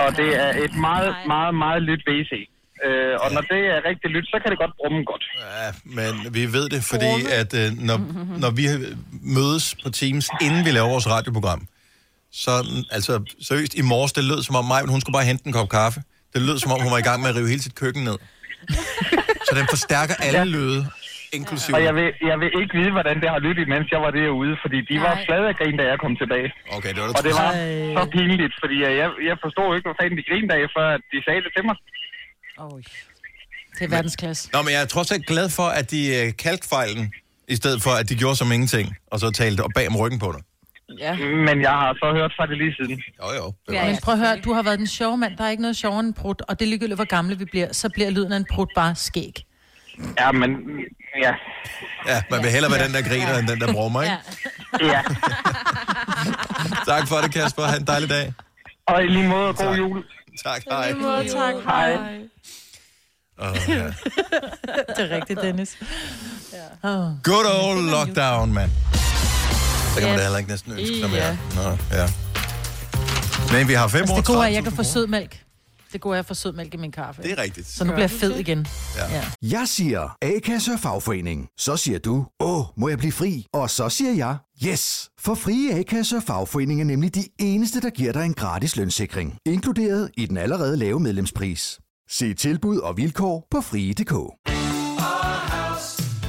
Og 0.04 0.10
det 0.20 0.30
er 0.44 0.52
et 0.66 0.76
meget, 0.88 1.16
meget, 1.28 1.56
meget 1.56 1.82
lyt 1.84 2.04
WC. 2.10 2.34
Øh, 2.84 3.14
og 3.24 3.32
når 3.36 3.42
det 3.42 3.62
er 3.76 3.80
rigtig 3.90 4.10
lyt, 4.16 4.26
så 4.34 4.38
kan 4.42 4.50
det 4.52 4.60
godt 4.64 4.74
brumme 4.80 5.04
godt. 5.12 5.26
Ja, 5.58 5.68
men 5.98 6.34
vi 6.34 6.44
ved 6.58 6.70
det, 6.70 6.82
fordi 6.84 7.14
at 7.40 7.52
øh, 7.62 7.68
når, 7.90 7.98
når 8.44 8.52
vi 8.60 8.66
mødes 9.38 9.76
på 9.84 9.90
Teams, 9.90 10.30
inden 10.42 10.66
vi 10.66 10.72
laver 10.72 10.90
vores 10.96 11.08
radioprogram, 11.16 11.68
så 12.32 12.52
altså 12.92 13.14
seriøst, 13.48 13.74
i 13.82 13.82
morges, 13.82 14.12
det 14.14 14.24
lød 14.24 14.42
som 14.48 14.56
om 14.56 14.66
mig, 14.66 14.80
men 14.84 14.90
hun 14.96 15.02
skulle 15.02 15.18
bare 15.20 15.28
hente 15.32 15.44
en 15.48 15.54
kop 15.60 15.70
kaffe. 15.70 16.00
Det 16.34 16.42
lød 16.42 16.58
som 16.64 16.72
om, 16.72 16.80
hun 16.86 16.92
var 16.96 17.02
i 17.04 17.08
gang 17.10 17.20
med 17.22 17.30
at 17.32 17.36
rive 17.36 17.50
hele 17.54 17.64
sit 17.68 17.76
køkken 17.84 18.04
ned. 18.10 18.18
Så 19.48 19.52
den 19.60 19.68
forstærker 19.76 20.16
alle 20.28 20.46
lyde, 20.56 20.80
inklusive... 21.38 21.74
Og 21.78 21.82
jeg 21.88 21.94
vil, 22.00 22.10
jeg 22.30 22.38
vil 22.42 22.50
ikke 22.62 22.74
vide, 22.80 22.92
hvordan 22.98 23.16
det 23.24 23.30
har 23.36 23.40
lyttet, 23.48 23.66
mens 23.74 23.86
jeg 23.96 24.02
var 24.06 24.12
derude, 24.20 24.54
fordi 24.64 24.78
de 24.90 24.96
var 25.08 25.16
Nej. 25.16 25.26
flade 25.28 25.46
af 25.52 25.56
grin, 25.60 25.78
da 25.82 25.84
jeg 25.92 25.98
kom 26.04 26.14
tilbage. 26.22 26.50
Okay, 26.78 26.92
det 26.96 27.02
var 27.04 27.08
Og 27.20 27.24
det 27.28 27.34
var 27.44 27.52
så 27.98 28.04
pinligt, 28.16 28.54
fordi 28.62 28.76
jeg, 29.02 29.10
jeg 29.30 29.36
forstod 29.46 29.68
ikke, 29.76 29.88
hvad 29.90 29.98
fanden 30.02 30.18
de 30.20 30.26
grinede 30.30 30.54
af, 30.60 30.66
før 30.78 30.88
de 31.12 31.18
sagde 31.26 31.42
det 31.46 31.52
til 31.56 31.64
mig. 31.70 31.78
Oh, 32.58 32.80
det 33.80 33.82
er 33.86 33.88
verdensklasse. 33.88 34.50
Nå, 34.54 34.62
men 34.62 34.72
jeg 34.74 34.82
er 34.82 34.86
trods 34.86 35.12
alt 35.12 35.26
glad 35.28 35.50
for, 35.50 35.64
at 35.68 35.92
de 35.92 36.16
øh, 36.16 36.34
kaldte 36.38 36.68
fejlen, 36.70 37.14
i 37.48 37.56
stedet 37.56 37.82
for, 37.82 37.92
at 37.92 38.10
de 38.10 38.16
gjorde 38.16 38.36
som 38.36 38.52
ingenting, 38.52 38.96
og 39.12 39.20
så 39.20 39.32
talte 39.32 39.64
og 39.64 39.72
bag 39.76 39.88
om 39.88 39.98
ryggen 39.98 40.20
på 40.20 40.32
dig. 40.38 40.42
Ja. 41.00 41.16
Men 41.18 41.62
jeg 41.62 41.72
har 41.72 41.94
så 41.94 42.14
hørt 42.14 42.32
fra 42.38 42.46
det 42.46 42.58
lige 42.58 42.74
siden. 42.76 43.02
Jo, 43.24 43.34
jo. 43.36 43.54
Det 43.68 43.74
Ja. 43.74 43.86
Men 43.86 43.98
prøv 44.04 44.14
at 44.14 44.20
høre, 44.20 44.40
du 44.40 44.54
har 44.54 44.64
været 44.64 44.80
den 44.80 44.88
sjove 44.88 45.18
mand. 45.18 45.38
Der 45.38 45.44
er 45.44 45.50
ikke 45.50 45.62
noget 45.62 45.78
sjovere 45.78 46.00
end 46.00 46.08
en 46.08 46.14
prut, 46.14 46.42
og 46.42 46.60
det 46.60 46.66
er 46.66 46.70
ligegyldigt, 46.70 46.98
hvor 46.98 47.06
gamle 47.06 47.38
vi 47.38 47.46
bliver, 47.46 47.74
så 47.74 47.90
bliver 47.90 48.10
lyden 48.10 48.32
af 48.32 48.38
en 48.38 48.46
prut 48.52 48.70
bare 48.76 48.96
skæg. 48.96 49.46
Ja, 50.20 50.32
men... 50.32 50.50
Ja. 51.24 51.34
Ja, 52.08 52.24
man 52.32 52.44
vil 52.44 52.50
hellere 52.52 52.72
være 52.72 52.86
den, 52.88 52.94
der 52.94 53.02
griner, 53.02 53.38
end 53.38 53.48
den, 53.48 53.60
der 53.62 53.74
brummer, 53.74 54.02
ikke? 54.02 54.16
Ja. 54.82 55.02
Tak 56.92 57.08
for 57.08 57.16
det, 57.16 57.34
Kasper. 57.34 57.64
Ha' 57.64 57.78
en 57.78 57.88
dejlig 57.88 58.10
dag. 58.10 58.34
Og 58.88 59.04
i 59.04 59.08
lige 59.08 59.28
måde, 59.28 59.48
god 59.54 59.66
Tak. 59.66 59.78
jul. 59.78 60.04
Tak, 60.44 60.62
hej. 60.70 60.92
tak. 61.28 61.56
Hej. 61.66 61.98
Oh, 63.40 63.56
ja. 63.68 63.84
Det 64.98 65.12
er 65.12 65.16
rigtigt, 65.16 65.42
Dennis. 65.42 65.78
Ja. 66.84 66.90
Oh. 66.90 67.12
Good 67.24 67.46
old 67.64 67.90
lockdown, 67.90 68.54
mand. 68.54 68.72
Så 69.94 70.00
kan 70.00 70.10
man 70.10 70.18
da 70.18 70.24
heller 70.24 70.38
ikke 70.38 70.50
næsten 70.50 70.72
ønske 70.72 71.00
sig 71.00 71.10
mere. 71.10 71.38
Nå, 71.56 71.62
ja. 71.92 72.08
Men 73.52 73.68
vi 73.68 73.74
har 73.74 73.88
fem 73.88 74.00
Altså, 74.02 74.14
år 74.14 74.18
det 74.18 74.26
gode 74.28 74.38
er, 74.40 74.44
at 74.44 74.54
jeg 74.54 74.64
kan 74.64 74.72
få 74.72 74.84
sødmælk. 74.84 75.42
Det 75.94 76.02
gode 76.02 76.16
er 76.16 76.20
at 76.20 76.26
få 76.26 76.34
sødmælk 76.34 76.74
i 76.74 76.78
min 76.78 76.92
kaffe. 76.92 77.22
Det 77.24 77.32
er 77.32 77.38
rigtigt. 77.38 77.68
Så 77.68 77.84
nu 77.84 77.92
bliver 77.92 78.04
jeg 78.04 78.12
fed 78.12 78.36
igen. 78.36 78.68
Ja. 78.98 79.16
Ja. 79.16 79.24
Jeg 79.42 79.68
siger 79.68 80.18
A-kasse 80.22 80.72
og 80.74 80.80
fagforening. 80.80 81.48
Så 81.60 81.78
siger 81.78 82.00
du, 82.00 82.26
åh, 82.40 82.66
må 82.78 82.90
jeg 82.90 82.98
blive 82.98 83.12
fri? 83.12 83.46
Og 83.54 83.70
så 83.70 83.90
siger 83.90 84.14
jeg, 84.14 84.38
yes! 84.72 85.10
For 85.20 85.36
frie 85.36 85.74
A-kasse 85.80 86.16
og 86.18 86.24
fagforening 86.24 86.82
er 86.82 86.86
nemlig 86.86 87.16
de 87.16 87.24
eneste, 87.40 87.82
der 87.82 87.90
giver 87.90 88.14
dig 88.14 88.26
en 88.26 88.34
gratis 88.34 88.76
lønssikring. 88.76 89.38
Inkluderet 89.46 90.12
i 90.18 90.26
den 90.26 90.38
allerede 90.38 90.78
lave 90.78 91.00
medlemspris. 91.00 91.80
Se 92.10 92.34
tilbud 92.34 92.78
og 92.78 92.98
vilkår 92.98 93.48
på 93.52 93.62
frie.dk. 93.62 94.14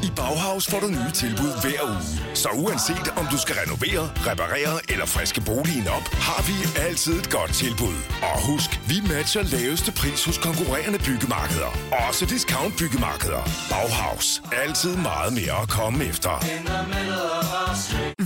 I 0.06 0.10
Bauhaus 0.16 0.66
får 0.70 0.80
du 0.80 0.86
nye 0.86 1.12
tilbud 1.14 1.52
hver 1.62 1.82
uge. 1.92 2.36
Så 2.42 2.48
uanset 2.64 3.08
om 3.20 3.26
du 3.32 3.38
skal 3.38 3.56
renovere, 3.62 4.02
reparere 4.30 4.74
eller 4.92 5.06
friske 5.06 5.40
boligen 5.40 5.88
op, 5.96 6.06
har 6.28 6.40
vi 6.48 6.56
altid 6.86 7.14
et 7.22 7.30
godt 7.30 7.52
tilbud. 7.54 7.96
Og 8.30 8.36
husk, 8.50 8.70
vi 8.90 8.96
matcher 9.12 9.42
laveste 9.42 9.90
pris 10.00 10.24
hos 10.24 10.38
konkurrerende 10.38 10.98
byggemarkeder. 11.08 11.70
Også 12.08 12.26
discount 12.26 12.74
byggemarkeder. 12.80 13.42
Bauhaus. 13.72 14.42
Altid 14.64 14.96
meget 15.10 15.32
mere 15.40 15.56
at 15.62 15.68
komme 15.78 15.98
efter. 16.04 16.32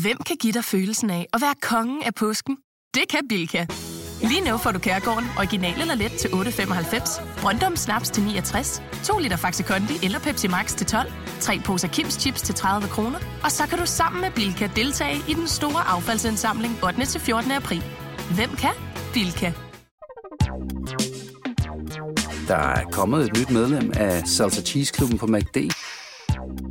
Hvem 0.03 0.19
kan 0.29 0.37
give 0.43 0.53
dig 0.53 0.65
følelsen 0.65 1.11
af 1.11 1.27
at 1.35 1.41
være 1.41 1.55
kongen 1.63 2.03
af 2.03 2.15
påsken? 2.15 2.57
Det 2.95 3.05
kan 3.11 3.23
Bilka! 3.29 3.67
Lige 4.23 4.41
nu 4.41 4.57
får 4.59 4.73
du 4.73 4.79
Kærgården 4.79 5.29
original 5.39 5.81
eller 5.81 5.95
let 5.95 6.13
til 6.13 6.29
8.95, 6.29 7.41
Brøndum 7.41 7.77
Snaps 7.77 8.11
til 8.11 8.23
69, 8.23 8.83
2 9.05 9.19
liter 9.19 9.37
Faxi 9.37 9.63
Kondi 9.63 9.95
eller 10.03 10.19
Pepsi 10.19 10.49
Max 10.49 10.77
til 10.77 10.87
12, 10.87 11.13
3 11.41 11.61
poser 11.65 11.89
Kims 11.89 12.15
Chips 12.15 12.43
til 12.43 12.55
30 12.55 12.89
kroner, 12.89 13.19
og 13.45 13.53
så 13.53 13.67
kan 13.67 13.79
du 13.79 13.87
sammen 13.87 14.21
med 14.21 14.31
Bilka 14.31 14.69
deltage 14.77 15.17
i 15.29 15.35
den 15.35 15.49
store 15.49 15.83
affaldsindsamling 15.89 16.79
8. 16.85 17.07
til 17.07 17.21
14. 17.21 17.51
april. 17.51 17.83
Hvem 18.35 18.51
kan? 18.57 18.71
Bilka. 19.13 19.53
Der 22.49 22.57
er 22.57 22.85
kommet 22.93 23.25
et 23.31 23.39
nyt 23.39 23.51
medlem 23.51 23.93
af 23.97 24.23
Salsa 24.29 24.63
Cheese 24.63 24.93
Klubben 24.93 25.19
på 25.19 25.27
MACD. 25.27 25.57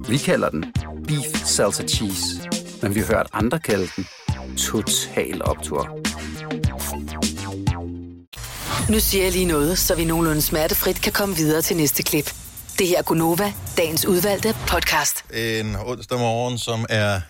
Vi 0.10 0.18
kalder 0.18 0.50
den 0.50 0.66
Beef 1.08 1.46
Salsa 1.46 1.84
Cheese, 1.88 2.50
men 2.82 2.96
vi 2.96 3.00
har 3.00 3.08
hørt 3.08 3.28
andre 3.34 3.60
kalde 3.60 3.88
den 3.96 4.08
Total 4.58 5.42
Optor. 5.46 6.09
Nu 8.90 9.00
siger 9.00 9.24
jeg 9.24 9.34
lige 9.34 9.46
noget, 9.46 9.80
så 9.80 9.96
vi 9.96 10.06
nogenlunde 10.06 10.42
smertefrit 10.42 11.02
kan 11.02 11.14
komme 11.14 11.36
videre 11.36 11.62
til 11.62 11.78
næste 11.78 12.04
klip. 12.04 12.34
Det 12.80 12.88
her 12.88 12.98
er 12.98 13.02
Gunova, 13.02 13.54
dagens 13.78 14.06
udvalgte 14.06 14.56
podcast. 14.68 15.26
En 15.34 15.76
onsdag 15.76 16.20
morgen, 16.20 16.58
som 16.58 16.86
er 16.90 17.22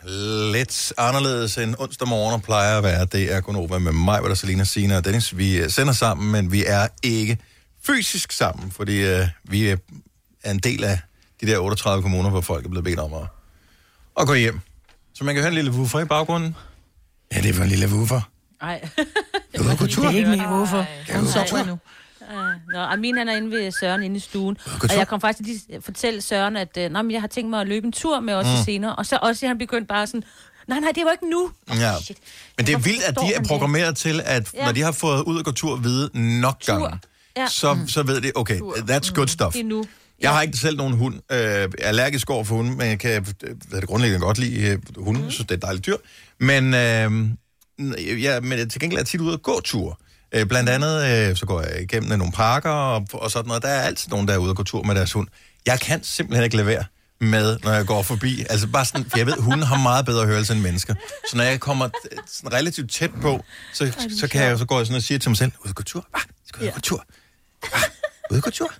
lidt 0.51 0.93
anderledes 0.97 1.57
end 1.57 1.75
onsdag 1.79 2.07
morgen 2.07 2.41
plejer 2.41 2.77
at 2.77 2.83
være. 2.83 3.05
Det 3.05 3.33
er 3.33 3.41
Gunova 3.41 3.79
med 3.79 3.91
mig, 3.91 4.19
hvor 4.19 4.27
der 4.27 4.35
Selina, 4.35 4.63
Sina 4.63 4.97
og 4.97 5.05
Dennis. 5.05 5.37
Vi 5.37 5.57
øh, 5.57 5.69
sender 5.69 5.93
sammen, 5.93 6.31
men 6.31 6.51
vi 6.51 6.65
er 6.65 6.87
ikke 7.03 7.37
fysisk 7.85 8.31
sammen, 8.31 8.71
fordi 8.71 9.13
uh, 9.13 9.27
vi 9.43 9.69
er 9.69 9.77
en 10.45 10.59
del 10.59 10.83
af 10.83 10.99
de 11.41 11.47
der 11.47 11.57
38 11.57 12.01
kommuner, 12.01 12.29
hvor 12.29 12.41
folk 12.41 12.65
er 12.65 12.69
blevet 12.69 12.83
bedt 12.83 12.99
om 12.99 13.13
at, 13.13 13.27
at 14.19 14.27
gå 14.27 14.33
hjem. 14.33 14.59
Så 15.13 15.23
man 15.23 15.35
kan 15.35 15.41
høre 15.41 15.51
en 15.51 15.55
lille 15.55 15.71
woofer 15.71 15.99
i 15.99 16.05
baggrunden. 16.05 16.55
Ja, 17.33 17.41
det 17.41 17.49
er 17.49 17.53
for 17.53 17.63
en 17.63 17.69
lille 17.69 17.87
woofer. 17.87 18.21
Nej. 18.61 18.89
Det 19.59 19.67
var 19.69 19.75
kultur. 19.75 20.03
Det 20.03 20.13
er 20.13 20.17
ikke 20.17 20.29
min 20.29 20.45
hvorfor. 20.47 20.85
Kan 21.07 21.15
Hun 21.15 21.25
du 21.25 21.31
sover 21.31 21.65
nu. 21.65 21.77
Uh, 22.33 22.73
nå, 22.73 22.79
Amin 22.79 23.17
han 23.17 23.29
er 23.29 23.33
inde 23.37 23.51
ved 23.51 23.71
Søren 23.71 24.03
inde 24.03 24.15
i 24.15 24.19
stuen. 24.19 24.55
gå 24.79 24.87
tur. 24.87 24.93
Og 24.93 24.97
jeg 24.99 25.07
kom 25.07 25.21
faktisk 25.21 25.49
til 25.49 25.75
at 25.75 25.83
fortælle 25.83 26.21
Søren, 26.21 26.57
at 26.57 26.77
uh, 26.77 26.83
nå, 26.91 27.01
men 27.01 27.11
jeg 27.11 27.21
har 27.21 27.27
tænkt 27.27 27.49
mig 27.49 27.61
at 27.61 27.67
løbe 27.67 27.85
en 27.85 27.91
tur 27.91 28.19
med 28.19 28.33
os 28.33 28.45
Mm. 28.45 28.51
mm. 28.51 28.63
senere. 28.65 28.95
Og 28.95 29.05
så 29.05 29.19
også 29.21 29.47
han 29.47 29.57
begyndt 29.57 29.87
bare 29.87 30.07
sådan, 30.07 30.23
nej, 30.67 30.79
nej, 30.79 30.91
det 30.95 31.05
var 31.05 31.11
ikke 31.11 31.29
nu. 31.29 31.51
Ja. 31.75 31.91
Men 32.57 32.65
det 32.67 32.73
er 32.73 32.77
vildt, 32.79 33.03
at 33.03 33.15
de 33.21 33.33
er 33.33 33.39
det? 33.39 33.47
programmeret 33.47 33.97
til, 33.97 34.21
at 34.25 34.53
Ja. 34.53 34.65
når 34.65 34.71
de 34.71 34.81
har 34.81 34.91
fået 34.91 35.23
ud 35.23 35.39
at 35.39 35.45
gå 35.45 35.51
tur 35.51 35.75
vide 35.75 36.09
nok 36.41 36.59
gange, 36.65 36.99
Ja. 37.37 37.47
så, 37.47 37.77
så 37.87 38.03
ved 38.03 38.21
de, 38.21 38.31
okay, 38.35 38.59
that's 38.59 39.13
good 39.13 39.27
stuff. 39.27 39.53
Det 39.53 39.59
er 39.61 39.65
nu. 39.65 39.85
Jeg 40.21 40.31
har 40.33 40.41
ikke 40.41 40.57
selv 40.57 40.77
nogen 40.77 40.93
hund. 40.93 41.15
Øh, 41.31 41.37
jeg 41.39 41.61
er 41.63 41.67
allergisk 41.79 42.29
over 42.29 42.43
for 42.43 42.55
hunde, 42.55 42.71
men 42.71 42.87
jeg 42.87 42.99
kan 42.99 43.11
øh, 43.11 43.25
hvad 43.67 43.77
er 43.77 43.79
det 43.79 43.89
grundlæggende 43.89 44.25
godt 44.25 44.37
lide 44.39 44.61
øh, 44.69 44.77
hunde. 44.97 45.23
Jeg 45.23 45.31
synes, 45.31 45.45
det 45.47 45.51
er 45.51 45.55
et 45.57 45.61
dejligt 45.61 45.85
dyr. 45.85 45.95
Men, 46.39 46.73
øh, 46.73 47.29
ja, 48.21 48.39
men 48.39 48.69
til 48.69 48.81
gengæld 48.81 48.99
er 48.99 49.05
tit 49.05 49.21
ude 49.21 49.33
at 49.33 49.41
gå 49.41 49.61
tur. 49.63 49.99
Øh, 50.31 50.45
blandt 50.45 50.69
andet, 50.69 51.29
øh, 51.29 51.35
så 51.35 51.45
går 51.45 51.61
jeg 51.61 51.81
igennem 51.81 52.17
nogle 52.17 52.33
parker 52.33 52.69
og, 52.69 53.07
og 53.13 53.31
sådan 53.31 53.47
noget. 53.47 53.63
Der 53.63 53.69
er 53.69 53.81
altid 53.81 54.09
nogen, 54.09 54.27
der 54.27 54.33
er 54.33 54.37
ude 54.37 54.49
at 54.49 54.55
gå 54.55 54.63
tur 54.63 54.83
med 54.83 54.95
deres 54.95 55.11
hund. 55.11 55.27
Jeg 55.65 55.79
kan 55.79 56.03
simpelthen 56.03 56.43
ikke 56.43 56.55
lade 56.55 56.67
være 56.67 56.83
med, 57.21 57.57
når 57.63 57.71
jeg 57.71 57.85
går 57.85 58.01
forbi. 58.01 58.45
Altså 58.49 58.67
bare 58.67 58.85
sådan, 58.85 59.05
for 59.09 59.17
jeg 59.17 59.27
ved, 59.27 59.37
hunden 59.37 59.67
har 59.67 59.77
meget 59.77 60.05
bedre 60.05 60.25
hørelse 60.25 60.53
end 60.53 60.61
mennesker. 60.61 60.95
Så 61.31 61.37
når 61.37 61.43
jeg 61.43 61.59
kommer 61.59 61.89
øh, 62.11 62.17
sådan 62.27 62.53
relativt 62.53 62.91
tæt 62.91 63.11
på, 63.21 63.43
så, 63.73 64.09
så, 64.19 64.27
kan 64.27 64.43
jeg, 64.43 64.57
så 64.57 64.65
går 64.65 64.77
jeg 64.77 64.85
sådan 64.85 64.97
og 64.97 65.03
siger 65.03 65.19
til 65.19 65.29
mig 65.29 65.37
selv, 65.37 65.51
ud 65.65 65.69
at 65.69 65.75
gå 65.75 65.83
tur. 65.83 66.07
Ah, 66.13 66.21
skal 66.47 66.63
ud 66.63 66.67
at 66.67 66.73
gå 66.73 66.79
tur? 66.79 67.05
Ah, 67.73 67.81
ud 68.31 68.37
at 68.37 68.43
gå 68.43 68.49
tur? 68.49 68.71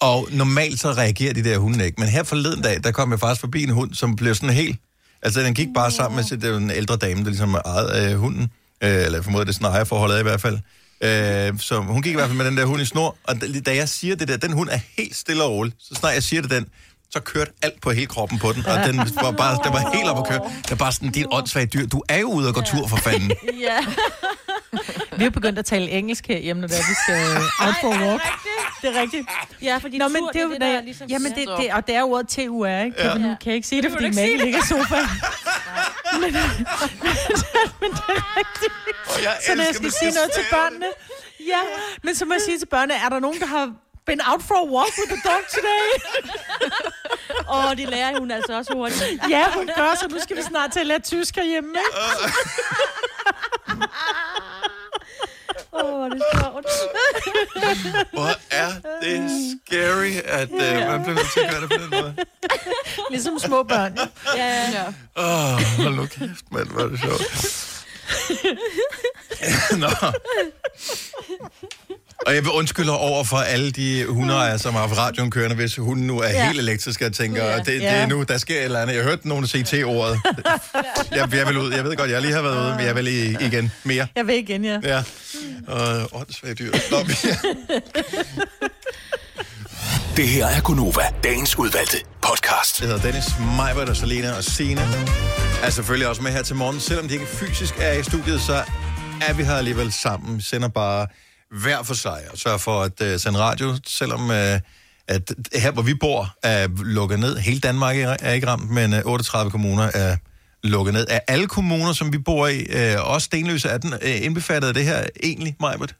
Og 0.00 0.28
normalt 0.30 0.80
så 0.80 0.92
reagerer 0.92 1.32
de 1.32 1.44
der 1.44 1.58
hunde 1.58 1.84
ikke. 1.84 2.00
Men 2.00 2.08
her 2.08 2.22
forleden 2.22 2.62
dag, 2.62 2.84
der 2.84 2.92
kom 2.92 3.10
jeg 3.10 3.20
faktisk 3.20 3.40
forbi 3.40 3.62
en 3.62 3.70
hund, 3.70 3.94
som 3.94 4.16
blev 4.16 4.34
sådan 4.34 4.50
helt... 4.50 4.80
Altså, 5.22 5.40
den 5.40 5.54
gik 5.54 5.68
bare 5.74 5.90
sammen 5.90 6.16
med 6.16 6.24
sit, 6.24 6.42
det 6.42 6.50
var 6.50 6.56
en 6.56 6.70
ældre 6.70 6.96
dame, 6.96 7.20
der 7.20 7.28
ligesom 7.28 7.54
ejede 7.54 8.12
øh, 8.12 8.18
hunden. 8.18 8.42
Øh, 8.82 8.90
eller 8.90 9.18
jeg 9.18 9.24
formoder, 9.24 9.44
det 9.44 9.54
sådan 9.54 9.66
ejerforholdet 9.66 10.20
i 10.20 10.22
hvert 10.22 10.40
fald. 10.40 10.58
Øh, 11.00 11.58
så 11.58 11.80
hun 11.80 12.02
gik 12.02 12.12
i 12.12 12.14
hvert 12.14 12.26
fald 12.26 12.36
med 12.36 12.46
den 12.46 12.56
der 12.56 12.64
hund 12.64 12.82
i 12.82 12.84
snor. 12.84 13.16
Og 13.24 13.40
da, 13.40 13.46
da 13.66 13.76
jeg 13.76 13.88
siger 13.88 14.16
det 14.16 14.28
der, 14.28 14.36
den 14.36 14.52
hund 14.52 14.68
er 14.68 14.78
helt 14.96 15.16
stille 15.16 15.42
og 15.42 15.50
rolig. 15.50 15.72
Så 15.78 15.94
snart 15.94 16.14
jeg 16.14 16.22
siger 16.22 16.42
det 16.42 16.50
den, 16.50 16.66
så 17.12 17.20
kørte 17.20 17.52
alt 17.62 17.80
på 17.80 17.90
hele 17.90 18.06
kroppen 18.06 18.38
på 18.38 18.52
den. 18.52 18.66
Og 18.66 18.78
den 18.86 18.96
var 18.98 19.30
bare, 19.30 19.58
den 19.64 19.72
var 19.72 19.90
helt 19.94 20.08
op 20.08 20.18
at 20.18 20.26
køre. 20.28 20.52
Det 20.62 20.70
er 20.70 20.76
bare 20.76 20.92
sådan, 20.92 21.10
dit 21.10 21.26
åndssvagt 21.32 21.72
dyr. 21.72 21.86
Du 21.86 22.02
er 22.08 22.18
jo 22.18 22.30
ude 22.32 22.48
og 22.48 22.54
gå 22.54 22.60
tur 22.60 22.86
for 22.88 22.96
fanden. 22.96 23.32
Ja. 23.60 23.78
Vi 25.18 25.24
er 25.24 25.30
begyndt 25.30 25.58
at 25.58 25.64
tale 25.64 25.90
engelsk 25.90 26.26
her 26.26 26.38
hjemme, 26.38 26.60
når 26.60 26.68
det 26.68 26.76
er, 26.78 26.82
vi 26.88 26.94
skal 27.04 27.42
out 27.66 27.74
for 27.80 27.92
a 28.04 28.08
walk. 28.08 28.22
Det 28.82 28.96
er 28.96 29.00
rigtigt. 29.00 29.28
Ja, 29.62 29.76
fordi 29.76 29.98
Nå, 29.98 30.08
men 30.08 30.16
tur, 30.22 30.30
det 30.30 30.38
er 30.38 30.42
jo 30.44 30.50
det, 30.50 30.60
der, 30.60 30.72
der 30.72 30.82
ligesom... 30.82 31.06
jamen 31.08 31.32
det, 31.32 31.48
det, 31.58 31.72
og 31.72 31.86
det 31.86 31.94
er 31.94 32.00
jo 32.00 32.06
ordet 32.10 32.28
TUR, 32.28 32.66
ikke? 32.66 32.96
Kan, 32.96 33.06
Ja. 33.06 33.12
kan 33.16 33.36
jeg 33.46 33.54
ikke 33.54 33.68
sige 33.68 33.82
det, 33.82 33.90
fordi 33.92 34.04
Maggie 34.04 34.36
ligger 34.36 34.58
i 34.58 34.60
det. 34.60 34.68
sofaen. 34.68 35.08
men, 36.22 36.32
men, 36.32 36.32
men 37.80 37.90
det 37.90 38.04
er 38.08 38.36
rigtigt. 38.40 38.72
Så 39.46 39.54
når 39.56 39.64
jeg 39.64 39.74
skal 39.74 39.92
sige 39.92 40.10
noget 40.10 40.30
til 40.34 40.44
børnene, 40.50 40.86
ja, 41.52 41.60
men 42.02 42.14
så 42.14 42.24
må 42.24 42.32
jeg 42.34 42.42
sige 42.44 42.58
til 42.58 42.66
børnene, 42.66 42.94
er 43.04 43.08
der 43.08 43.18
nogen, 43.20 43.40
der 43.40 43.46
har 43.46 43.72
been 44.06 44.20
out 44.20 44.42
for 44.42 44.54
a 44.54 44.64
walk 44.64 44.92
with 44.98 45.08
the 45.08 45.20
dog 45.30 45.42
today? 45.56 45.88
Åh, 47.48 47.70
oh, 47.70 47.76
de 47.76 47.84
lærer 47.86 48.18
hun 48.18 48.30
altså 48.30 48.56
også 48.56 48.72
hurtigt. 48.72 49.20
ja, 49.30 49.44
hun 49.54 49.70
gør, 49.76 49.94
så 50.00 50.08
nu 50.10 50.18
skal 50.20 50.36
vi 50.36 50.42
snart 50.42 50.72
til 50.72 50.80
at 50.80 50.86
lære 50.86 50.98
tysk 50.98 51.36
herhjemme, 51.36 51.70
ikke? 51.78 51.96
Åh, 55.74 55.84
oh, 55.84 56.10
det 56.10 56.22
er 56.32 56.40
sjovt. 56.40 56.66
Hvor 58.12 58.30
er 58.50 58.70
det 59.02 59.30
scary, 59.66 60.12
at 60.24 60.50
øh, 60.52 60.88
man 60.88 61.02
bliver 61.02 61.14
nødt 61.14 61.32
til 61.32 61.40
at 61.40 61.50
gøre 61.50 61.60
det 61.60 61.68
på 61.70 61.76
den 61.76 61.90
måde. 61.90 62.14
Ligesom 63.10 63.38
små 63.38 63.62
børn. 63.62 63.98
Ja, 64.36 64.70
ja. 64.70 64.84
Åh, 65.16 65.60
hold 65.82 65.94
nu 65.94 66.06
kæft, 66.06 66.52
mand, 66.52 66.68
hvor 66.68 66.80
er 66.82 66.88
det 66.88 67.00
sjovt. 67.00 67.22
Nå. 69.82 69.88
Og 72.26 72.34
jeg 72.34 72.42
vil 72.44 72.50
undskylde 72.52 72.98
over 72.98 73.24
for 73.24 73.36
alle 73.36 73.70
de 73.70 74.04
hundeejere, 74.08 74.58
som 74.58 74.74
har 74.74 74.80
haft 74.86 74.98
radioen 74.98 75.30
kørende, 75.30 75.56
hvis 75.56 75.76
hunden 75.76 76.06
nu 76.06 76.20
er 76.20 76.28
Ja. 76.28 76.46
helt 76.46 76.58
elektrisk, 76.60 77.00
og 77.02 77.12
tænker, 77.12 77.44
Ja. 77.44 77.56
det, 77.58 77.66
det 77.66 77.80
Ja. 77.80 77.94
er 77.94 78.06
nu, 78.06 78.22
der 78.22 78.38
sker 78.38 78.58
et 78.58 78.64
eller 78.64 78.80
andet. 78.80 78.94
Jeg 78.94 79.02
hørte 79.04 79.28
nogen 79.28 79.46
sige 79.46 79.64
til-ordet. 79.64 80.20
Jeg, 81.10 81.34
jeg 81.34 81.46
vil 81.46 81.58
ud. 81.58 81.72
Jeg 81.72 81.84
ved 81.84 81.96
godt, 81.96 82.10
jeg 82.10 82.20
lige 82.20 82.32
har 82.34 82.42
været 82.42 82.66
ude, 82.66 82.74
men 82.76 82.86
jeg 82.86 82.96
vil 82.96 83.06
i, 83.06 83.36
igen 83.46 83.72
mere. 83.84 84.06
Jeg 84.16 84.26
vil 84.26 84.34
igen, 84.34 84.64
ja. 84.64 84.78
Ja. 84.84 85.02
Og 85.68 86.08
åndssvagt 86.12 86.58
dyr. 86.58 86.72
Nå, 86.90 86.96
men- 87.02 87.16
Det 90.16 90.28
her 90.28 90.46
er 90.46 90.60
Gunova, 90.60 91.02
dagens 91.24 91.58
udvalgte 91.58 91.96
podcast. 92.22 92.80
Jeg 92.80 92.88
hedder 92.88 93.02
Dennis, 93.02 93.24
Majbert 93.56 93.88
og 93.88 93.96
Selena 93.96 94.32
og 94.32 94.44
Sina 94.44 94.88
er 95.62 95.70
selvfølgelig 95.70 96.08
også 96.08 96.22
med 96.22 96.32
her 96.32 96.42
til 96.42 96.56
morgen. 96.56 96.80
Selvom 96.80 97.08
de 97.08 97.14
ikke 97.14 97.26
fysisk 97.26 97.74
er 97.78 97.92
i 97.92 98.02
studiet, 98.02 98.40
så 98.40 98.62
er 99.28 99.32
vi 99.32 99.42
her 99.44 99.54
alligevel 99.54 99.92
sammen. 99.92 100.36
Vi 100.36 100.42
sender 100.42 100.68
bare 100.68 101.06
hver 101.52 101.82
for 101.82 101.94
sig 101.94 102.20
og 102.32 102.38
sørger 102.38 102.58
for 102.58 102.82
at 102.82 103.00
uh, 103.00 103.20
sende 103.20 103.38
radio, 103.38 103.76
selvom 103.86 104.20
uh, 104.30 104.36
at 105.08 105.34
her, 105.54 105.70
hvor 105.70 105.82
vi 105.82 105.94
bor, 105.94 106.34
er 106.42 106.68
lukket 106.84 107.18
ned. 107.18 107.36
Hele 107.36 107.60
Danmark 107.60 107.96
er 107.96 108.32
ikke 108.32 108.46
ramt, 108.46 108.70
men 108.70 108.92
uh, 108.92 108.98
38 109.04 109.50
kommuner 109.50 109.90
er 109.94 110.16
lukket 110.62 110.94
ned. 110.94 111.06
Er 111.10 111.20
alle 111.28 111.46
kommuner, 111.46 111.92
som 111.92 112.12
vi 112.12 112.18
bor 112.18 112.46
i, 112.46 112.66
uh, 112.96 113.12
også 113.12 113.24
Stenløse, 113.24 113.68
er 113.68 113.78
den 113.78 113.92
uh, 113.92 113.98
indbefattet 114.02 114.68
af 114.68 114.74
det 114.74 114.84
her 114.84 115.04
egentlig, 115.22 115.56
Majbert? 115.60 115.94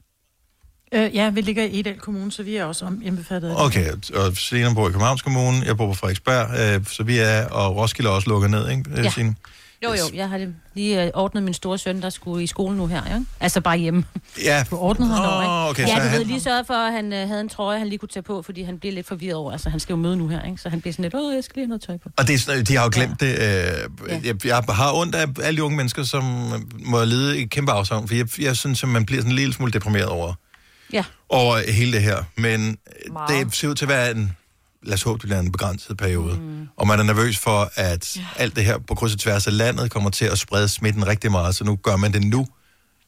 Øh, 0.95 1.15
ja, 1.15 1.31
vi 1.31 1.41
ligger 1.41 1.65
i 1.65 1.81
Edal 1.81 1.99
Kommune, 1.99 2.33
så 2.33 2.43
vi 2.43 2.57
er 2.57 2.65
også 2.65 2.93
indbefattet 3.03 3.49
af 3.49 3.57
det. 3.57 3.65
Okay, 3.67 3.93
og 4.15 4.37
Selena 4.37 4.75
bor 4.75 4.89
i 4.89 4.91
Københavns 4.91 5.23
Kommune, 5.23 5.63
jeg 5.67 5.77
bor 5.77 5.87
på 5.87 5.95
Frederiksberg, 5.95 6.77
øh, 6.77 6.87
så 6.87 7.03
vi 7.03 7.19
er, 7.19 7.47
og 7.47 7.77
Roskilde 7.77 8.11
er 8.11 8.15
også 8.15 8.29
lukket 8.29 8.51
ned, 8.51 8.71
ikke, 8.71 8.91
Ja. 8.97 9.03
ja. 9.03 9.33
Jo, 9.85 9.91
jo, 9.91 10.05
jeg 10.15 10.29
har 10.29 10.47
lige 10.75 11.05
øh, 11.05 11.11
ordnet 11.15 11.43
min 11.43 11.55
store 11.55 11.79
søn, 11.79 12.03
der 12.03 12.11
skulle 12.11 12.45
i 12.45 12.47
skole 12.47 12.77
nu 12.77 12.87
her, 12.87 13.05
ikke? 13.05 13.27
Altså 13.41 13.61
bare 13.61 13.77
hjemme. 13.79 14.05
Ja. 14.45 14.65
Du 14.71 14.77
ordnede 14.77 15.11
ham 15.15 15.25
over, 15.25 15.43
ikke? 15.43 15.51
Åh, 15.53 15.69
okay, 15.71 15.83
ja, 15.83 15.95
så 15.97 16.03
du 16.03 16.09
han- 16.09 16.19
ved, 16.19 16.25
lige 16.27 16.41
sørget 16.41 16.67
for, 16.67 16.75
at 16.75 16.93
han 16.93 17.13
øh, 17.13 17.29
havde 17.29 17.41
en 17.41 17.49
trøje, 17.49 17.79
han 17.79 17.89
lige 17.89 17.99
kunne 17.99 18.09
tage 18.09 18.23
på, 18.23 18.43
fordi 18.43 18.63
han 18.63 18.79
bliver 18.79 18.95
lidt 18.95 19.07
forvirret 19.09 19.35
over, 19.35 19.53
altså 19.53 19.71
han 19.71 19.81
skal 19.81 19.93
jo 19.93 19.97
møde 19.97 20.17
nu 20.17 20.29
her, 20.29 20.43
ikke? 20.43 20.59
Så 20.63 20.69
han 20.69 20.81
bliver 20.81 20.93
sådan 20.93 21.03
lidt, 21.03 21.15
åh, 21.15 21.35
jeg 21.35 21.45
skal 21.45 21.55
lige 21.55 21.65
have 21.65 21.69
noget 21.69 21.83
tøj 21.83 21.97
på. 21.97 22.09
Og 22.17 22.27
det 22.27 22.35
er, 22.35 22.39
sådan- 22.39 22.65
de 22.65 22.77
har 22.77 22.85
jo 22.85 22.91
glemt 22.95 23.21
det. 23.21 23.33
Øh, 23.33 24.27
jeg, 24.27 24.47
jeg 24.47 24.65
har 24.69 24.93
ondt 24.95 25.15
af 25.15 25.27
alle 25.43 25.57
de 25.57 25.63
unge 25.65 25.77
mennesker, 25.77 26.03
som 26.03 26.25
må 26.85 27.05
lide 27.05 27.39
et 27.39 27.51
kæmpe 27.51 27.73
afsavn, 27.73 28.09
for 28.09 28.15
jeg, 28.15 28.41
jeg 28.41 28.57
synes, 28.57 28.83
at 28.83 28.89
man 28.89 29.07
bliver 29.07 29.21
sådan 29.23 29.33
en 29.33 29.37
lille 29.37 29.55
smule 29.55 29.73
deprimeret 29.73 30.07
over, 30.09 30.35
Ja. 30.93 31.05
over 31.29 31.73
hele 31.73 31.93
det 31.93 32.03
her. 32.03 32.17
Men 32.37 32.69
øh, 33.07 33.13
Meget. 33.13 33.47
det 33.47 33.55
ser 33.55 33.69
ud 33.69 33.75
til 33.75 33.85
at 33.85 33.89
være 33.89 34.11
en, 34.11 34.37
lad 34.83 34.95
os 34.95 35.03
håbe, 35.03 35.19
det 35.19 35.23
bliver 35.23 35.41
en 35.41 35.53
begrænset 35.53 35.97
periode. 35.97 36.39
Mm. 36.41 36.69
Og 36.77 36.87
man 36.87 36.99
er 36.99 37.03
nervøs 37.03 37.39
for, 37.39 37.71
at 37.75 38.17
ja. 38.17 38.23
alt 38.37 38.57
det 38.57 38.65
her 38.65 38.79
på 38.79 38.95
kryds 38.95 39.13
og 39.13 39.19
tværs 39.19 39.47
af 39.47 39.57
landet 39.57 39.91
kommer 39.91 40.11
til 40.11 40.25
at 40.25 40.39
sprede 40.39 40.69
smitten 40.69 41.07
rigtig 41.07 41.31
meget, 41.31 41.55
så 41.55 41.65
nu 41.65 41.77
gør 41.77 41.97
man 41.97 42.13
det 42.13 42.23
nu, 42.23 42.47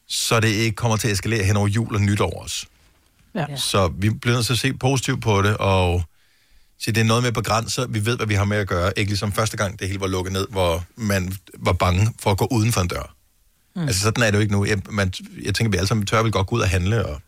så 0.07 0.39
det 0.39 0.47
ikke 0.47 0.75
kommer 0.75 0.97
til 0.97 1.07
at 1.07 1.13
eskalere 1.13 1.43
hen 1.43 1.57
over 1.57 1.67
jul 1.67 1.95
og 1.95 2.01
nytår 2.01 2.41
også. 2.41 2.65
Ja. 3.35 3.45
Så 3.57 3.87
vi 3.87 4.09
bliver 4.09 4.35
nødt 4.35 4.45
til 4.45 4.53
at 4.53 4.59
se 4.59 4.73
positivt 4.73 5.21
på 5.21 5.41
det, 5.41 5.57
og 5.57 6.03
sige, 6.79 6.93
det 6.93 7.01
er 7.01 7.05
noget 7.05 7.23
med 7.23 7.31
begrænset. 7.31 7.87
Vi 7.89 8.05
ved, 8.05 8.17
hvad 8.17 8.27
vi 8.27 8.33
har 8.33 8.45
med 8.45 8.57
at 8.57 8.67
gøre. 8.67 8.99
Ikke 8.99 9.11
ligesom 9.11 9.31
første 9.31 9.57
gang, 9.57 9.79
det 9.79 9.87
hele 9.87 9.99
var 9.99 10.07
lukket 10.07 10.33
ned, 10.33 10.47
hvor 10.49 10.83
man 10.95 11.33
var 11.59 11.73
bange 11.73 12.13
for 12.19 12.31
at 12.31 12.37
gå 12.37 12.47
uden 12.51 12.71
for 12.71 12.81
en 12.81 12.87
dør. 12.87 13.15
Mm. 13.75 13.81
Altså 13.81 14.01
sådan 14.01 14.23
er 14.23 14.31
det 14.31 14.37
jo 14.37 14.41
ikke 14.41 14.53
nu. 14.53 14.65
Jeg, 14.65 14.81
man, 14.89 15.13
jeg 15.43 15.55
tænker, 15.55 15.71
vi 15.71 15.77
alle 15.77 15.87
sammen 15.87 16.05
tør 16.07 16.23
vel 16.23 16.31
godt 16.31 16.47
gå 16.47 16.55
ud 16.55 16.61
og 16.61 16.69
handle. 16.69 17.05
Og, 17.05 17.21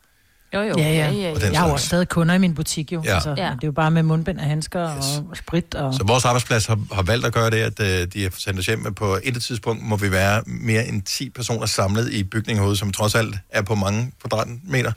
Jo, 0.53 0.61
jo. 0.61 0.73
Ja, 0.77 1.11
ja. 1.11 1.31
Og 1.35 1.41
den 1.41 1.51
Jeg 1.51 1.59
har 1.59 1.67
jo 1.67 1.73
også 1.73 1.85
stadig 1.85 2.09
kunder 2.09 2.35
i 2.35 2.37
min 2.37 2.55
butik, 2.55 2.91
jo. 2.91 3.01
Ja. 3.05 3.13
Altså, 3.13 3.29
Ja. 3.29 3.33
Det 3.33 3.63
er 3.63 3.67
jo 3.67 3.71
bare 3.71 3.91
med 3.91 4.03
mundbind 4.03 4.39
og 4.39 4.45
handsker 4.45 4.97
yes. 4.97 5.23
og 5.29 5.37
sprit. 5.37 5.75
Og... 5.75 5.93
så 5.93 6.03
vores 6.03 6.25
arbejdsplads 6.25 6.65
har, 6.65 6.79
har 6.93 7.01
valgt 7.01 7.25
at 7.25 7.33
gøre 7.33 7.49
det, 7.49 7.57
at 7.57 7.79
øh, 7.79 8.07
de 8.13 8.23
har 8.23 8.33
sendt 8.37 8.59
os 8.59 8.65
hjem, 8.65 8.79
men 8.79 8.93
på 8.93 9.17
et 9.23 9.43
tidspunkt 9.43 9.83
må 9.83 9.95
vi 9.95 10.11
være 10.11 10.43
mere 10.45 10.87
end 10.87 11.01
10 11.01 11.29
personer 11.29 11.65
samlet 11.65 12.13
i 12.13 12.23
bygningen 12.23 12.63
herude, 12.63 12.77
som 12.77 12.91
trods 12.91 13.15
alt 13.15 13.35
er 13.49 13.61
på 13.61 13.75
mange 13.75 14.11
kvadratmeter. 14.21 14.91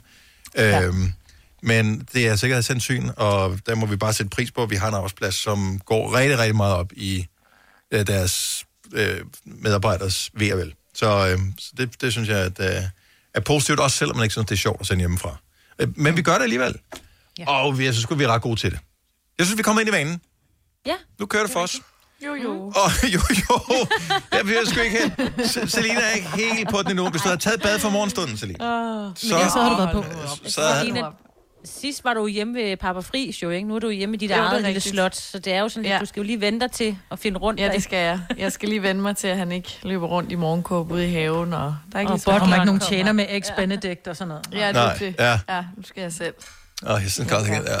Ja. 0.57 0.81
Øhm, 0.81 1.13
men 1.63 2.07
det 2.13 2.27
er 2.27 2.35
sikkerhedshensyn, 2.35 3.09
og 3.17 3.59
der 3.65 3.75
må 3.75 3.85
vi 3.85 3.95
bare 3.95 4.13
sætte 4.13 4.29
pris 4.29 4.51
på, 4.51 4.63
at 4.63 4.69
vi 4.69 4.75
har 4.75 4.87
en 4.87 4.93
arbejdsplads, 4.93 5.35
som 5.35 5.81
går 5.85 6.15
rigtig, 6.17 6.39
rigtig 6.39 6.55
meget 6.55 6.75
op 6.75 6.91
i 6.93 7.25
øh, 7.91 8.07
deres 8.07 8.65
øh, 8.93 9.21
medarbejderes 9.45 10.29
ved 10.33 10.51
og 10.51 10.57
vel. 10.57 10.73
Så, 10.93 11.27
øh, 11.27 11.39
så 11.59 11.71
det, 11.77 12.01
det 12.01 12.11
synes 12.11 12.29
jeg 12.29 12.37
at, 12.37 12.59
øh, 12.59 12.83
er 13.33 13.39
positivt, 13.39 13.79
også 13.79 13.97
selvom 13.97 14.15
man 14.17 14.23
ikke 14.23 14.33
synes, 14.33 14.45
det 14.47 14.55
er 14.55 14.59
sjovt 14.59 14.81
at 14.81 14.87
sende 14.87 14.99
hjemmefra. 15.01 15.35
Øh, 15.79 15.87
men 15.95 16.17
vi 16.17 16.21
gør 16.21 16.33
det 16.35 16.43
alligevel. 16.43 16.75
Ja. 17.39 17.49
Og 17.49 17.77
vi, 17.77 17.85
jeg 17.85 17.93
synes, 17.93 18.19
vi 18.19 18.23
er 18.23 18.27
ret 18.27 18.41
gode 18.41 18.59
til 18.59 18.71
det. 18.71 18.79
Jeg 19.37 19.45
synes, 19.45 19.57
vi 19.57 19.63
kommer 19.63 19.79
ind 19.81 19.89
i 19.89 19.93
vanen. 19.93 20.21
Ja. 20.85 20.95
Nu 21.19 21.25
kører 21.25 21.43
det 21.43 21.51
for 21.51 21.59
os. 21.59 21.75
Jo, 22.25 22.33
jo. 22.35 22.67
Og 22.67 23.03
jo, 23.13 23.19
jo. 23.49 23.87
Jeg 24.31 24.45
vil 24.47 24.57
sgu 24.65 24.79
ikke 24.79 24.97
hen. 24.99 25.47
Se- 25.47 25.69
Selina 25.69 25.99
er 26.01 26.09
ikke 26.11 26.27
helt 26.35 26.69
på 26.69 26.81
den 26.81 26.89
endnu. 26.91 27.09
Hvis 27.09 27.21
du 27.21 27.27
havde 27.27 27.41
taget 27.41 27.61
bad 27.61 27.79
for 27.79 27.89
morgenstunden, 27.89 28.37
Selina. 28.37 28.65
Oh. 28.65 29.11
Så- 29.15 29.37
Men 29.37 29.49
så 29.49 29.61
har 29.61 29.69
du 29.69 29.75
været 29.75 29.91
på. 29.91 30.03
Så, 30.27 30.51
Så- 30.53 30.79
Selina, 30.79 31.01
sidst 31.65 32.03
var 32.03 32.13
du 32.13 32.27
hjemme 32.27 32.53
ved 32.53 32.77
Papa 32.77 32.99
Fris 32.99 33.43
jo, 33.43 33.49
ikke? 33.49 33.67
Nu 33.67 33.75
er 33.75 33.79
du 33.79 33.89
hjemme 33.89 34.15
i 34.15 34.17
dit 34.17 34.29
Jo, 34.31 34.35
eget 34.35 34.63
lille 34.63 34.79
slot, 34.79 35.15
så 35.15 35.39
det 35.39 35.53
er 35.53 35.59
jo 35.59 35.69
sådan 35.69 35.83
lidt, 35.83 35.93
Ja. 35.93 35.99
du 35.99 36.05
skal 36.05 36.19
jo 36.19 36.23
lige 36.25 36.41
vente 36.41 36.59
dig 36.67 36.71
til 36.71 36.97
at 37.11 37.19
finde 37.19 37.39
rundt. 37.39 37.59
Ja, 37.59 37.65
der, 37.65 37.71
det 37.71 37.83
skal 37.83 37.97
jeg. 37.99 38.19
Jeg 38.37 38.51
skal 38.51 38.69
lige 38.69 38.83
vende 38.83 39.01
mig 39.01 39.17
til, 39.17 39.27
at 39.27 39.37
han 39.37 39.51
ikke 39.51 39.79
løber 39.83 40.07
rundt 40.07 40.31
i 40.31 40.35
morgenkåb 40.35 40.91
ude 40.91 41.07
i 41.07 41.11
haven, 41.11 41.53
og 41.53 41.75
der 41.91 41.95
er 41.95 41.99
ikke 41.99 42.11
Og 42.11 42.15
lige 42.15 42.21
så 42.23 42.31
der 42.31 42.53
ikke 42.55 42.65
nogen 42.65 42.81
tjener 42.81 43.11
med 43.11 43.25
Eggs 43.29 43.51
Benedict 43.57 44.07
og 44.07 44.17
sådan 44.17 44.27
noget. 44.27 44.45
Ja, 44.53 44.67
det 44.67 44.77
er 44.77 44.95
det. 44.97 45.15
ja. 45.19 45.39
ja, 45.55 45.61
nu 45.77 45.83
skal 45.83 46.01
jeg 46.01 46.13
selv. 46.13 46.33
Åh, 46.89 46.99
jeg 47.03 47.11
synes 47.11 47.31
godt, 47.31 47.47
at 47.49 47.63
ja. 47.69 47.77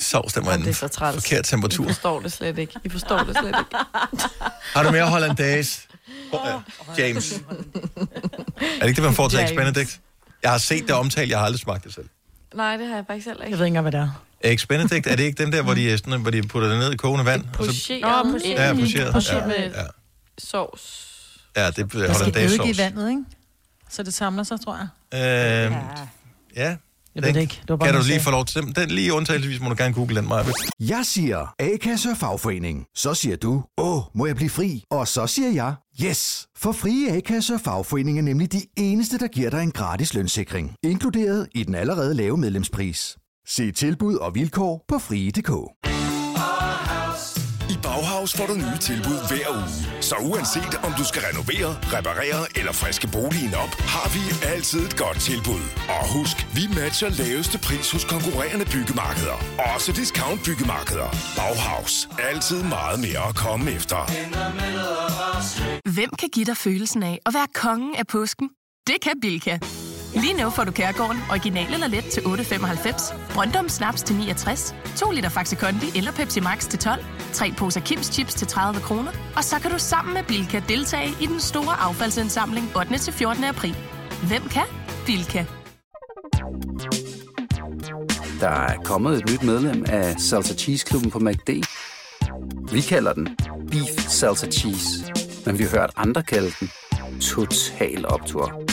Sovs, 0.00 0.32
den 0.32 0.46
var 0.46 0.54
en 0.54 0.60
det 0.60 0.68
er 0.68 0.72
så 0.74 0.88
træls. 0.88 1.14
forkert 1.14 1.44
temperatur. 1.44 1.84
I 1.84 1.88
forstår 1.88 2.20
det 2.20 2.32
slet 2.32 2.58
ikke. 2.58 2.74
I 2.84 2.88
forstår 2.88 3.18
det 3.18 3.36
slet 3.38 3.48
ikke. 3.48 3.76
Har 4.74 4.82
du 4.82 4.90
mere 4.90 5.06
hollandaise? 5.06 5.80
Oh, 6.32 6.40
James. 6.98 7.32
Er 7.32 7.40
det 8.80 8.88
ikke 8.88 8.96
det, 8.96 9.02
man 9.04 9.14
får 9.14 9.28
til. 9.28 9.38
Benedict? 9.56 10.00
Jeg 10.42 10.50
har 10.50 10.58
set 10.58 10.82
det 10.82 10.90
omtalt, 10.92 11.30
jeg 11.30 11.38
har 11.38 11.44
aldrig 11.46 11.60
smagt 11.60 11.84
det 11.84 11.94
selv. 11.94 12.06
Nej, 12.54 12.76
det 12.76 12.86
har 12.86 12.94
jeg 12.94 13.04
faktisk 13.06 13.26
heller 13.26 13.42
ikke. 13.44 13.50
Jeg 13.50 13.58
ved 13.58 13.66
ikke 13.66 13.70
engang, 13.78 13.82
hvad 13.90 13.92
det 13.92 14.00
er. 14.00 14.24
Eggs 14.40 14.66
Benedict, 14.66 15.06
er 15.06 15.16
det 15.16 15.22
ikke 15.22 15.42
dem 15.42 15.50
der, 15.50 15.62
hvor 15.62 15.74
de, 15.74 15.90
er 15.90 15.96
sådan, 15.96 16.20
hvor 16.20 16.30
de 16.30 16.42
putter 16.42 16.68
det 16.68 16.78
ned 16.78 16.92
i 16.92 16.96
kogende 16.96 17.24
vand? 17.24 17.44
og 17.58 17.64
så- 17.64 17.70
Pocheret. 17.70 18.00
Nå, 18.26 18.32
pocheret. 18.32 18.68
Ja, 18.68 18.74
pocheret. 18.80 19.12
Pocheret 19.12 19.40
Ja, 19.40 19.46
med 19.46 19.70
ja. 19.74 19.82
Sovs. 20.38 21.08
Ja, 21.56 21.66
det 21.66 21.78
er 21.78 21.82
Der 21.82 21.88
skal 21.88 22.08
hollandaise 22.08 22.44
eddike 22.54 22.70
i 22.70 22.74
sovs. 22.74 22.78
vandet, 22.78 23.08
ikke? 23.10 23.22
Så 23.90 24.02
det 24.02 24.14
samler 24.14 24.42
sig, 24.42 24.60
tror 24.60 24.76
jeg. 25.12 25.66
Øhm, 25.66 25.74
ja. 26.56 26.76
Jeg 27.14 27.22
ved 27.24 27.32
det 27.34 27.40
ikke. 27.40 27.58
Det 27.60 27.68
var 27.68 27.76
bare 27.76 27.88
kan 27.88 28.00
du 28.00 28.06
lige 28.06 28.20
få 28.20 28.30
lov 28.30 28.44
til 28.44 28.62
den? 28.62 28.72
Den 28.72 28.90
lige 28.90 29.12
undtagelsesvis 29.14 29.60
må 29.60 29.68
du 29.68 29.74
gerne 29.78 29.94
google 29.94 30.16
den, 30.16 30.28
Maja. 30.28 30.44
Jeg 30.80 31.00
siger 31.04 31.54
A-kasse 31.58 32.10
og 32.10 32.16
fagforening. 32.16 32.84
Så 32.94 33.14
siger 33.14 33.36
du, 33.36 33.62
åh, 33.78 34.02
må 34.14 34.26
jeg 34.26 34.36
blive 34.36 34.50
fri? 34.50 34.84
Og 34.90 35.08
så 35.08 35.26
siger 35.26 35.50
jeg, 35.50 35.74
yes! 36.04 36.46
For 36.58 36.72
frie 36.72 37.16
A-kasse 37.16 37.54
og 37.54 37.60
fagforening 37.60 38.18
er 38.18 38.22
nemlig 38.22 38.52
de 38.52 38.62
eneste, 38.76 39.18
der 39.18 39.28
giver 39.28 39.50
dig 39.50 39.62
en 39.62 39.70
gratis 39.70 40.14
lønssikring. 40.14 40.74
Inkluderet 40.84 41.48
i 41.54 41.64
den 41.64 41.74
allerede 41.74 42.14
lave 42.14 42.36
medlemspris. 42.36 43.16
Se 43.48 43.72
tilbud 43.72 44.14
og 44.16 44.34
vilkår 44.34 44.84
på 44.88 44.98
frie.dk. 44.98 45.50
Bauhaus 47.82 48.32
får 48.36 48.46
du 48.46 48.54
nye 48.54 48.78
tilbud 48.80 49.18
hver 49.28 49.48
uge. 49.58 50.02
Så 50.08 50.16
uanset 50.30 50.74
om 50.86 50.92
du 50.98 51.04
skal 51.04 51.22
renovere, 51.28 51.70
reparere 51.96 52.42
eller 52.58 52.72
friske 52.72 53.06
boligen 53.16 53.54
op, 53.54 53.72
har 53.94 54.08
vi 54.14 54.22
altid 54.54 54.80
et 54.88 54.96
godt 54.96 55.20
tilbud. 55.20 55.64
Og 55.96 56.04
husk, 56.16 56.36
vi 56.54 56.64
matcher 56.80 57.10
laveste 57.22 57.58
pris 57.66 57.90
hos 57.92 58.04
konkurrerende 58.04 58.66
byggemarkeder. 58.74 59.36
Også 59.74 59.92
discount 59.92 60.40
byggemarkeder. 60.46 61.08
Bauhaus. 61.36 62.08
Altid 62.30 62.62
meget 62.62 62.98
mere 63.06 63.22
at 63.28 63.34
komme 63.34 63.70
efter. 63.78 64.00
Hvem 65.94 66.10
kan 66.18 66.28
give 66.28 66.44
dig 66.44 66.56
følelsen 66.56 67.02
af 67.02 67.18
at 67.26 67.34
være 67.34 67.46
kongen 67.54 67.94
af 67.94 68.06
påsken? 68.06 68.48
Det 68.86 68.96
kan 69.02 69.12
Bilka! 69.20 69.58
Lige 70.14 70.34
nu 70.34 70.50
får 70.50 70.64
du 70.64 70.72
Kærgården 70.72 71.20
original 71.30 71.74
eller 71.74 71.86
let 71.86 72.04
til 72.04 72.20
8.95, 72.20 73.34
Brøndum 73.34 73.68
Snaps 73.68 74.02
til 74.02 74.16
69, 74.16 74.74
2 74.96 75.10
liter 75.10 75.28
Faxi 75.28 75.54
Kondi 75.54 75.86
eller 75.98 76.12
Pepsi 76.12 76.40
Max 76.40 76.68
til 76.68 76.78
12, 76.78 77.04
3 77.32 77.52
poser 77.58 77.80
Kims 77.80 78.06
Chips 78.06 78.34
til 78.34 78.46
30 78.46 78.80
kroner, 78.80 79.10
og 79.36 79.44
så 79.44 79.58
kan 79.58 79.70
du 79.70 79.78
sammen 79.78 80.14
med 80.14 80.22
Bilka 80.22 80.62
deltage 80.68 81.08
i 81.20 81.26
den 81.26 81.40
store 81.40 81.80
affaldsindsamling 81.80 82.76
8. 82.76 82.98
til 82.98 83.12
14. 83.12 83.44
april. 83.44 83.76
Hvem 84.28 84.42
kan? 84.48 84.62
Bilka. 85.06 85.44
Der 88.40 88.48
er 88.48 88.76
kommet 88.84 89.18
et 89.22 89.30
nyt 89.30 89.42
medlem 89.42 89.84
af 89.88 90.20
Salsa 90.20 90.54
Cheese 90.54 90.86
Klubben 90.86 91.10
på 91.10 91.18
MACD. 91.18 91.50
Vi 92.72 92.80
kalder 92.80 93.12
den 93.12 93.36
Beef 93.70 94.08
Salsa 94.08 94.46
Cheese, 94.50 94.88
men 95.46 95.58
vi 95.58 95.62
har 95.62 95.70
hørt 95.70 95.90
andre 95.96 96.22
kalde 96.22 96.52
den 96.60 96.70
Total 97.20 98.06
Optor. 98.08 98.71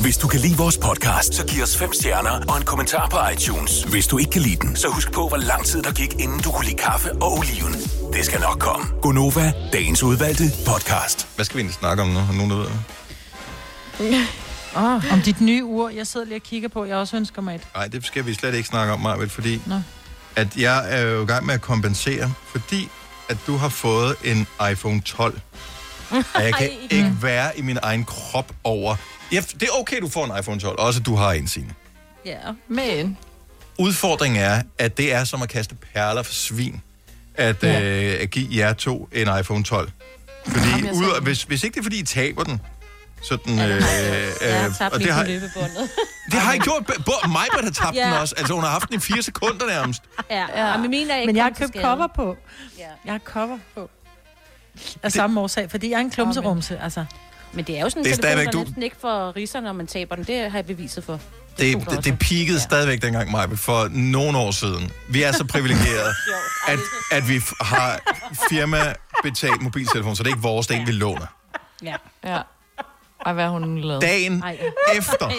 Hvis 0.00 0.16
du 0.16 0.28
kan 0.28 0.40
lide 0.40 0.56
vores 0.56 0.78
podcast, 0.78 1.34
så 1.34 1.46
giv 1.46 1.62
os 1.62 1.76
fem 1.76 1.92
stjerner 1.92 2.30
og 2.48 2.56
en 2.56 2.64
kommentar 2.64 3.08
på 3.08 3.16
iTunes. 3.32 3.82
Hvis 3.82 4.06
du 4.06 4.18
ikke 4.18 4.30
kan 4.30 4.42
lide 4.42 4.56
den, 4.56 4.76
så 4.76 4.88
husk 4.88 5.12
på, 5.12 5.28
hvor 5.28 5.36
lang 5.36 5.64
tid 5.64 5.82
der 5.82 5.92
gik, 5.92 6.12
inden 6.12 6.40
du 6.40 6.50
kunne 6.50 6.64
lide 6.64 6.76
kaffe 6.76 7.12
og 7.12 7.32
oliven. 7.38 7.72
Det 8.12 8.24
skal 8.24 8.40
nok 8.40 8.58
komme. 8.58 8.86
Gonova, 9.02 9.52
dagens 9.72 10.02
udvalgte 10.02 10.44
podcast. 10.66 11.28
Hvad 11.34 11.44
skal 11.44 11.56
vi 11.56 11.60
egentlig 11.60 11.74
snakke 11.74 12.02
om 12.02 12.08
nu? 12.08 12.18
Har 12.18 12.32
nogen, 12.32 12.50
der 12.50 12.56
ved 12.56 12.66
det? 12.66 14.16
Oh, 14.76 15.12
om 15.12 15.20
dit 15.24 15.40
nye 15.40 15.64
ur, 15.64 15.88
jeg 15.88 16.06
sidder 16.06 16.26
lige 16.26 16.36
og 16.38 16.42
kigger 16.42 16.68
på, 16.68 16.84
jeg 16.84 16.96
også 16.96 17.16
ønsker 17.16 17.42
mig 17.42 17.54
et. 17.54 17.60
Nej, 17.74 17.86
det 17.86 18.06
skal 18.06 18.26
vi 18.26 18.34
slet 18.34 18.54
ikke 18.54 18.68
snakke 18.68 18.92
om, 18.92 19.00
Marvind, 19.00 19.30
fordi 19.30 19.62
Nå. 19.66 19.74
at 20.36 20.56
jeg 20.56 20.98
er 20.98 21.00
jo 21.00 21.22
i 21.22 21.26
gang 21.26 21.46
med 21.46 21.54
at 21.54 21.60
kompensere, 21.60 22.32
fordi 22.52 22.88
at 23.28 23.36
du 23.46 23.56
har 23.56 23.68
fået 23.68 24.16
en 24.24 24.46
iPhone 24.72 25.00
12. 25.00 25.40
Og 26.34 26.42
jeg 26.44 26.54
kan 26.54 26.68
Ej. 26.68 26.78
ikke 26.90 27.16
være 27.22 27.58
i 27.58 27.62
min 27.62 27.78
egen 27.82 28.04
krop 28.04 28.52
over... 28.64 28.96
Ja, 29.32 29.40
det 29.40 29.62
er 29.62 29.80
okay, 29.80 30.00
du 30.00 30.08
får 30.08 30.24
en 30.24 30.38
iPhone 30.40 30.60
12, 30.60 30.78
også 30.78 31.00
at 31.00 31.06
du 31.06 31.14
har 31.14 31.32
en, 31.32 31.48
Signe. 31.48 31.74
Ja. 32.24 32.38
Men 32.68 33.18
Udfordringen 33.78 34.42
er, 34.42 34.62
at 34.78 34.96
det 34.96 35.12
er 35.14 35.24
som 35.24 35.42
at 35.42 35.48
kaste 35.48 35.74
perler 35.74 36.22
for 36.22 36.32
svin, 36.32 36.82
at, 37.34 37.62
ja. 37.62 37.80
øh, 37.82 38.22
at 38.22 38.30
give 38.30 38.46
jer 38.50 38.72
to 38.72 39.08
en 39.12 39.28
iPhone 39.40 39.64
12. 39.64 39.90
Fordi 40.46 40.68
Jamen, 40.68 40.84
jeg 40.84 40.94
ud, 40.94 41.20
hvis, 41.22 41.42
hvis 41.42 41.64
ikke 41.64 41.74
det 41.74 41.80
er, 41.80 41.84
fordi 41.84 41.98
I 41.98 42.02
taber 42.02 42.44
den, 42.44 42.60
sådan... 43.22 43.58
Øh, 43.58 43.58
Jeg 43.68 44.60
har 44.60 44.68
øh, 44.68 44.74
tabt 44.74 44.94
og 44.94 44.98
lige 45.00 45.08
det 45.08 45.14
på 45.14 45.20
har, 45.20 45.26
løbebåndet. 45.26 45.90
det 46.32 46.40
har 46.40 46.52
jeg 46.52 46.60
gjort. 46.60 46.90
Mig 47.28 47.46
har 47.64 47.70
tabt 47.70 47.96
Ja. 47.96 48.06
den 48.06 48.12
også. 48.12 48.34
Altså, 48.38 48.54
hun 48.54 48.62
har 48.62 48.70
haft 48.70 48.88
den 48.88 48.96
i 48.96 49.00
fire 49.00 49.22
sekunder 49.22 49.66
nærmest. 49.66 50.02
Ja, 50.30 50.46
ja. 50.66 50.76
Men, 50.76 50.90
min 50.90 51.10
er 51.10 51.16
ikke 51.16 51.26
Men 51.26 51.36
jeg 51.36 51.44
har 51.44 51.50
købt 51.50 51.74
cover 51.80 52.06
på. 52.16 52.36
Jeg 52.78 53.12
har 53.12 53.18
cover 53.18 53.58
på. 53.74 53.90
Af 55.02 55.12
samme 55.12 55.40
årsag, 55.40 55.70
fordi 55.70 55.90
jeg 55.90 55.96
er 55.96 56.00
en 56.00 56.10
klumserumse, 56.10 56.78
altså. 56.78 57.04
Men 57.52 57.64
det 57.64 57.78
er 57.78 57.80
jo 57.82 57.90
sådan, 57.90 58.04
Det 58.04 58.10
er 58.12 58.14
stadigvæk 58.16 58.46
der 58.46 58.52
du- 58.52 58.58
næsten 58.62 58.82
ikke 58.82 58.96
får 59.00 59.36
riser, 59.36 59.60
når 59.60 59.72
man 59.72 59.86
taber 59.86 60.14
den. 60.16 60.24
Det 60.24 60.50
har 60.50 60.58
jeg 60.58 60.66
beviset 60.66 61.04
for. 61.04 61.20
Det, 61.58 61.72
fungerer 61.72 61.96
det, 61.96 62.04
det 62.04 62.18
peakede 62.18 62.52
ja. 62.56 62.58
stadigvæk 62.62 63.02
dengang, 63.02 63.30
Maja, 63.30 63.46
for 63.54 63.88
nogle 63.92 64.38
år 64.38 64.50
siden. 64.50 64.90
Vi 65.08 65.22
er 65.22 65.32
så 65.32 65.44
privilegerede, 65.44 66.14
at, 66.72 66.78
at 67.12 67.28
vi 67.28 67.40
har 67.60 68.00
firma-betalt 68.48 69.62
mobiltelefon, 69.62 70.16
så 70.16 70.22
det 70.22 70.30
er 70.30 70.34
ikke 70.34 70.42
vores, 70.42 70.66
det 70.66 70.76
er 70.76 70.80
en, 70.80 70.86
vi 70.86 70.92
låner. 70.92 71.26
Ja. 71.82 71.94
Ja. 72.24 72.38
Ej, 73.26 73.32
hvad 73.32 73.44
har 73.44 73.50
hun 73.50 73.78
lavet? 73.78 74.02
Dagen 74.02 74.42
Ej. 74.42 74.58
efter, 74.96 75.30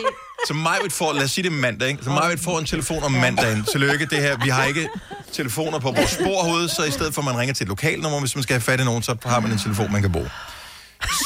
så 0.48 0.54
Majvit 0.54 0.94
får, 0.94 1.14
lad 1.14 1.24
os 1.24 1.32
sige 1.32 1.44
det 1.44 1.52
mandag, 1.52 1.88
ikke? 1.90 2.04
så 2.04 2.10
Majvit 2.10 2.40
får 2.40 2.60
en 2.60 2.66
telefon 2.66 3.04
om 3.04 3.12
mandagen. 3.12 3.64
Tillykke, 3.72 4.06
det 4.06 4.18
her, 4.18 4.38
vi 4.44 4.50
har 4.50 4.66
ikke 4.66 4.90
telefoner 5.34 5.80
på 5.80 5.92
vores 5.92 6.10
sporhoved, 6.10 6.68
så 6.70 6.84
i 6.84 6.92
stedet 6.92 7.14
for, 7.14 7.22
at 7.22 7.26
man 7.26 7.38
ringer 7.38 7.54
til 7.54 7.64
et 7.64 7.68
lokalnummer, 7.70 8.20
hvis 8.20 8.36
man 8.36 8.44
skal 8.44 8.54
have 8.54 8.62
fat 8.62 8.80
i 8.80 8.84
nogen, 8.84 9.04
så 9.04 9.16
har 9.26 9.40
man 9.40 9.52
en 9.52 9.58
telefon, 9.58 9.92
man 9.92 10.02
kan 10.02 10.12
bruge. 10.12 10.30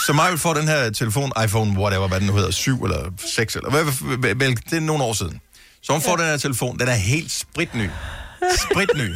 Så 0.06 0.14
Majvit 0.14 0.40
får 0.40 0.54
den 0.54 0.68
her 0.68 0.90
telefon, 0.90 1.32
iPhone, 1.46 1.80
whatever, 1.80 2.08
hvad 2.08 2.20
den 2.20 2.28
nu 2.28 2.34
hedder, 2.36 2.52
7 2.52 2.84
eller 2.84 3.12
6, 3.36 3.56
eller 3.56 3.70
hvad, 3.70 4.34
hvad, 4.36 4.50
det 4.50 4.74
er 4.74 4.80
nogle 4.80 5.04
år 5.04 5.14
siden. 5.14 5.42
Så 5.82 5.94
hun 5.94 6.02
får 6.02 6.16
den 6.16 6.26
her 6.26 6.38
telefon, 6.38 6.80
den 6.80 6.88
er 6.88 6.94
helt 6.94 7.32
spritny. 7.32 7.90
Spritny. 8.58 9.16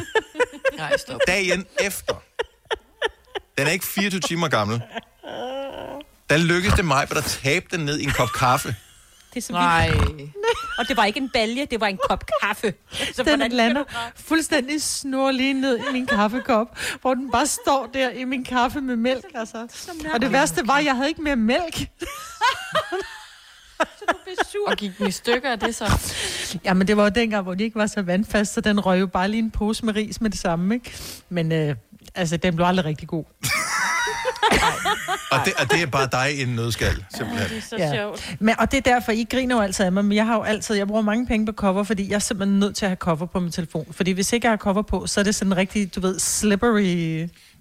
Nej, 0.78 0.98
stop. 0.98 1.20
Dagen 1.28 1.66
efter. 1.80 2.14
Den 3.58 3.68
er 3.68 3.72
ikke 3.72 3.86
24 3.86 4.22
timer 4.22 4.48
gammel. 4.48 4.82
Der 6.30 6.38
lykkedes 6.38 6.76
det 6.76 6.86
mig, 6.86 7.08
at 7.12 7.24
tabe 7.24 7.66
den 7.72 7.86
ned 7.86 8.00
i 8.00 8.04
en 8.04 8.12
kop 8.12 8.30
kaffe. 8.32 8.76
Det 9.34 9.38
er 9.38 9.42
så 9.42 9.54
Nej. 9.54 9.92
Og 10.78 10.88
det 10.88 10.98
var 10.98 11.06
ikke 11.06 11.20
en 11.20 11.30
balje, 11.34 11.66
det 11.66 11.80
var 11.80 11.88
en 11.88 12.00
kop 12.10 12.24
kaffe. 12.42 12.74
Så 13.16 13.24
Den 13.24 13.52
lander 13.52 13.84
fuldstændig 14.16 14.82
snor 14.82 15.32
lige 15.32 15.54
ned 15.54 15.78
i 15.78 15.92
min 15.94 16.08
kaffekop, 16.08 16.80
hvor 17.02 17.14
den 17.14 17.32
bare 17.32 17.48
står 17.48 17.90
der 17.94 18.10
i 18.10 18.24
min 18.24 18.44
kaffe 18.46 18.82
med 18.82 18.96
mælk, 18.96 19.26
altså. 19.36 19.68
Og 20.14 20.22
det 20.22 20.32
værste 20.32 20.68
var, 20.68 20.74
at 20.74 20.86
jeg 20.86 20.96
havde 20.96 21.10
ikke 21.10 21.22
mere 21.22 21.36
mælk. 21.36 21.90
sur. 24.52 24.68
Og 24.68 24.78
gik 24.78 24.98
den 24.98 25.08
i 25.08 25.12
stykker 25.12 25.52
af 25.52 25.60
det 25.60 25.76
så? 25.76 25.86
Jamen, 26.66 26.88
det 26.88 26.98
var 26.98 27.04
jo 27.04 27.10
dengang, 27.10 27.44
hvor 27.44 27.54
de 27.54 27.64
ikke 27.64 27.76
var 27.76 27.88
så 27.88 28.02
vandfast, 28.02 28.54
så 28.54 28.62
den 28.62 28.80
røg 28.80 29.00
jo 29.00 29.08
bare 29.08 29.28
lige 29.28 29.40
en 29.40 29.52
pose 29.52 29.86
med 29.86 29.96
ris 29.96 30.22
med 30.22 30.30
det 30.30 30.40
samme, 30.40 30.76
ikke? 30.76 30.92
Men 31.30 31.52
øh, 31.52 31.76
altså, 32.16 32.38
den 32.38 32.56
blev 32.56 32.66
aldrig 32.66 32.86
rigtig 32.86 33.08
god. 33.08 33.24
Og 35.32 35.40
det, 35.46 35.54
og 35.58 35.72
det 35.72 35.82
er 35.82 35.86
bare 35.86 36.08
dig 36.12 36.38
i 36.38 36.42
en 36.42 36.50
nødskal, 36.50 37.06
simpelthen. 37.18 37.50
Det 37.50 37.58
er 37.58 37.62
så 37.70 37.76
Ja. 37.78 37.94
sjovt. 37.96 38.36
Men, 38.40 38.56
og 38.60 38.72
det 38.72 38.78
er 38.78 38.82
derfor, 38.94 39.12
I 39.12 39.26
griner 39.32 39.56
jo 39.56 39.62
altid 39.62 39.86
af 39.86 39.92
mig, 39.92 40.06
men 40.06 40.16
jeg 40.16 40.26
har 40.26 40.36
jo 40.36 40.42
altid, 40.44 40.76
jeg 40.76 40.88
bruger 40.88 41.02
mange 41.02 41.28
penge 41.28 41.46
på 41.46 41.52
cover, 41.52 41.84
fordi 41.84 42.10
jeg 42.10 42.16
er 42.16 42.20
simpelthen 42.20 42.60
nødt 42.60 42.76
til 42.76 42.86
at 42.86 42.90
have 42.90 42.96
cover 42.98 43.26
på 43.26 43.40
min 43.40 43.52
telefon. 43.52 43.88
Fordi 43.92 44.12
hvis 44.12 44.34
ikke 44.34 44.46
jeg 44.48 44.52
har 44.52 44.58
cover 44.58 44.82
på, 44.82 45.08
så 45.08 45.20
er 45.20 45.24
det 45.24 45.36
sådan 45.36 45.58
rigtig, 45.58 45.96
du 45.96 46.00
ved, 46.02 46.20
slippery 46.20 46.82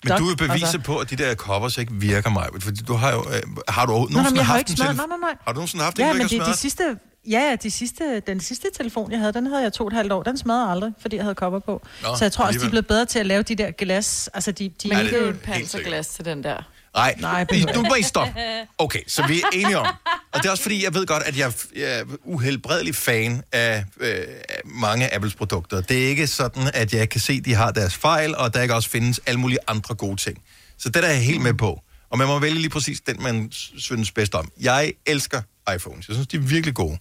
Men 0.05 0.16
du 0.18 0.24
er 0.28 0.36
beviset 0.39 0.82
på, 0.82 0.99
at 0.99 1.11
de 1.11 1.16
der 1.16 1.34
covers 1.34 1.78
ikke 1.78 1.93
virker 1.93 2.30
mig. 2.30 2.47
Fordi 2.61 2.82
du 2.82 2.95
har 2.95 3.12
jo... 3.12 3.18
Øh, 3.34 3.43
har 3.68 3.86
du 3.86 3.93
nogensinde 3.93 4.39
jeg 4.39 4.47
har 4.47 4.53
haft 4.53 4.59
ikke 4.61 4.70
en 4.70 4.76
telefon? 4.76 4.97
nej, 4.97 5.07
nej, 5.07 5.16
nej. 5.20 5.34
Har 5.47 5.53
du 5.53 5.57
nogensinde 5.57 5.84
haft 5.84 5.97
en, 5.97 6.01
Ja, 6.03 6.07
der 6.07 6.12
men 6.14 6.22
ikke 6.22 6.34
det 6.34 6.41
er 6.43 6.53
de 6.53 6.57
sidste... 6.59 6.82
Ja, 7.30 7.41
ja, 7.41 7.57
de 7.57 7.70
sidste, 7.70 8.20
den 8.26 8.41
sidste 8.41 8.68
telefon, 8.76 9.11
jeg 9.12 9.18
havde, 9.20 9.32
den 9.32 9.47
havde 9.47 9.62
jeg 9.62 9.72
to 9.72 9.84
og 9.84 9.89
et 9.89 9.93
halvt 9.97 10.12
år. 10.12 10.22
Den 10.22 10.39
smadrede 10.39 10.70
aldrig, 10.70 10.93
fordi 11.01 11.16
jeg 11.16 11.24
havde 11.24 11.34
cover 11.34 11.59
på. 11.59 11.82
Nå, 12.03 12.16
så 12.16 12.24
jeg 12.24 12.32
tror 12.32 12.45
også, 12.45 12.61
de 12.61 12.64
er 12.66 12.70
blevet 12.70 12.86
bedre 12.86 13.05
til 13.05 13.18
at 13.18 13.26
lave 13.26 13.43
de 13.43 13.55
der 13.55 13.70
glas. 13.70 14.30
Altså, 14.34 14.53
de, 14.53 14.68
de 14.82 14.89
Ja, 14.89 15.03
det 15.03 15.12
et 15.12 15.24
helt 15.24 15.43
panserglas 15.43 16.07
til 16.09 16.24
den 16.24 16.45
der. 16.45 16.57
Nej, 16.95 17.14
Nej, 17.18 17.47
I, 17.53 17.64
nu 17.74 17.82
må 17.82 17.95
I 17.95 18.03
stoppe. 18.03 18.32
Okay, 18.78 19.01
så 19.07 19.26
vi 19.26 19.41
er 19.41 19.47
enige 19.53 19.78
om. 19.78 19.86
Og 20.32 20.43
det 20.43 20.47
er 20.47 20.51
også 20.51 20.62
fordi, 20.62 20.84
jeg 20.84 20.95
ved 20.95 21.07
godt, 21.07 21.22
at 21.22 21.39
jeg, 21.39 21.53
jeg 21.76 21.99
er 21.99 22.05
uhelbredelig 22.24 22.95
fan 22.95 23.43
af, 23.53 23.84
øh, 24.01 24.18
mange 24.64 25.09
af 25.09 25.16
Apples 25.16 25.34
produkter. 25.34 25.80
Det 25.80 26.05
er 26.05 26.09
ikke 26.09 26.26
sådan, 26.26 26.70
at 26.74 26.95
jeg 26.95 27.09
kan 27.09 27.20
se, 27.20 27.32
at 27.32 27.45
de 27.45 27.55
har 27.55 27.70
deres 27.70 27.95
fejl, 27.95 28.36
og 28.36 28.55
der 28.55 28.62
ikke 28.62 28.74
også 28.74 28.89
findes 28.91 29.20
alle 29.26 29.41
mulige 29.41 29.59
andre 29.66 29.95
gode 29.95 30.16
ting. 30.16 30.39
Så 30.78 30.89
det 30.89 31.03
der 31.03 31.09
er 31.09 31.12
jeg 31.12 31.22
helt 31.22 31.41
med 31.43 31.55
på. 31.55 31.80
Og 32.11 32.18
man 32.18 32.26
må 32.26 32.39
vælge 32.39 32.59
lige 32.59 32.70
præcis 32.70 33.01
den, 33.01 33.22
man 33.22 33.49
synes 33.78 34.11
bedst 34.11 34.34
om. 34.34 34.49
Jeg 34.61 34.93
elsker 35.07 35.43
iPhones. 35.74 36.09
Jeg 36.09 36.14
synes, 36.14 36.26
de 36.28 36.36
er 36.36 36.41
virkelig 36.41 36.74
gode. 36.74 36.99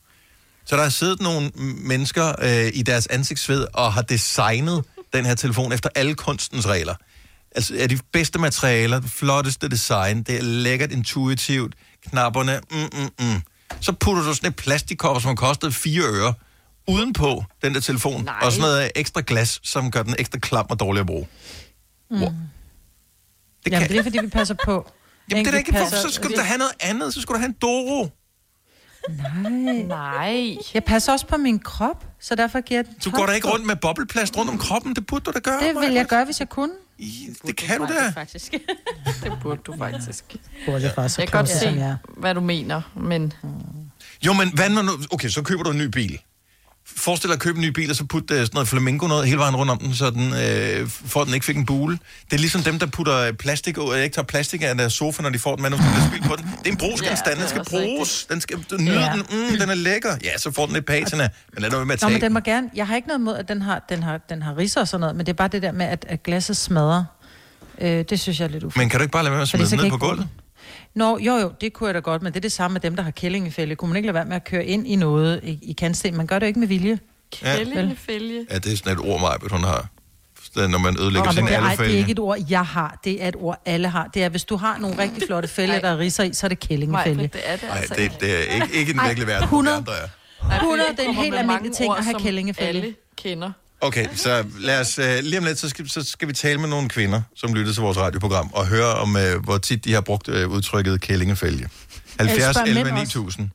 Så 0.65 0.75
der 0.75 0.83
har 0.83 0.89
siddet 0.89 1.21
nogle 1.21 1.51
mennesker 1.77 2.35
øh, 2.41 2.71
i 2.73 2.81
deres 2.81 3.07
ansigtsved 3.07 3.65
og 3.73 3.93
har 3.93 4.01
designet 4.01 4.83
den 5.13 5.25
her 5.25 5.35
telefon 5.35 5.71
efter 5.71 5.89
alle 5.95 6.15
kunstens 6.15 6.67
regler. 6.67 6.95
Altså 7.57 7.75
er 7.77 7.87
de 7.87 7.99
bedste 8.13 8.39
materialer, 8.39 8.99
det 8.99 9.09
flotteste 9.11 9.69
design, 9.69 10.23
det 10.23 10.35
er 10.37 10.41
lækkert 10.43 10.91
intuitivt, 10.91 11.75
knapperne, 12.09 12.59
mm, 12.71 12.77
mm, 12.77 13.25
mm. 13.33 13.41
Så 13.81 13.91
putter 13.91 14.23
du 14.23 14.33
sådan 14.33 14.49
et 14.49 14.55
plastikkopper, 14.55 15.19
som 15.21 15.27
har 15.27 15.35
kostet 15.35 15.75
4 15.75 16.01
øre, 16.03 16.33
udenpå 16.87 17.43
den 17.63 17.73
der 17.73 17.79
telefon, 17.79 18.23
Nej. 18.23 18.35
og 18.41 18.51
sådan 18.51 18.61
noget 18.61 18.91
ekstra 18.95 19.21
glas, 19.27 19.59
som 19.63 19.91
gør 19.91 20.03
den 20.03 20.15
ekstra 20.19 20.39
klam 20.39 20.65
og 20.69 20.79
dårlig 20.79 20.99
at 20.99 21.05
bruge. 21.05 21.27
Mm. 22.11 22.17
Det 22.17 22.25
Jamen, 23.71 23.79
kan- 23.79 23.89
det 23.89 23.97
er 23.99 24.03
fordi, 24.03 24.17
vi 24.21 24.27
passer 24.27 24.55
på. 24.65 24.91
Jamen 25.31 25.45
det 25.45 25.47
er 25.47 25.51
da 25.51 25.57
ikke, 25.57 25.69
Enkelte 25.69 25.89
hvorfor, 25.95 26.07
så 26.09 26.13
skulle 26.15 26.35
du 26.35 26.39
da 26.41 26.45
have 26.45 26.57
noget 26.57 26.73
andet, 26.79 27.13
så 27.13 27.21
skulle 27.21 27.35
du 27.35 27.39
have 27.39 27.49
en 27.49 27.55
Doro. 27.61 28.09
Nej. 29.09 29.73
Nej. 29.87 30.57
Jeg 30.73 30.83
passer 30.83 31.11
også 31.11 31.27
på 31.27 31.37
min 31.37 31.59
krop, 31.59 32.05
så 32.19 32.35
derfor 32.35 32.61
giver 32.61 32.77
jeg 32.77 32.85
den 32.85 32.95
Du 33.05 33.11
går 33.11 33.25
da 33.25 33.31
ikke 33.31 33.47
rundt 33.49 33.65
med 33.65 33.75
bobleplast 33.75 34.37
rundt 34.37 34.51
om 34.51 34.57
kroppen, 34.57 34.95
det 34.95 35.05
burde 35.05 35.23
du 35.25 35.31
da 35.31 35.39
gøre. 35.39 35.59
Det 35.59 35.75
vil 35.81 35.93
jeg 35.93 36.05
gøre, 36.05 36.25
hvis 36.25 36.39
jeg 36.39 36.49
kunne. 36.49 36.71
Det 37.47 37.55
kan 37.57 37.79
du 37.79 37.85
da. 37.85 38.09
Faktisk. 38.09 38.51
det 39.23 39.33
burde 39.41 39.61
du 39.65 39.77
faktisk. 39.77 40.35
Burde 40.65 40.83
jeg 40.83 40.91
faktisk 40.95 41.15
så 41.15 41.21
Jeg 41.21 41.29
kan 41.29 41.39
godt 41.39 41.49
se, 41.49 41.97
hvad 42.17 42.35
du 42.35 42.41
mener, 42.41 42.81
men... 42.95 43.33
Jo, 44.25 44.33
men 44.33 44.53
hvad 44.53 44.69
når 44.69 44.81
nu... 44.81 44.91
Okay, 45.11 45.29
så 45.29 45.41
køber 45.41 45.63
du 45.63 45.69
en 45.69 45.77
ny 45.77 45.85
bil. 45.85 46.19
Forestil 46.95 47.27
dig 47.29 47.33
at 47.33 47.39
købe 47.39 47.55
en 47.57 47.61
ny 47.65 47.67
bil, 47.69 47.89
og 47.89 47.95
så 47.95 48.05
putte 48.05 48.33
øh, 48.33 48.39
sådan 48.39 48.49
noget 48.53 48.67
flamingo 48.67 49.07
noget 49.07 49.25
hele 49.27 49.37
vejen 49.39 49.55
rundt 49.55 49.71
om 49.71 49.77
den, 49.79 49.93
så 49.95 50.09
den, 50.09 50.33
øh, 50.33 50.89
for 50.89 51.21
at 51.21 51.25
den 51.27 51.33
ikke 51.33 51.45
fik 51.45 51.57
en 51.57 51.65
bule. 51.65 51.99
Det 52.25 52.33
er 52.33 52.37
ligesom 52.37 52.61
dem, 52.63 52.79
der 52.79 52.85
putter 52.85 53.17
øh, 53.17 53.33
plastik 53.33 53.77
ud, 53.77 53.83
og 53.83 53.99
ikke 53.99 54.13
tager 54.15 54.25
plastik 54.25 54.61
af 54.63 54.75
deres 54.77 54.93
sofa, 54.93 55.21
når 55.21 55.29
de 55.29 55.39
får 55.39 55.55
den 55.55 55.61
med, 55.61 55.69
når 55.69 55.77
der 55.77 55.83
spil 56.11 56.21
på 56.29 56.35
den. 56.35 56.45
Det 56.59 56.67
er 56.67 56.71
en 56.71 56.77
brugsgenstand, 56.77 57.35
Ja, 57.35 57.41
den 57.41 57.49
skal 57.49 57.65
bruges. 57.69 58.25
Den 58.29 58.41
skal 58.41 58.57
nyde 58.79 58.99
Ja. 58.99 59.11
den. 59.13 59.49
Mm, 59.51 59.57
den 59.59 59.69
er 59.69 59.75
lækker. 59.75 60.17
Ja, 60.23 60.37
så 60.37 60.51
får 60.51 60.65
den 60.65 60.73
lidt 60.73 60.85
patina, 60.85 61.29
men 61.53 61.61
lad 61.61 61.69
nu 61.69 61.75
være 61.77 61.85
med 61.85 61.93
at 61.93 62.01
Nå, 62.01 62.05
tage 62.07 62.11
men 62.13 62.21
den 62.21 62.25
den. 62.25 62.33
må 62.33 62.39
gerne... 62.39 62.69
Jeg 62.75 62.87
har 62.87 62.95
ikke 62.95 63.07
noget 63.07 63.21
mod, 63.21 63.35
at 63.35 63.47
den 63.47 63.61
har, 63.61 63.85
den 63.89 64.03
har, 64.03 64.17
den 64.29 64.41
har 64.41 64.57
ridser 64.57 64.81
og 64.81 64.87
sådan 64.87 65.01
noget, 65.01 65.15
men 65.15 65.25
det 65.25 65.31
er 65.31 65.37
bare 65.37 65.47
det 65.47 65.61
der 65.61 65.71
med, 65.71 65.85
at, 65.85 66.05
at 66.09 66.23
glasset 66.23 66.57
smadrer. 66.57 67.03
Øh, 67.81 68.05
det 68.09 68.19
synes 68.19 68.39
jeg 68.39 68.45
er 68.45 68.49
lidt 68.49 68.63
ufedt. 68.63 68.77
Men 68.77 68.89
kan 68.89 68.99
du 68.99 69.03
ikke 69.03 69.11
bare 69.11 69.23
lade 69.23 69.31
være 69.31 69.37
med 69.37 69.41
at 69.41 69.47
smide 69.49 69.69
den 69.69 69.79
ned 69.79 69.89
på 69.89 69.97
gulvet? 69.97 70.27
Nå, 70.97 71.17
jo 71.17 71.35
jo, 71.35 71.51
det 71.61 71.73
kunne 71.73 71.87
jeg 71.87 71.93
da 71.93 71.99
godt, 71.99 72.21
men 72.21 72.33
det 72.33 72.39
er 72.39 72.41
det 72.41 72.51
samme 72.51 72.73
med 72.73 72.81
dem, 72.81 72.95
der 72.95 73.03
har 73.03 73.11
kællingefælde. 73.11 73.75
Kunne 73.75 73.89
man 73.89 73.95
ikke 73.97 74.07
lade 74.07 74.13
være 74.13 74.25
med 74.25 74.35
at 74.35 74.43
køre 74.43 74.65
ind 74.65 74.87
i 74.87 74.95
noget 74.95 75.39
i, 75.43 75.59
i 75.61 75.73
kantsten? 75.73 76.17
Man 76.17 76.27
gør 76.27 76.39
det 76.39 76.45
jo 76.45 76.47
ikke 76.47 76.59
med 76.59 76.67
vilje. 76.67 76.99
Kællingefælge. 77.31 78.45
Ja, 78.51 78.57
det 78.57 78.73
er 78.73 78.77
sådan 78.77 78.93
et 78.93 78.99
ord, 78.99 79.21
Majbet, 79.21 79.51
hun 79.51 79.63
har. 79.63 79.87
Det 80.55 80.63
er, 80.63 80.67
Når 80.67 80.77
man 80.77 80.99
ødelægger 80.99 81.25
Nå, 81.25 81.31
sin 81.31 81.43
men 81.43 81.53
det, 81.53 81.59
ej, 81.59 81.75
det 81.75 81.93
er 81.93 81.97
ikke 81.97 82.11
et 82.11 82.19
ord, 82.19 82.37
jeg 82.49 82.65
har. 82.65 82.99
Det 83.03 83.23
er 83.23 83.27
et 83.27 83.35
ord, 83.39 83.61
alle 83.65 83.87
har. 83.87 84.07
Det 84.13 84.23
er, 84.23 84.29
hvis 84.29 84.45
du 84.45 84.55
har 84.55 84.77
nogle 84.77 84.97
rigtig 84.97 85.23
flotte 85.27 85.47
fælge, 85.47 85.81
der 85.81 85.87
er 85.87 85.97
ridser 85.97 86.23
i, 86.23 86.33
så 86.33 86.47
er 86.47 86.49
det 86.49 86.59
kællingefælge. 86.59 87.15
Nej, 87.15 87.27
det 87.33 87.41
er 87.43 87.55
det 87.55 87.63
Nej, 87.69 87.77
altså 87.77 87.93
det, 87.97 88.11
det 88.21 88.33
er 88.33 88.53
ikke, 88.53 88.77
ikke 88.79 88.93
Ej, 88.99 89.07
virkelige 89.07 89.27
verden, 89.27 89.47
hvor 89.47 89.61
vi 89.61 89.67
100. 89.67 89.77
andre 89.77 89.93
er. 89.93 90.07
Nej, 90.47 90.59
fordi 90.59 90.65
100, 90.65 90.89
det 90.91 90.99
er 90.99 91.09
en 91.09 91.15
helt 91.15 91.35
almindelig 91.35 91.71
ting 91.71 91.93
at 91.97 92.05
have 92.05 92.19
kællingefælge. 92.19 92.67
alle 92.69 92.95
kender. 93.17 93.51
Okay, 93.81 94.07
så 94.15 94.45
lad 94.59 94.79
os 94.81 94.99
øh, 94.99 95.19
lige 95.23 95.37
om 95.37 95.43
lidt, 95.45 95.59
så 95.59 95.69
skal, 95.69 95.89
så 95.89 96.03
skal 96.03 96.27
vi 96.27 96.33
tale 96.33 96.59
med 96.59 96.69
nogle 96.69 96.89
kvinder, 96.89 97.21
som 97.35 97.53
lytter 97.53 97.73
til 97.73 97.81
vores 97.81 97.97
radioprogram, 97.97 98.49
og 98.53 98.67
høre 98.67 98.93
om, 98.93 99.17
øh, 99.17 99.43
hvor 99.43 99.57
tit 99.57 99.85
de 99.85 99.93
har 99.93 100.01
brugt 100.01 100.29
øh, 100.29 100.49
udtrykket 100.49 101.01
kællingefælge. 101.01 101.69
70 102.19 102.55
spørg 102.55 102.67
11 102.67 102.83
mænd 102.83 102.95
9000. 102.95 103.49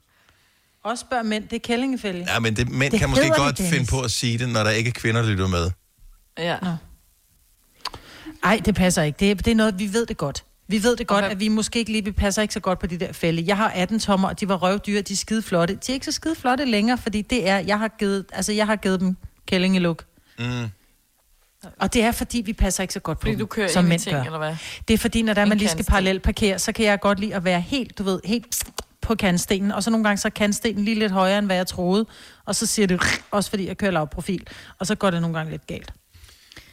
Også 0.84 1.00
spørg 1.10 1.26
mænd, 1.26 1.44
det 1.48 1.56
er 1.56 1.60
kællingefælge. 1.60 2.26
Ja, 2.32 2.38
men 2.38 2.56
det, 2.56 2.68
mænd 2.70 2.90
Det 2.92 3.00
kan 3.00 3.08
måske 3.10 3.24
det, 3.24 3.36
godt 3.36 3.58
Dennis. 3.58 3.72
finde 3.74 3.86
på 3.90 4.00
at 4.00 4.10
sige 4.10 4.38
det, 4.38 4.48
når 4.48 4.62
der 4.64 4.70
ikke 4.70 4.88
er 4.88 4.92
kvinder, 4.92 5.22
der 5.22 5.28
lytter 5.28 5.48
med. 5.48 5.70
Ja. 6.38 6.56
Nej, 8.44 8.60
det 8.64 8.74
passer 8.74 9.02
ikke. 9.02 9.16
Det 9.20 9.30
er, 9.30 9.34
det 9.34 9.48
er 9.50 9.54
noget, 9.54 9.78
vi 9.78 9.92
ved 9.92 10.06
det 10.06 10.16
godt. 10.16 10.44
Vi 10.68 10.82
ved 10.82 10.96
det 10.96 11.06
godt, 11.06 11.24
hvad- 11.24 11.30
at 11.30 11.40
vi 11.40 11.48
måske 11.48 11.78
ikke 11.78 11.92
lige 11.92 12.04
vi 12.04 12.12
passer 12.12 12.42
ikke 12.42 12.54
så 12.54 12.60
godt 12.60 12.78
på 12.78 12.86
de 12.86 12.98
der 12.98 13.12
fælde. 13.12 13.44
Jeg 13.46 13.56
har 13.56 13.68
18 13.68 13.98
tommer, 14.00 14.28
og 14.28 14.40
de 14.40 14.48
var 14.48 14.56
røvdyre, 14.56 15.00
de 15.02 15.12
er 15.12 15.16
skide 15.16 15.42
flotte. 15.42 15.74
De 15.74 15.92
er 15.92 15.94
ikke 15.94 16.06
så 16.06 16.12
skide 16.12 16.34
flotte 16.34 16.64
længere, 16.64 16.98
fordi 16.98 17.22
det 17.22 17.48
er, 17.48 17.58
jeg 17.58 17.78
har 17.78 17.88
givet, 17.98 18.24
altså 18.32 18.52
jeg 18.52 18.66
har 18.66 18.76
givet 18.76 19.00
dem 19.00 19.16
kællingeluk. 19.46 20.04
Mm. 20.39 20.68
Og 21.80 21.93
det 21.93 22.03
er, 22.03 22.12
fordi 22.12 22.43
vi 22.47 22.53
passer 22.53 22.83
ikke 22.83 22.95
så 22.95 23.01
godt 23.01 23.18
på 23.18 23.22
Fordi 23.22 23.30
dem, 23.33 23.39
du 23.39 23.47
kører 23.47 23.68
som 23.68 23.85
mænd 23.85 24.01
ting, 24.01 24.16
gør. 24.16 24.22
eller 24.22 24.39
hvad? 24.39 24.57
Det 24.89 24.95
er 24.95 24.99
fordi, 24.99 25.22
når 25.22 25.35
der 25.35 25.43
En 25.43 25.49
man 25.49 25.59
lige 25.59 25.68
skal 25.68 25.85
parallelt 25.85 26.22
parkere, 26.22 26.59
så 26.59 26.72
kan 26.72 26.85
jeg 26.85 27.01
godt 27.01 27.20
lide 27.20 27.35
at 27.35 27.45
være 27.45 27.61
helt, 27.61 27.99
du 27.99 28.03
ved, 28.03 28.20
helt 28.24 28.64
på 29.03 29.14
kantstenen, 29.14 29.72
og 29.72 29.83
så 29.83 29.91
nogle 29.91 30.05
gange 30.05 30.18
så 30.18 30.28
er 30.28 30.30
kantstenen 30.30 30.85
lige 30.85 30.99
lidt 30.99 31.12
højere, 31.12 31.39
end 31.39 31.47
hvad 31.47 31.57
jeg 31.57 31.66
troede, 31.66 32.07
og 32.47 32.55
så 32.55 32.66
siger 32.66 32.87
det, 32.87 33.01
også 33.30 33.51
fordi 33.51 33.66
jeg 33.68 33.76
kører 33.78 33.91
lav 33.91 34.09
profil, 34.09 34.47
og 34.78 34.87
så 34.87 34.95
går 34.95 35.11
det 35.11 35.20
nogle 35.20 35.37
gange 35.37 35.51
lidt 35.53 35.66
galt. 35.66 35.93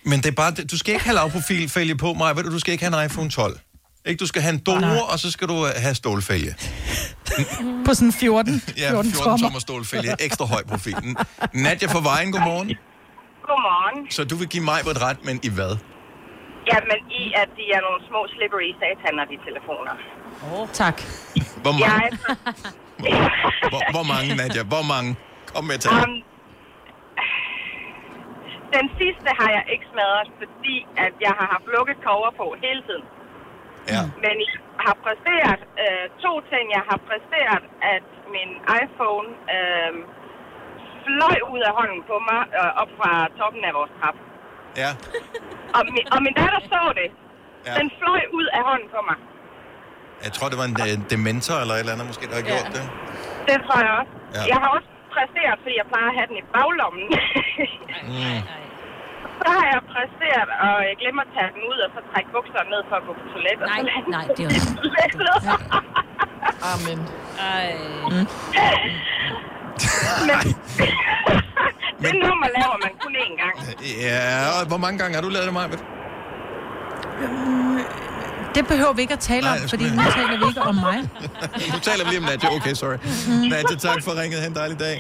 Men 0.04 0.20
det 0.20 0.26
er 0.26 0.32
bare, 0.32 0.52
du 0.52 0.78
skal 0.78 0.94
ikke 0.94 1.06
have 1.06 1.16
lavprofilfælge 1.16 1.96
på 1.98 2.14
mig, 2.14 2.36
ved 2.36 2.44
du, 2.44 2.52
du 2.52 2.60
skal 2.60 2.72
ikke 2.72 2.86
have 2.86 3.00
en 3.02 3.06
iPhone 3.06 3.30
12. 3.30 3.60
Ikke? 4.06 4.20
Du 4.20 4.26
skal 4.26 4.42
have 4.42 4.54
en 4.54 4.60
Doro, 4.60 5.04
og 5.10 5.20
så 5.20 5.32
skal 5.32 5.48
du 5.48 5.68
øh, 5.68 5.74
have 5.78 5.96
stålfælge. 5.96 6.56
På 7.86 7.94
sådan 7.94 8.12
14, 8.14 8.60
14, 8.60 8.62
Ja, 8.78 8.90
14 8.92 9.12
tommer. 9.12 9.38
tommer 9.38 9.60
stålfælge, 9.60 10.16
ekstra 10.20 10.46
høj 10.46 10.64
profil. 10.64 10.96
Nadja 11.54 11.88
fra 11.88 12.02
Vejen, 12.02 12.32
godmorgen. 12.32 12.72
Godmorgen. 13.50 13.98
Så 14.18 14.22
du 14.32 14.36
vil 14.42 14.50
give 14.56 14.66
mig 14.72 14.80
på 14.88 14.92
et 14.96 15.00
ret, 15.08 15.20
men 15.28 15.36
i 15.48 15.50
hvad? 15.58 15.74
Jamen, 16.72 17.00
i 17.22 17.24
at 17.42 17.50
de 17.58 17.66
er 17.78 17.82
nogle 17.88 18.02
små 18.10 18.22
slippery 18.36 18.70
sataner, 18.82 19.24
de 19.32 19.38
telefoner. 19.48 19.96
Oh. 20.54 20.66
Tak. 20.82 20.98
Hvor 21.66 21.76
mange, 21.84 22.10
Jeg, 23.10 23.16
hvor, 23.74 23.82
hvor 23.96 24.06
mange 24.14 24.28
Nadja? 24.40 24.64
Hvor 24.74 24.86
mange? 24.94 25.10
Kom 25.54 25.64
med 25.72 25.78
til. 25.84 25.90
um, 25.98 26.14
den 28.78 28.86
sidste 29.00 29.30
har 29.40 29.50
jeg 29.58 29.64
ikke 29.74 29.86
smadret, 29.94 30.30
fordi 30.42 30.76
at 31.06 31.14
jeg 31.26 31.34
har 31.40 31.48
haft 31.54 31.68
lukket 31.76 31.98
cover 32.08 32.32
på 32.42 32.46
hele 32.66 32.82
tiden. 32.88 33.06
Ja. 33.94 34.02
Men 34.24 34.36
jeg 34.46 34.54
har 34.86 34.96
præsteret 35.06 35.62
øh, 35.84 36.06
to 36.26 36.34
ting. 36.52 36.66
Jeg 36.78 36.84
har 36.90 37.00
præsteret, 37.10 37.64
at 37.96 38.06
min 38.36 38.52
iPhone 38.82 39.28
øh, 39.56 39.92
fløj 41.10 41.38
ud 41.54 41.62
af 41.70 41.72
hånden 41.80 42.02
på 42.10 42.16
mig 42.30 42.42
øh, 42.60 42.82
op 42.82 42.92
fra 43.00 43.12
toppen 43.40 43.62
af 43.70 43.74
vores 43.80 43.92
trap. 44.00 44.16
Ja. 44.84 44.92
Og 45.78 45.82
min, 45.96 46.06
og 46.14 46.20
min 46.26 46.34
datter 46.42 46.62
så 46.72 46.82
det. 47.00 47.10
Ja. 47.68 47.74
Den 47.80 47.88
fløj 48.00 48.22
ud 48.38 48.48
af 48.58 48.62
hånden 48.70 48.90
på 48.96 49.00
mig. 49.10 49.18
Jeg 50.26 50.32
tror, 50.36 50.48
det 50.52 50.58
var 50.62 50.68
en 50.72 50.78
øh, 50.88 50.96
dementor 51.14 51.58
eller 51.64 51.76
et 51.76 51.82
eller 51.84 51.94
andet, 51.96 52.08
måske, 52.12 52.26
der 52.32 52.36
har 52.42 52.46
gjort 52.52 52.68
det. 52.78 52.84
Det 53.48 53.56
tror 53.66 53.80
jeg 53.88 53.94
også. 54.02 54.14
Ja. 54.18 54.40
Ja. 54.40 54.42
Jeg 54.52 54.58
har 54.64 54.70
også 54.78 54.90
præsteret, 55.16 55.58
fordi 55.64 55.76
jeg 55.82 55.88
plejer 55.92 56.10
at 56.12 56.16
have 56.20 56.28
den 56.32 56.38
i 56.44 56.46
baglommen. 56.56 57.06
Mm. 58.10 58.42
så 59.42 59.48
har 59.58 59.66
jeg 59.74 59.82
præsteret, 59.94 60.50
og 60.66 60.76
jeg 60.90 60.96
glemmer 61.02 61.22
at 61.28 61.32
tage 61.36 61.50
den 61.56 61.62
ud, 61.72 61.80
og 61.86 61.90
så 61.96 62.00
trække 62.12 62.30
bukserne 62.36 62.70
ned 62.74 62.82
for 62.90 62.96
at 63.00 63.04
gå 63.08 63.12
på 63.20 63.26
toilet. 63.34 63.60
Nej, 63.60 63.82
nej, 64.16 64.26
det 64.36 64.44
er 64.46 64.50
også... 65.36 65.50
Amen. 66.74 67.00
Ej. 67.40 67.68
Men, 70.28 70.46
det 72.02 72.14
nummer 72.28 72.48
laver 72.58 72.78
man 72.84 72.92
kun 73.04 73.14
én 73.26 73.34
gang. 73.42 73.56
Ja, 74.02 74.60
og 74.60 74.68
hvor 74.68 74.78
mange 74.78 74.98
gange 75.00 75.16
har 75.16 75.22
du 75.22 75.30
lavet 75.30 75.46
det, 75.46 75.54
Maja? 75.54 75.68
Det 78.56 78.68
behøver 78.68 78.94
vi 78.94 79.02
ikke 79.02 79.14
at 79.14 79.20
tale 79.20 79.42
Nej, 79.42 79.60
om, 79.64 79.70
fordi 79.70 79.84
nu 79.84 80.02
taler 80.18 80.38
vi 80.40 80.46
ikke 80.48 80.62
om 80.62 80.76
mig. 80.76 80.98
Nu 81.74 81.80
taler 81.82 82.04
vi 82.04 82.10
lige 82.10 82.20
om 82.20 82.26
Nadja. 82.26 82.56
Okay, 82.56 82.74
sorry. 82.74 82.98
Nadja, 83.50 83.76
tak 83.76 84.04
for 84.04 84.22
ringet. 84.22 84.40
Ha' 84.40 84.48
en 84.48 84.56
dejlig 84.56 84.80
dag. 84.80 84.98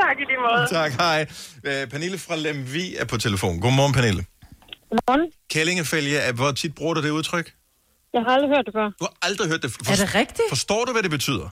Tak 0.00 0.16
i 0.18 0.24
lige 0.30 0.38
måde. 0.50 0.66
Tak, 0.70 0.92
hej. 0.92 1.26
Øh, 1.64 1.86
Pernille 1.88 2.18
fra 2.18 2.36
Lemvi 2.36 2.96
er 2.96 3.04
på 3.04 3.16
telefon. 3.16 3.60
Godmorgen, 3.60 3.92
Pernille. 3.92 4.24
Godmorgen. 4.90 5.30
Kællingefælge, 5.50 6.18
er- 6.18 6.32
hvor 6.32 6.52
tit 6.52 6.74
bruger 6.74 6.94
du 6.94 7.02
det 7.02 7.10
udtryk? 7.10 7.52
Jeg 8.14 8.22
har 8.26 8.30
aldrig 8.34 8.50
hørt 8.56 8.64
det 8.66 8.74
før. 8.76 8.84
Du 8.84 9.04
har 9.08 9.14
aldrig 9.22 9.48
hørt 9.48 9.62
det. 9.62 9.76
Er 9.90 9.96
det 10.06 10.14
rigtigt? 10.14 10.48
Forstår 10.48 10.84
du, 10.84 10.92
hvad 10.92 11.02
det 11.02 11.10
betyder? 11.10 11.48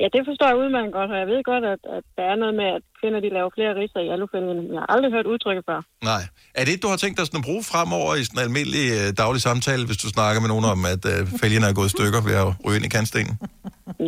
Ja, 0.00 0.06
det 0.14 0.22
forstår 0.28 0.46
jeg 0.50 0.58
udmærket 0.62 0.92
godt, 0.98 1.10
og 1.14 1.18
jeg 1.22 1.28
ved 1.32 1.40
godt, 1.52 1.64
at, 1.74 1.80
at 1.96 2.04
der 2.16 2.24
er 2.32 2.36
noget 2.42 2.54
med, 2.60 2.68
at 2.76 2.82
kvinder 3.00 3.20
de 3.24 3.30
laver 3.36 3.50
flere 3.56 3.72
riser 3.80 4.00
i 4.06 4.08
alufælgen. 4.14 4.56
Men 4.58 4.66
jeg 4.74 4.80
har 4.82 4.90
aldrig 4.94 5.10
hørt 5.16 5.26
udtrykket 5.32 5.64
før. 5.70 5.78
Nej. 6.10 6.22
Er 6.58 6.62
det 6.64 6.72
et, 6.74 6.82
du 6.84 6.88
har 6.92 6.98
tænkt 7.02 7.16
dig 7.18 7.24
sådan 7.26 7.42
at 7.42 7.46
bruge 7.48 7.62
fremover 7.72 8.10
i 8.20 8.22
sådan 8.24 8.38
en 8.40 8.46
almindelig 8.48 8.84
øh, 8.98 9.06
daglig 9.22 9.40
samtale, 9.48 9.82
hvis 9.88 9.98
du 10.04 10.08
snakker 10.16 10.38
med 10.44 10.50
nogen 10.54 10.66
om, 10.74 10.80
at 10.94 11.02
øh, 11.12 11.20
fælgene 11.42 11.66
er 11.70 11.74
gået 11.78 11.88
i 11.90 11.94
stykker 11.96 12.20
ved 12.28 12.34
at 12.42 12.48
ryge 12.64 12.76
ind 12.78 12.86
i 12.88 12.92
kantstenen? 12.96 13.34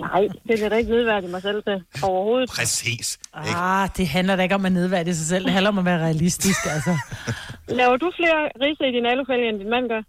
Nej, 0.07 0.22
det 0.47 0.55
er 0.64 0.68
da 0.72 0.76
ikke 0.80 0.93
nedværdigt 0.97 1.30
mig 1.36 1.43
selv 1.49 1.61
til 1.68 1.76
overhovedet. 2.09 2.49
Præcis. 2.59 3.07
Ah, 3.32 3.89
det 3.99 4.07
handler 4.16 4.36
da 4.36 4.43
ikke 4.47 4.59
om 4.61 4.64
at 4.68 4.72
nedværdige 4.80 5.16
sig 5.20 5.26
selv. 5.32 5.43
Det 5.45 5.53
handler 5.57 5.70
om 5.74 5.78
at 5.82 5.86
være 5.91 6.01
realistisk, 6.07 6.61
altså. 6.74 6.95
Laver 7.80 7.97
du 8.03 8.09
flere 8.20 8.39
riser 8.64 8.84
i 8.91 8.93
din 8.97 9.07
alufælge, 9.12 9.49
end 9.51 9.59
din 9.62 9.70
mand 9.70 9.89
gør? 9.93 10.03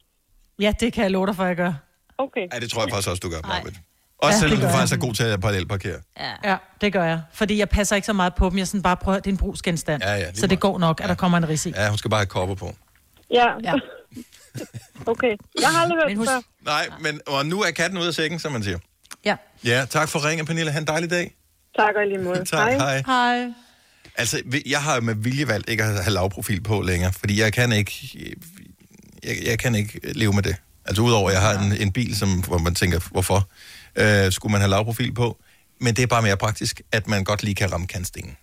Ja, 0.65 0.71
det 0.79 0.93
kan 0.93 1.01
jeg 1.03 1.11
love 1.11 1.27
dig 1.27 1.35
for, 1.35 1.43
at 1.43 1.51
jeg 1.53 1.59
gør. 1.63 1.73
Okay. 2.17 2.45
Ja, 2.53 2.59
det 2.59 2.69
tror 2.71 2.81
jeg 2.81 2.89
faktisk 2.93 3.09
også, 3.09 3.23
du 3.25 3.29
gør, 3.35 3.41
Marvind. 3.47 3.75
Også 4.21 4.35
Ja, 4.35 4.39
selvom 4.39 4.59
det 4.59 4.67
du 4.67 4.71
faktisk 4.73 4.91
jeg. 4.91 4.97
er 4.97 5.01
god 5.07 5.13
til 5.13 5.23
at 5.23 5.41
parallelparkere. 5.41 5.97
Ja. 6.19 6.31
ja, 6.51 6.57
det 6.81 6.93
gør 6.93 7.03
jeg. 7.03 7.21
Fordi 7.33 7.57
jeg 7.57 7.69
passer 7.69 7.95
ikke 7.95 8.05
så 8.05 8.13
meget 8.13 8.35
på 8.35 8.49
dem. 8.49 8.57
Jeg 8.57 8.67
sådan 8.67 8.81
bare 8.81 8.97
prøver, 8.97 9.19
det 9.19 9.27
er 9.27 9.31
en 9.31 9.37
brugsgenstand. 9.37 10.03
Ja, 10.03 10.13
ja, 10.15 10.33
så 10.33 10.47
det 10.47 10.59
går 10.59 10.79
nok, 10.79 11.01
at 11.01 11.09
der 11.09 11.15
kommer 11.15 11.37
en 11.37 11.49
ris 11.49 11.65
i. 11.65 11.69
Ja, 11.75 11.89
hun 11.89 11.97
skal 11.97 12.09
bare 12.09 12.19
have 12.19 12.25
kopper 12.25 12.55
på. 12.55 12.75
Ja. 13.31 13.45
ja. 13.63 13.73
Okay, 15.05 15.35
jeg 15.61 15.69
har 15.69 15.81
aldrig 15.81 16.17
hørt 16.17 16.27
før. 16.27 16.41
Nej, 16.65 16.87
men 16.99 17.21
og 17.27 17.45
nu 17.45 17.61
er 17.61 17.71
katten 17.71 17.99
ude 17.99 18.07
af 18.07 18.13
sækken, 18.13 18.39
som 18.39 18.51
man 18.51 18.63
siger. 18.63 18.77
Ja. 19.25 19.35
Ja, 19.65 19.85
tak 19.89 20.09
for 20.09 20.27
ringen, 20.29 20.45
Pernille. 20.45 20.71
Ha' 20.71 20.79
en 20.79 20.87
dejlig 20.87 21.09
dag. 21.09 21.35
Tak 21.79 21.95
og 21.95 22.07
lige 22.07 22.17
måde. 22.23 22.45
Tak, 22.51 22.71
hej. 22.73 23.03
Hej. 23.05 23.47
Altså, 24.17 24.41
vi- 24.45 24.63
jeg 24.65 24.81
har 24.81 24.99
med 24.99 25.15
vilje 25.15 25.47
valgt 25.47 25.69
ikke 25.69 25.83
at 25.83 26.03
have 26.03 26.13
lavprofil 26.13 26.61
på 26.63 26.81
længere, 26.81 27.13
fordi 27.13 27.41
jeg 27.41 27.53
kan 27.53 27.71
ikke, 27.71 28.35
jeg, 29.23 29.35
jeg 29.45 29.59
kan 29.59 29.75
ikke 29.75 29.99
leve 30.13 30.33
med 30.33 30.43
det. 30.43 30.55
Altså, 30.85 31.01
udover 31.01 31.29
at 31.29 31.33
jeg 31.35 31.41
har 31.41 31.59
en, 31.59 31.71
en 31.81 31.91
bil, 31.91 32.17
som, 32.17 32.43
hvor 32.43 32.57
man 32.57 32.75
tænker, 32.75 32.99
hvorfor 33.11 33.49
øh, 33.99 34.31
skulle 34.31 34.51
man 34.51 34.61
have 34.61 34.69
lavprofil 34.69 35.13
på? 35.13 35.37
Men 35.81 35.95
det 35.95 36.03
er 36.03 36.07
bare 36.07 36.21
mere 36.21 36.37
praktisk, 36.37 36.81
at 36.91 37.07
man 37.07 37.23
godt 37.23 37.43
lige 37.43 37.55
kan 37.55 37.73
ramme 37.73 37.87
kantstenen. 37.87 38.37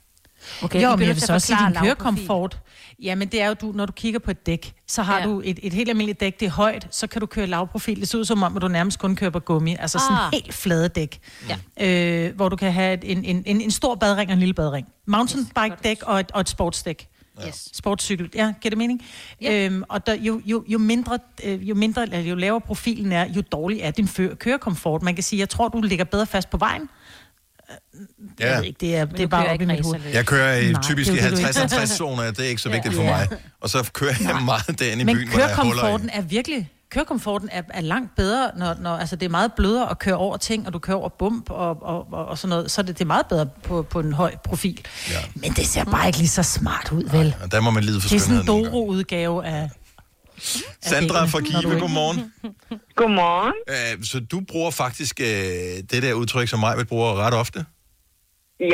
Okay, 0.63 0.83
jo, 0.83 0.97
men 0.97 1.07
jeg 1.07 1.15
vil 1.15 1.21
så 1.23 1.33
også 1.33 1.47
sige, 1.47 1.59
din 1.67 1.77
kørekomfort, 1.83 2.59
jamen 3.03 3.29
det 3.29 3.41
er 3.43 3.47
jo, 3.49 3.55
du, 3.55 3.73
når 3.73 3.87
du 3.87 3.93
kigger 3.93 4.19
på 4.21 4.31
et 4.31 4.47
dæk, 4.47 4.75
så 4.89 5.03
har 5.03 5.19
ja. 5.19 5.25
du 5.25 5.43
et, 5.45 5.59
et 5.63 5.73
helt 5.73 5.89
almindeligt 5.91 6.21
dæk, 6.21 6.41
det 6.41 6.47
er 6.47 6.51
højt, 6.51 6.87
så 6.91 7.07
kan 7.07 7.21
du 7.21 7.27
køre 7.27 7.47
lavprofil. 7.47 8.01
Det 8.01 8.09
ser 8.09 8.19
ud 8.19 8.25
som 8.25 8.43
om, 8.43 8.57
at 8.57 8.63
du 8.63 8.69
nærmest 8.69 8.99
kun 8.99 9.17
kører 9.17 9.31
på 9.31 9.41
gummi, 9.41 9.77
altså 9.81 9.99
sådan 9.99 10.17
Ah. 10.25 10.31
helt 10.33 10.55
flade 10.55 10.89
dæk, 10.89 11.19
Ja. 11.49 11.87
øh, 11.87 12.35
hvor 12.37 12.49
du 12.49 12.57
kan 12.57 12.73
have 12.73 12.95
et, 12.95 13.11
en, 13.13 13.25
en, 13.25 13.43
en, 13.47 13.61
en 13.61 13.71
stor 13.71 13.95
badring 13.95 14.31
og 14.31 14.33
en 14.33 14.39
lille 14.39 14.55
badring. 14.55 14.87
Mountainbike-dæk 15.07 16.03
og 16.03 16.21
et, 16.21 16.31
og 16.31 16.41
et 16.41 16.49
sportsdæk. 16.49 17.09
Yes. 17.47 17.69
Sportscykel, 17.73 18.31
ja, 18.35 18.53
giver 18.61 18.71
det 18.71 18.79
mening? 18.79 19.03
Ja. 19.43 19.65
Øhm, 19.67 19.83
og 19.89 20.07
der, 20.07 20.15
jo, 20.15 20.41
jo, 20.45 20.65
jo, 20.69 20.79
mindre, 20.79 21.19
øh, 21.45 21.69
jo 21.69 21.75
mindre, 21.75 22.03
eller 22.03 22.19
jo 22.19 22.35
lavere 22.35 22.61
profilen 22.61 23.13
er, 23.13 23.27
jo 23.33 23.41
dårlig 23.53 23.81
er 23.81 23.91
din 23.91 24.05
fø- 24.19 24.35
kørekomfort. 24.35 25.03
Man 25.03 25.15
kan 25.15 25.25
sige, 25.25 25.41
jeg 25.41 25.49
tror, 25.49 25.69
du 25.69 25.81
ligger 25.81 26.05
bedre 26.05 26.27
fast 26.27 26.51
på 26.51 26.57
vejen. 26.57 26.89
Ja. 28.41 28.49
Jeg 28.51 28.59
ved 28.59 28.65
ikke, 28.65 28.77
det 28.81 28.97
er, 28.97 29.05
det 29.05 29.21
er 29.21 29.27
bare 29.27 29.45
op 29.47 29.51
i 29.51 29.53
ikke 29.53 29.67
mit 29.67 29.85
hoved. 29.85 30.01
Jeg 30.13 30.27
kører 30.27 30.57
i 30.57 30.73
Nej, 30.73 30.83
typisk 30.83 31.11
i 31.11 31.15
det 31.15 31.21
er 31.21 31.25
jo 31.25 31.31
det, 31.31 31.39
du 31.45 31.47
ikke- 31.49 31.61
50-50-zoner, 31.61 32.23
det 32.31 32.39
er 32.41 32.49
ikke 32.49 32.63
så 32.63 32.69
vigtigt 32.69 32.95
Ja. 32.95 32.99
for 32.99 33.05
Ja. 33.05 33.11
mig. 33.31 33.39
Og 33.61 33.71
så 33.71 33.91
kører 33.93 34.15
jeg 34.21 34.43
meget 34.45 34.79
derinde 34.79 35.03
i 35.03 35.05
Men 35.05 35.17
byen, 35.17 35.29
hvor 35.29 35.39
der 35.39 35.47
er 35.47 35.57
huller 35.57 35.73
i. 35.73 35.77
kørekomforten 35.77 36.11
er 36.13 36.21
virkelig... 36.23 36.71
Kørekomforten 36.91 37.49
er, 37.53 37.63
er 37.75 37.81
langt 37.81 38.17
bedre, 38.17 38.51
når, 38.59 38.75
når 38.81 38.91
altså 38.91 39.17
det 39.17 39.27
er 39.27 39.31
meget 39.31 39.53
blødere 39.57 39.91
at 39.91 39.99
køre 39.99 40.15
over 40.17 40.37
ting, 40.37 40.67
og 40.67 40.73
du 40.73 40.79
kører 40.79 40.97
over 40.97 41.09
bump 41.09 41.51
og, 41.51 41.83
og, 41.83 42.07
og, 42.13 42.27
og 42.27 42.39
sådan 42.39 42.49
noget, 42.51 42.71
så 42.71 42.81
er 42.81 42.85
det, 42.85 42.99
det 42.99 43.05
er 43.05 43.13
meget 43.17 43.27
bedre 43.27 43.47
på, 43.63 43.83
på 43.83 44.01
en 44.01 44.13
høj 44.13 44.33
profil. 44.45 44.79
Ja. 45.11 45.21
Men 45.35 45.51
det 45.59 45.67
ser 45.67 45.85
bare 45.85 46.07
ikke 46.07 46.19
lige 46.19 46.29
så 46.29 46.43
smart 46.43 46.93
ud, 46.93 47.05
vel? 47.17 47.35
Og 47.43 47.53
der 47.53 47.61
må 47.61 47.71
man 47.71 47.83
lide 47.85 48.01
for 48.01 48.09
Det 48.09 48.17
er 48.17 48.21
sådan 48.21 48.41
en. 48.41 48.47
Doro-udgave 48.47 49.45
af... 49.47 49.71
Sandra 50.91 51.21
fra 51.33 51.39
du 51.39 51.45
Give, 51.45 51.59
ikke- 51.59 51.81
godmorgen. 51.85 52.19
Godmorgen. 53.01 53.55
Øh, 53.75 53.93
så 54.11 54.17
du 54.33 54.39
bruger 54.51 54.71
faktisk 54.85 55.15
øh, 55.21 55.27
det 55.91 55.99
der 56.05 56.13
udtryk, 56.21 56.49
som 56.53 56.61
mig 56.67 56.73
vil 56.79 56.87
bruge 56.93 57.07
ret 57.25 57.35
ofte? 57.45 57.59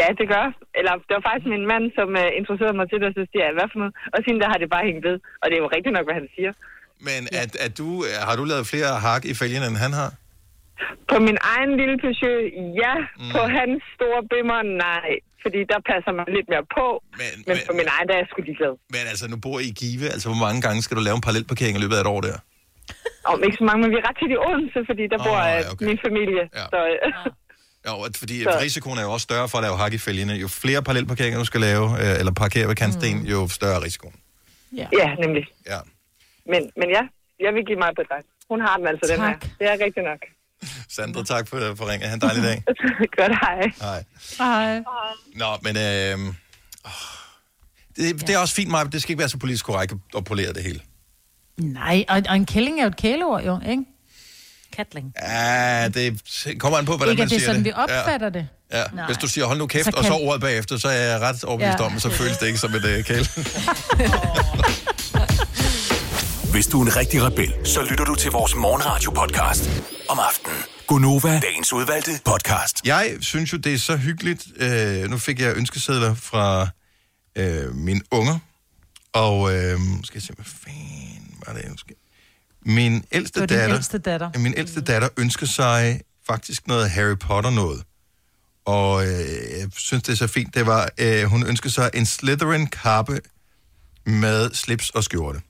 Ja, 0.01 0.07
det 0.21 0.27
gør. 0.35 0.47
Eller 0.79 0.93
det 1.07 1.13
var 1.19 1.25
faktisk 1.29 1.47
min 1.55 1.67
mand, 1.73 1.85
som 1.99 2.09
uh, 2.23 2.31
introducerede 2.41 2.77
mig 2.81 2.87
til 2.89 2.99
det, 3.01 3.07
og 3.11 3.15
så 3.19 3.23
siger 3.31 3.45
jeg, 3.49 3.55
hvad 3.59 3.69
for 3.73 3.79
noget? 3.83 3.95
Og 4.15 4.19
siden 4.25 4.39
der 4.43 4.49
har 4.53 4.59
det 4.63 4.69
bare 4.75 4.85
hængt 4.89 5.05
ved. 5.09 5.17
Og 5.41 5.45
det 5.49 5.55
er 5.57 5.63
jo 5.65 5.71
rigtigt 5.77 5.95
nok, 5.97 6.07
hvad 6.09 6.17
han 6.23 6.29
siger. 6.37 6.53
Men 7.09 7.21
at, 7.43 7.53
at 7.67 7.73
du, 7.81 7.89
øh, 8.07 8.15
har 8.29 8.35
du 8.41 8.45
lavet 8.53 8.67
flere 8.73 8.91
hak 9.07 9.23
i 9.33 9.35
fælgen, 9.41 9.63
end 9.69 9.77
han 9.85 9.93
har? 10.01 10.11
På 11.13 11.17
min 11.29 11.39
egen 11.55 11.71
lille 11.81 11.97
Peugeot, 12.03 12.43
ja. 12.83 12.95
Mm. 13.21 13.31
På 13.35 13.41
hans 13.59 13.79
store 13.97 14.21
bimmer, 14.33 14.61
nej. 14.87 15.11
Fordi 15.45 15.61
der 15.73 15.79
passer 15.91 16.13
man 16.19 16.27
lidt 16.37 16.47
mere 16.53 16.65
på. 16.79 16.87
Men, 17.21 17.31
Men 17.49 17.57
på 17.69 17.73
min 17.81 17.89
egen, 17.95 18.07
der 18.09 18.15
er 18.17 18.21
jeg 18.23 18.29
sgu 18.31 18.39
ligeglad. 18.51 18.75
Men 18.95 19.03
altså, 19.13 19.25
nu 19.33 19.37
bor 19.47 19.59
I 19.61 19.67
i 19.73 19.75
Give. 19.83 20.05
Altså, 20.15 20.27
hvor 20.31 20.41
mange 20.47 20.61
gange 20.67 20.79
skal 20.85 20.95
du 20.99 21.03
lave 21.09 21.17
en 21.21 21.25
parallelparkering 21.27 21.75
i 21.79 21.81
løbet 21.85 21.97
af 21.99 22.01
et 22.07 22.11
år 22.15 22.21
der? 22.29 22.37
Om 23.33 23.39
ikke 23.47 23.57
så 23.61 23.65
mange, 23.71 23.81
men 23.83 23.91
vi 23.95 23.97
er 24.03 24.05
ret 24.09 24.17
tit 24.23 24.31
i 24.37 24.39
Odense, 24.49 24.79
fordi 24.91 25.05
der 25.13 25.19
Åh, 25.21 25.27
bor 25.27 25.37
ja, 25.37 25.59
oh, 25.71 25.75
min 25.89 25.99
familie. 26.07 26.43
Ja. 26.61 26.65
Så, 26.75 26.79
Jo, 27.89 27.95
at- 28.07 28.17
fordi 28.23 28.37
Så- 28.47 28.59
risikoen 28.67 28.99
er 28.99 29.03
jo 29.09 29.13
også 29.17 29.25
større 29.31 29.49
for 29.49 29.59
at 29.59 29.65
lave 29.67 29.77
hak 29.83 29.93
i 29.93 29.99
fælgene. 29.99 30.33
Jo 30.45 30.49
flere 30.49 30.83
parallelparkeringer 30.83 31.39
du 31.39 31.45
skal 31.53 31.61
lave, 31.61 31.85
øh, 32.03 32.19
eller 32.21 32.33
parkere 32.33 32.69
ved 32.69 32.77
kantsten, 32.83 33.17
Mm. 33.19 33.25
jo 33.35 33.49
større 33.49 33.77
er 33.79 33.83
risikoen. 33.89 34.15
Ja, 34.81 34.87
ja 35.01 35.15
nemlig. 35.25 35.45
Ja. 35.73 35.79
Men, 36.51 36.63
men 36.77 36.89
ja, 36.97 37.03
jeg 37.45 37.55
vil 37.55 37.63
give 37.67 37.79
mig 37.79 37.91
på 37.97 38.03
dig. 38.11 38.21
Hun 38.51 38.61
har 38.61 38.77
den 38.77 38.87
altså, 38.87 39.13
den 39.13 39.21
her. 39.21 39.29
Tak. 39.33 39.43
Det 39.59 39.67
er 39.69 39.73
rigtigt 39.73 40.07
nok. 40.07 40.19
Sandra, 40.89 41.25
tak 41.25 41.49
for, 41.49 41.75
for 41.77 41.91
ringet. 41.91 42.09
Ha' 42.09 42.15
en 42.15 42.21
dejlig 42.21 42.43
dag. 42.43 42.63
Godt, 43.19 43.33
hej. 43.41 43.73
Hej. 43.81 44.05
Hej. 44.39 44.83
Nå, 45.35 45.47
men 45.63 45.77
øh, 45.77 46.35
det, 47.97 48.21
det 48.27 48.31
er 48.35 48.39
også 48.39 48.55
fint, 48.55 48.71
Maja. 48.71 48.85
Det 48.85 49.03
skal 49.03 49.11
ikke 49.13 49.19
være 49.21 49.29
så 49.29 49.39
politisk 49.39 49.65
korrekt 49.65 49.93
og 50.15 50.25
polere 50.25 50.53
det 50.53 50.63
hele. 50.63 50.81
Nej, 51.59 52.05
og, 52.09 52.23
og 52.29 52.37
en 52.37 52.47
kælling 52.47 52.79
er 52.81 52.83
jo 52.85 52.89
et 52.89 52.97
kæleord, 52.97 53.43
jo, 53.45 53.61
ikke? 53.71 53.85
Katling. 54.73 55.13
Ja, 55.23 55.89
det 55.89 56.21
kommer 56.59 56.79
an 56.79 56.85
på, 56.85 56.97
hvordan 56.97 57.13
ikke, 57.13 57.21
man 57.21 57.25
at 57.27 57.31
det 57.31 57.37
er 57.37 57.41
siger 57.41 57.47
sådan, 57.47 57.65
det. 57.65 57.67
vi 57.67 57.73
opfatter 57.73 58.29
det. 58.31 58.49
Ja. 58.73 58.79
Ja. 58.79 58.85
Nej. 58.95 59.07
Hvis 59.07 59.17
du 59.19 59.29
siger, 59.29 59.47
hold 59.47 59.59
nu 59.59 59.67
kæft, 59.67 59.85
Så 59.85 59.91
og 59.97 60.05
så 60.05 60.11
kan- 60.13 60.27
ordet 60.29 60.41
bagefter, 60.41 60.77
så 60.79 60.89
er 60.89 60.93
jeg 60.93 61.21
ret 61.21 61.45
overbevist 61.45 61.79
Ja. 61.79 61.85
om, 61.85 61.99
så 62.01 62.11
føles 62.11 62.39
det 62.39 62.47
ikke 62.47 62.59
som 62.59 62.75
et 62.75 62.85
uh, 62.85 63.05
kæle. 63.05 63.25
Hvis 66.53 66.67
du 66.67 66.81
er 66.81 66.87
en 66.87 66.97
rigtig 66.97 67.23
rebel, 67.23 67.55
så 67.65 67.83
lytter 67.91 68.05
du 68.05 68.15
til 68.15 68.31
vores 68.31 68.55
morgenradio-podcast 68.55 69.71
om 70.09 70.19
aftenen. 70.19 70.57
Gunova, 70.87 71.41
dagens 71.41 71.73
udvalgte 71.73 72.11
podcast. 72.25 72.81
Jeg 72.85 73.17
synes 73.21 73.53
jo, 73.53 73.59
det 73.59 73.75
er 73.75 73.79
så 73.79 73.97
hyggeligt. 73.97 74.47
Øh, 74.57 75.11
nu 75.11 75.19
fik 75.19 75.41
jeg 75.41 75.57
ønskesedler 75.57 76.15
fra 76.15 76.69
øh, 77.37 77.75
mine 77.75 78.01
unger, 78.11 78.39
og 79.13 79.55
øh, 79.55 79.79
skal 80.05 80.15
jeg 80.15 80.23
se, 80.23 80.33
hvad 80.35 80.45
fanden 80.45 81.39
var 81.47 81.53
det, 81.53 81.63
jeg 81.63 81.71
ønskede? 81.71 81.99
Min 82.67 83.05
ældste 83.13 83.41
Det 83.41 83.49
datter, 83.49 83.75
ældste 83.77 83.99
datter. 83.99 84.31
Ja, 84.35 84.39
min 84.39 84.55
ældste 84.57 84.81
datter 84.81 85.09
ønsker 85.17 85.47
sig 85.47 86.01
faktisk 86.27 86.67
noget 86.67 86.91
Harry 86.91 87.19
Potter 87.21 87.51
noget. 87.51 87.83
Og 88.65 89.05
øh, 89.05 89.11
jeg 89.59 89.69
synes, 89.77 90.03
det 90.03 90.13
er 90.13 90.17
så 90.17 90.27
fint. 90.27 90.55
Det 90.55 90.67
var, 90.67 90.91
øh, 90.99 91.25
hun 91.25 91.47
ønskede 91.47 91.73
sig 91.73 91.91
en 91.95 92.07
Slytherin-kappe 92.07 93.19
med 94.07 94.51
slips 94.55 94.91
og 94.91 95.05
skjorte. 95.05 95.41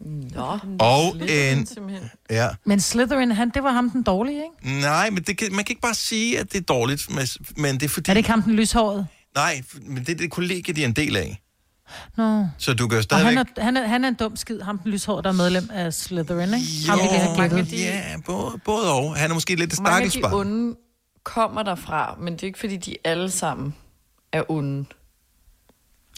Nå, 0.00 0.58
Og 0.78 1.12
Slytherin 1.16 1.58
en- 1.58 1.66
simpelthen. 1.66 2.10
Ja. 2.30 2.48
Men 2.64 2.80
Slytherin, 2.80 3.30
han, 3.30 3.50
det 3.54 3.62
var 3.62 3.72
ham 3.72 3.90
den 3.90 4.02
dårlige, 4.02 4.42
ikke? 4.64 4.80
Nej, 4.80 5.10
men 5.10 5.22
det 5.22 5.38
kan, 5.38 5.48
man 5.54 5.64
kan 5.64 5.72
ikke 5.72 5.82
bare 5.82 5.94
sige, 5.94 6.38
at 6.38 6.52
det 6.52 6.58
er 6.58 6.64
dårligt, 6.64 7.10
men, 7.14 7.26
men 7.56 7.74
det 7.74 7.82
er 7.82 7.88
fordi... 7.88 8.10
Er 8.10 8.14
det 8.14 8.18
ikke 8.18 8.30
ham 8.30 8.42
den 8.42 8.54
lyshåret? 8.54 9.06
Nej, 9.34 9.62
men 9.82 9.96
det 10.04 10.08
er 10.08 10.14
det 10.16 10.30
kollegie, 10.30 10.74
de 10.74 10.82
er 10.82 10.86
en 10.86 10.92
del 10.92 11.16
af. 11.16 11.42
Nå. 12.16 12.46
Så 12.58 12.74
du 12.74 12.88
kan 12.88 12.94
jo 12.96 12.98
Og 12.98 13.02
stadigvæk... 13.04 13.36
han 13.36 13.46
er, 13.56 13.62
han, 13.62 13.76
er, 13.76 13.86
han 13.86 14.04
er 14.04 14.08
en 14.08 14.14
dum 14.14 14.36
skid, 14.36 14.60
ham 14.60 14.78
den 14.78 14.92
lyshåret, 14.92 15.24
der 15.24 15.30
er 15.30 15.34
medlem 15.34 15.70
af 15.72 15.94
Slytherin, 15.94 16.54
ikke? 16.54 16.66
Ham, 16.90 16.98
vi 16.98 17.04
mange 17.38 17.56
gættet. 17.56 17.78
Ja, 17.80 18.02
både, 18.26 18.58
både 18.64 18.92
og. 18.92 19.16
Han 19.16 19.30
er 19.30 19.34
måske 19.34 19.54
lidt 19.54 19.72
et 19.72 19.80
Mange 19.82 20.04
af 20.04 20.10
de 20.10 20.22
onde 20.34 20.76
kommer 21.22 21.62
derfra, 21.62 22.16
men 22.20 22.32
det 22.32 22.42
er 22.42 22.46
ikke, 22.46 22.58
fordi 22.58 22.76
de 22.76 22.96
alle 23.04 23.30
sammen 23.30 23.74
er 24.32 24.42
onde. 24.50 24.84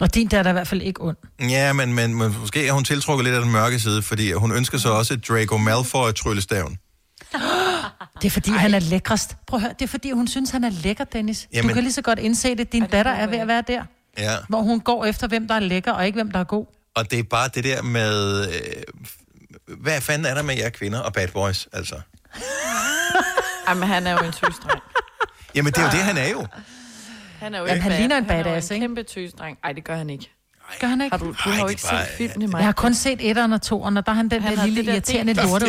Og 0.00 0.14
din 0.14 0.26
der 0.28 0.42
er 0.42 0.48
i 0.48 0.52
hvert 0.52 0.68
fald 0.68 0.82
ikke 0.82 1.00
ond. 1.02 1.16
Ja, 1.40 1.72
men, 1.72 1.92
men, 1.94 2.14
men 2.14 2.36
måske 2.40 2.66
er 2.68 2.72
hun 2.72 2.84
tiltrukket 2.84 3.24
lidt 3.24 3.34
af 3.36 3.42
den 3.42 3.52
mørke 3.52 3.80
side, 3.80 4.02
fordi 4.02 4.32
hun 4.32 4.52
ønsker 4.52 4.78
sig 4.78 4.90
også 4.92 5.14
et 5.14 5.28
Draco 5.28 5.56
Malfoy-tryllestaven. 5.56 6.78
Det 8.22 8.26
er 8.26 8.30
fordi, 8.30 8.50
Ej. 8.50 8.56
han 8.56 8.74
er 8.74 8.78
lækrest. 8.78 9.36
Prøv 9.46 9.56
at 9.56 9.62
høre, 9.62 9.72
det 9.78 9.84
er 9.84 9.88
fordi, 9.88 10.10
hun 10.10 10.28
synes, 10.28 10.50
han 10.50 10.64
er 10.64 10.70
lækker, 10.70 11.04
Dennis. 11.04 11.48
Jamen... 11.52 11.68
Du 11.68 11.74
kan 11.74 11.82
lige 11.82 11.92
så 11.92 12.02
godt 12.02 12.18
indse 12.18 12.54
det. 12.54 12.72
Din 12.72 12.86
datter 12.86 13.12
er 13.12 13.26
ved 13.26 13.38
at 13.38 13.48
være 13.48 13.62
der. 13.66 13.82
Ja, 14.18 14.36
Hvor 14.48 14.60
hun 14.62 14.80
går 14.80 15.04
efter, 15.04 15.28
hvem 15.28 15.48
der 15.48 15.54
er 15.54 15.60
lækker, 15.60 15.92
og 15.92 16.06
ikke 16.06 16.16
hvem 16.16 16.30
der 16.30 16.38
er 16.38 16.44
god. 16.44 16.66
og 16.96 17.10
det 17.10 17.18
er 17.18 17.22
bare 17.22 17.48
det 17.54 17.64
der 17.64 17.82
med... 17.82 18.42
Øh, 18.48 18.54
hvad 19.80 20.00
fanden 20.00 20.26
er 20.26 20.34
der 20.34 20.42
med 20.42 20.56
jer 20.56 20.68
kvinder 20.70 20.98
og 20.98 21.12
bad 21.12 21.28
boys, 21.28 21.68
altså? 21.72 21.94
Jamen, 23.68 23.88
han 23.88 24.06
er 24.06 24.12
jo 24.12 24.18
en 24.18 24.32
tøsdreng. 24.32 24.80
Jamen, 25.54 25.72
det 25.72 25.78
er 25.78 25.84
jo 25.84 25.90
det, 25.90 25.98
han 26.04 26.16
er 26.16 26.28
jo. 26.28 26.46
Han 27.40 27.54
er 27.54 27.58
jo 27.58 27.64
Jamen, 27.64 27.76
ikke 27.76 27.82
han 27.82 27.90
bad. 27.92 27.98
ligner 27.98 28.16
en 28.18 28.24
Han 28.24 28.34
er 28.34 28.38
jo 28.38 28.44
badass, 28.44 28.70
en 28.70 28.74
ikke? 28.74 28.84
kæmpe 28.84 29.02
tøsdreng. 29.02 29.58
Ej, 29.64 29.72
det 29.72 29.84
gør 29.84 29.96
han 29.96 30.10
ikke. 30.10 30.30
Gør 30.80 30.86
han 30.86 31.00
ikke? 31.00 31.14
Har 31.16 31.18
du, 31.18 31.26
du 31.44 31.50
har 31.50 31.62
jo 31.62 31.68
ikke 31.68 31.82
set 31.82 32.06
filmen 32.18 32.42
i 32.42 32.46
mig. 32.46 32.58
Jeg 32.58 32.66
har 32.66 32.72
kun 32.72 32.94
set 32.94 33.30
etteren 33.30 33.52
og 33.52 33.62
toeren, 33.62 33.96
og 33.96 34.06
der 34.06 34.12
er 34.12 34.16
han 34.16 34.28
den 34.28 34.42
Han 34.42 34.56
der 34.56 34.64
lille 34.64 34.78
det 34.78 34.86
der 34.86 34.92
irriterende 34.92 35.32
lorte. 35.34 35.66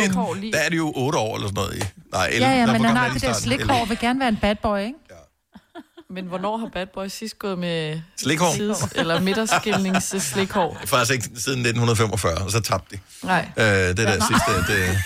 Der 0.52 0.58
er 0.58 0.68
det 0.68 0.76
jo 0.76 0.92
otte 0.96 1.18
år 1.18 1.34
eller 1.36 1.48
sådan 1.48 1.54
noget 1.54 1.76
i. 1.76 1.80
Nej, 2.12 2.26
11. 2.26 2.46
Ja, 2.46 2.58
ja, 2.60 2.66
men 2.66 2.84
han 2.84 2.96
har 2.96 3.04
er 3.04 3.08
de 3.08 3.14
det 3.14 3.22
der 3.22 3.32
slikhår, 3.32 3.84
vil 3.84 3.98
gerne 3.98 4.20
være 4.20 4.28
en 4.28 4.36
bad 4.36 4.56
boy, 4.56 4.78
ikke? 4.78 4.94
Men 6.14 6.24
hvornår 6.26 6.56
har 6.56 6.68
Bad 6.68 6.86
Boys 6.86 7.12
sidst 7.12 7.38
gået 7.38 7.58
med... 7.58 8.00
Slikhår? 8.16 8.52
Sides, 8.54 8.88
eller 8.94 9.20
midterskilnings 9.20 10.14
slikhår? 10.32 10.76
Faktisk 10.86 11.12
ikke 11.12 11.24
siden 11.24 11.58
1945, 11.60 12.34
og 12.34 12.50
så 12.50 12.60
tabte 12.60 12.96
de. 12.96 13.00
Nej. 13.26 13.48
Øh, 13.56 13.64
det 13.64 13.96
der 13.96 14.18
Nå. 14.18 14.24
sidste, 14.26 14.72
det... 14.72 14.88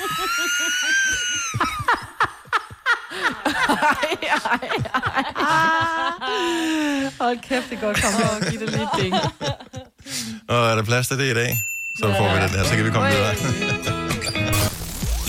Hold 7.20 7.38
kæft, 7.48 7.70
det 7.70 7.76
er 7.78 7.80
godt 7.80 8.02
kommet. 8.02 8.20
Åh, 8.24 8.50
giv 8.50 8.60
det 8.60 8.70
lige 8.70 8.88
ding. 9.02 9.14
Og 10.48 10.66
er 10.70 10.74
der 10.74 10.82
plads 10.82 11.08
til 11.08 11.18
det 11.18 11.24
i 11.24 11.34
dag? 11.34 11.64
Så 11.98 12.04
får 12.18 12.34
vi 12.34 12.40
den 12.42 12.50
her, 12.50 12.64
så 12.64 12.74
kan 12.76 12.84
vi 12.84 12.90
komme 12.90 13.08
videre. 13.08 13.34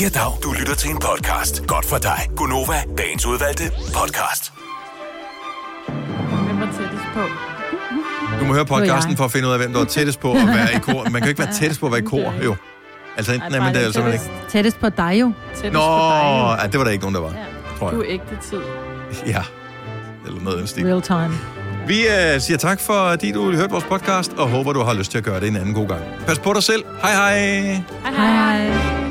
Ja, 0.01 0.09
dag. 0.09 0.31
Du 0.43 0.51
lytter 0.59 0.75
til 0.75 0.89
en 0.89 0.97
podcast. 0.99 1.67
Godt 1.67 1.85
for 1.85 1.97
dig. 1.97 2.19
Gunova, 2.35 2.83
dagens 2.97 3.25
udvalgte 3.25 3.63
podcast. 3.93 4.53
Hvem 6.45 6.59
var 6.59 6.65
tættest 6.65 7.03
på? 7.13 7.19
Du 8.39 8.45
må 8.45 8.53
høre 8.53 8.65
podcasten 8.65 9.17
for 9.17 9.25
at 9.25 9.31
finde 9.31 9.47
ud 9.47 9.53
af, 9.53 9.59
hvem 9.59 9.73
der 9.73 9.81
er 9.81 9.85
tættest 9.85 10.19
på 10.19 10.31
at 10.31 10.47
være 10.47 10.73
i 10.75 10.79
kor. 10.79 11.03
Man 11.03 11.13
kan 11.13 11.23
jo 11.23 11.27
ikke 11.27 11.39
være 11.43 11.53
tættest 11.53 11.79
på 11.79 11.85
at 11.85 11.91
være 11.91 12.01
i 12.01 12.03
kor, 12.03 12.33
jo. 12.43 12.55
Altså 13.17 13.33
enten 13.33 13.55
er 13.55 13.59
man 13.61 13.73
det, 13.73 13.81
eller 13.81 13.93
så 13.93 13.99
er 13.99 14.03
man 14.03 14.13
ikke. 14.13 14.25
Tættest 14.49 14.79
på 14.79 14.89
dig 14.89 15.17
jo. 15.19 15.33
Tættest 15.55 15.73
Nå, 15.73 15.79
på 15.79 16.53
dig. 16.53 16.59
ja, 16.61 16.67
det 16.67 16.77
var 16.79 16.83
der 16.83 16.91
ikke 16.91 17.01
nogen, 17.11 17.15
der 17.15 17.21
var. 17.21 17.33
Tror 17.79 17.89
Du 17.91 18.01
jeg. 18.01 18.09
er 18.09 18.13
ægte 18.13 18.37
tid. 18.49 18.61
Ja. 19.33 19.43
Eller 20.27 20.41
noget 20.41 20.61
af 20.61 20.67
stil. 20.67 20.85
Real 20.85 21.01
time. 21.01 21.33
Vi 21.87 22.07
øh, 22.07 22.41
siger 22.41 22.57
tak 22.57 22.79
for, 22.79 22.93
at 22.93 23.21
du 23.33 23.51
hørte 23.51 23.71
vores 23.71 23.83
podcast, 23.83 24.33
og 24.33 24.49
håber, 24.49 24.73
du 24.73 24.79
har 24.83 24.93
lyst 24.93 25.11
til 25.11 25.17
at 25.17 25.23
gøre 25.23 25.39
det 25.39 25.47
en 25.47 25.55
anden 25.55 25.73
god 25.73 25.87
gang. 25.87 26.01
Pas 26.27 26.39
på 26.39 26.53
dig 26.53 26.63
selv. 26.63 26.83
Hej 27.01 27.11
hej. 27.11 27.37
Hej 28.03 28.11
hej. 28.11 29.06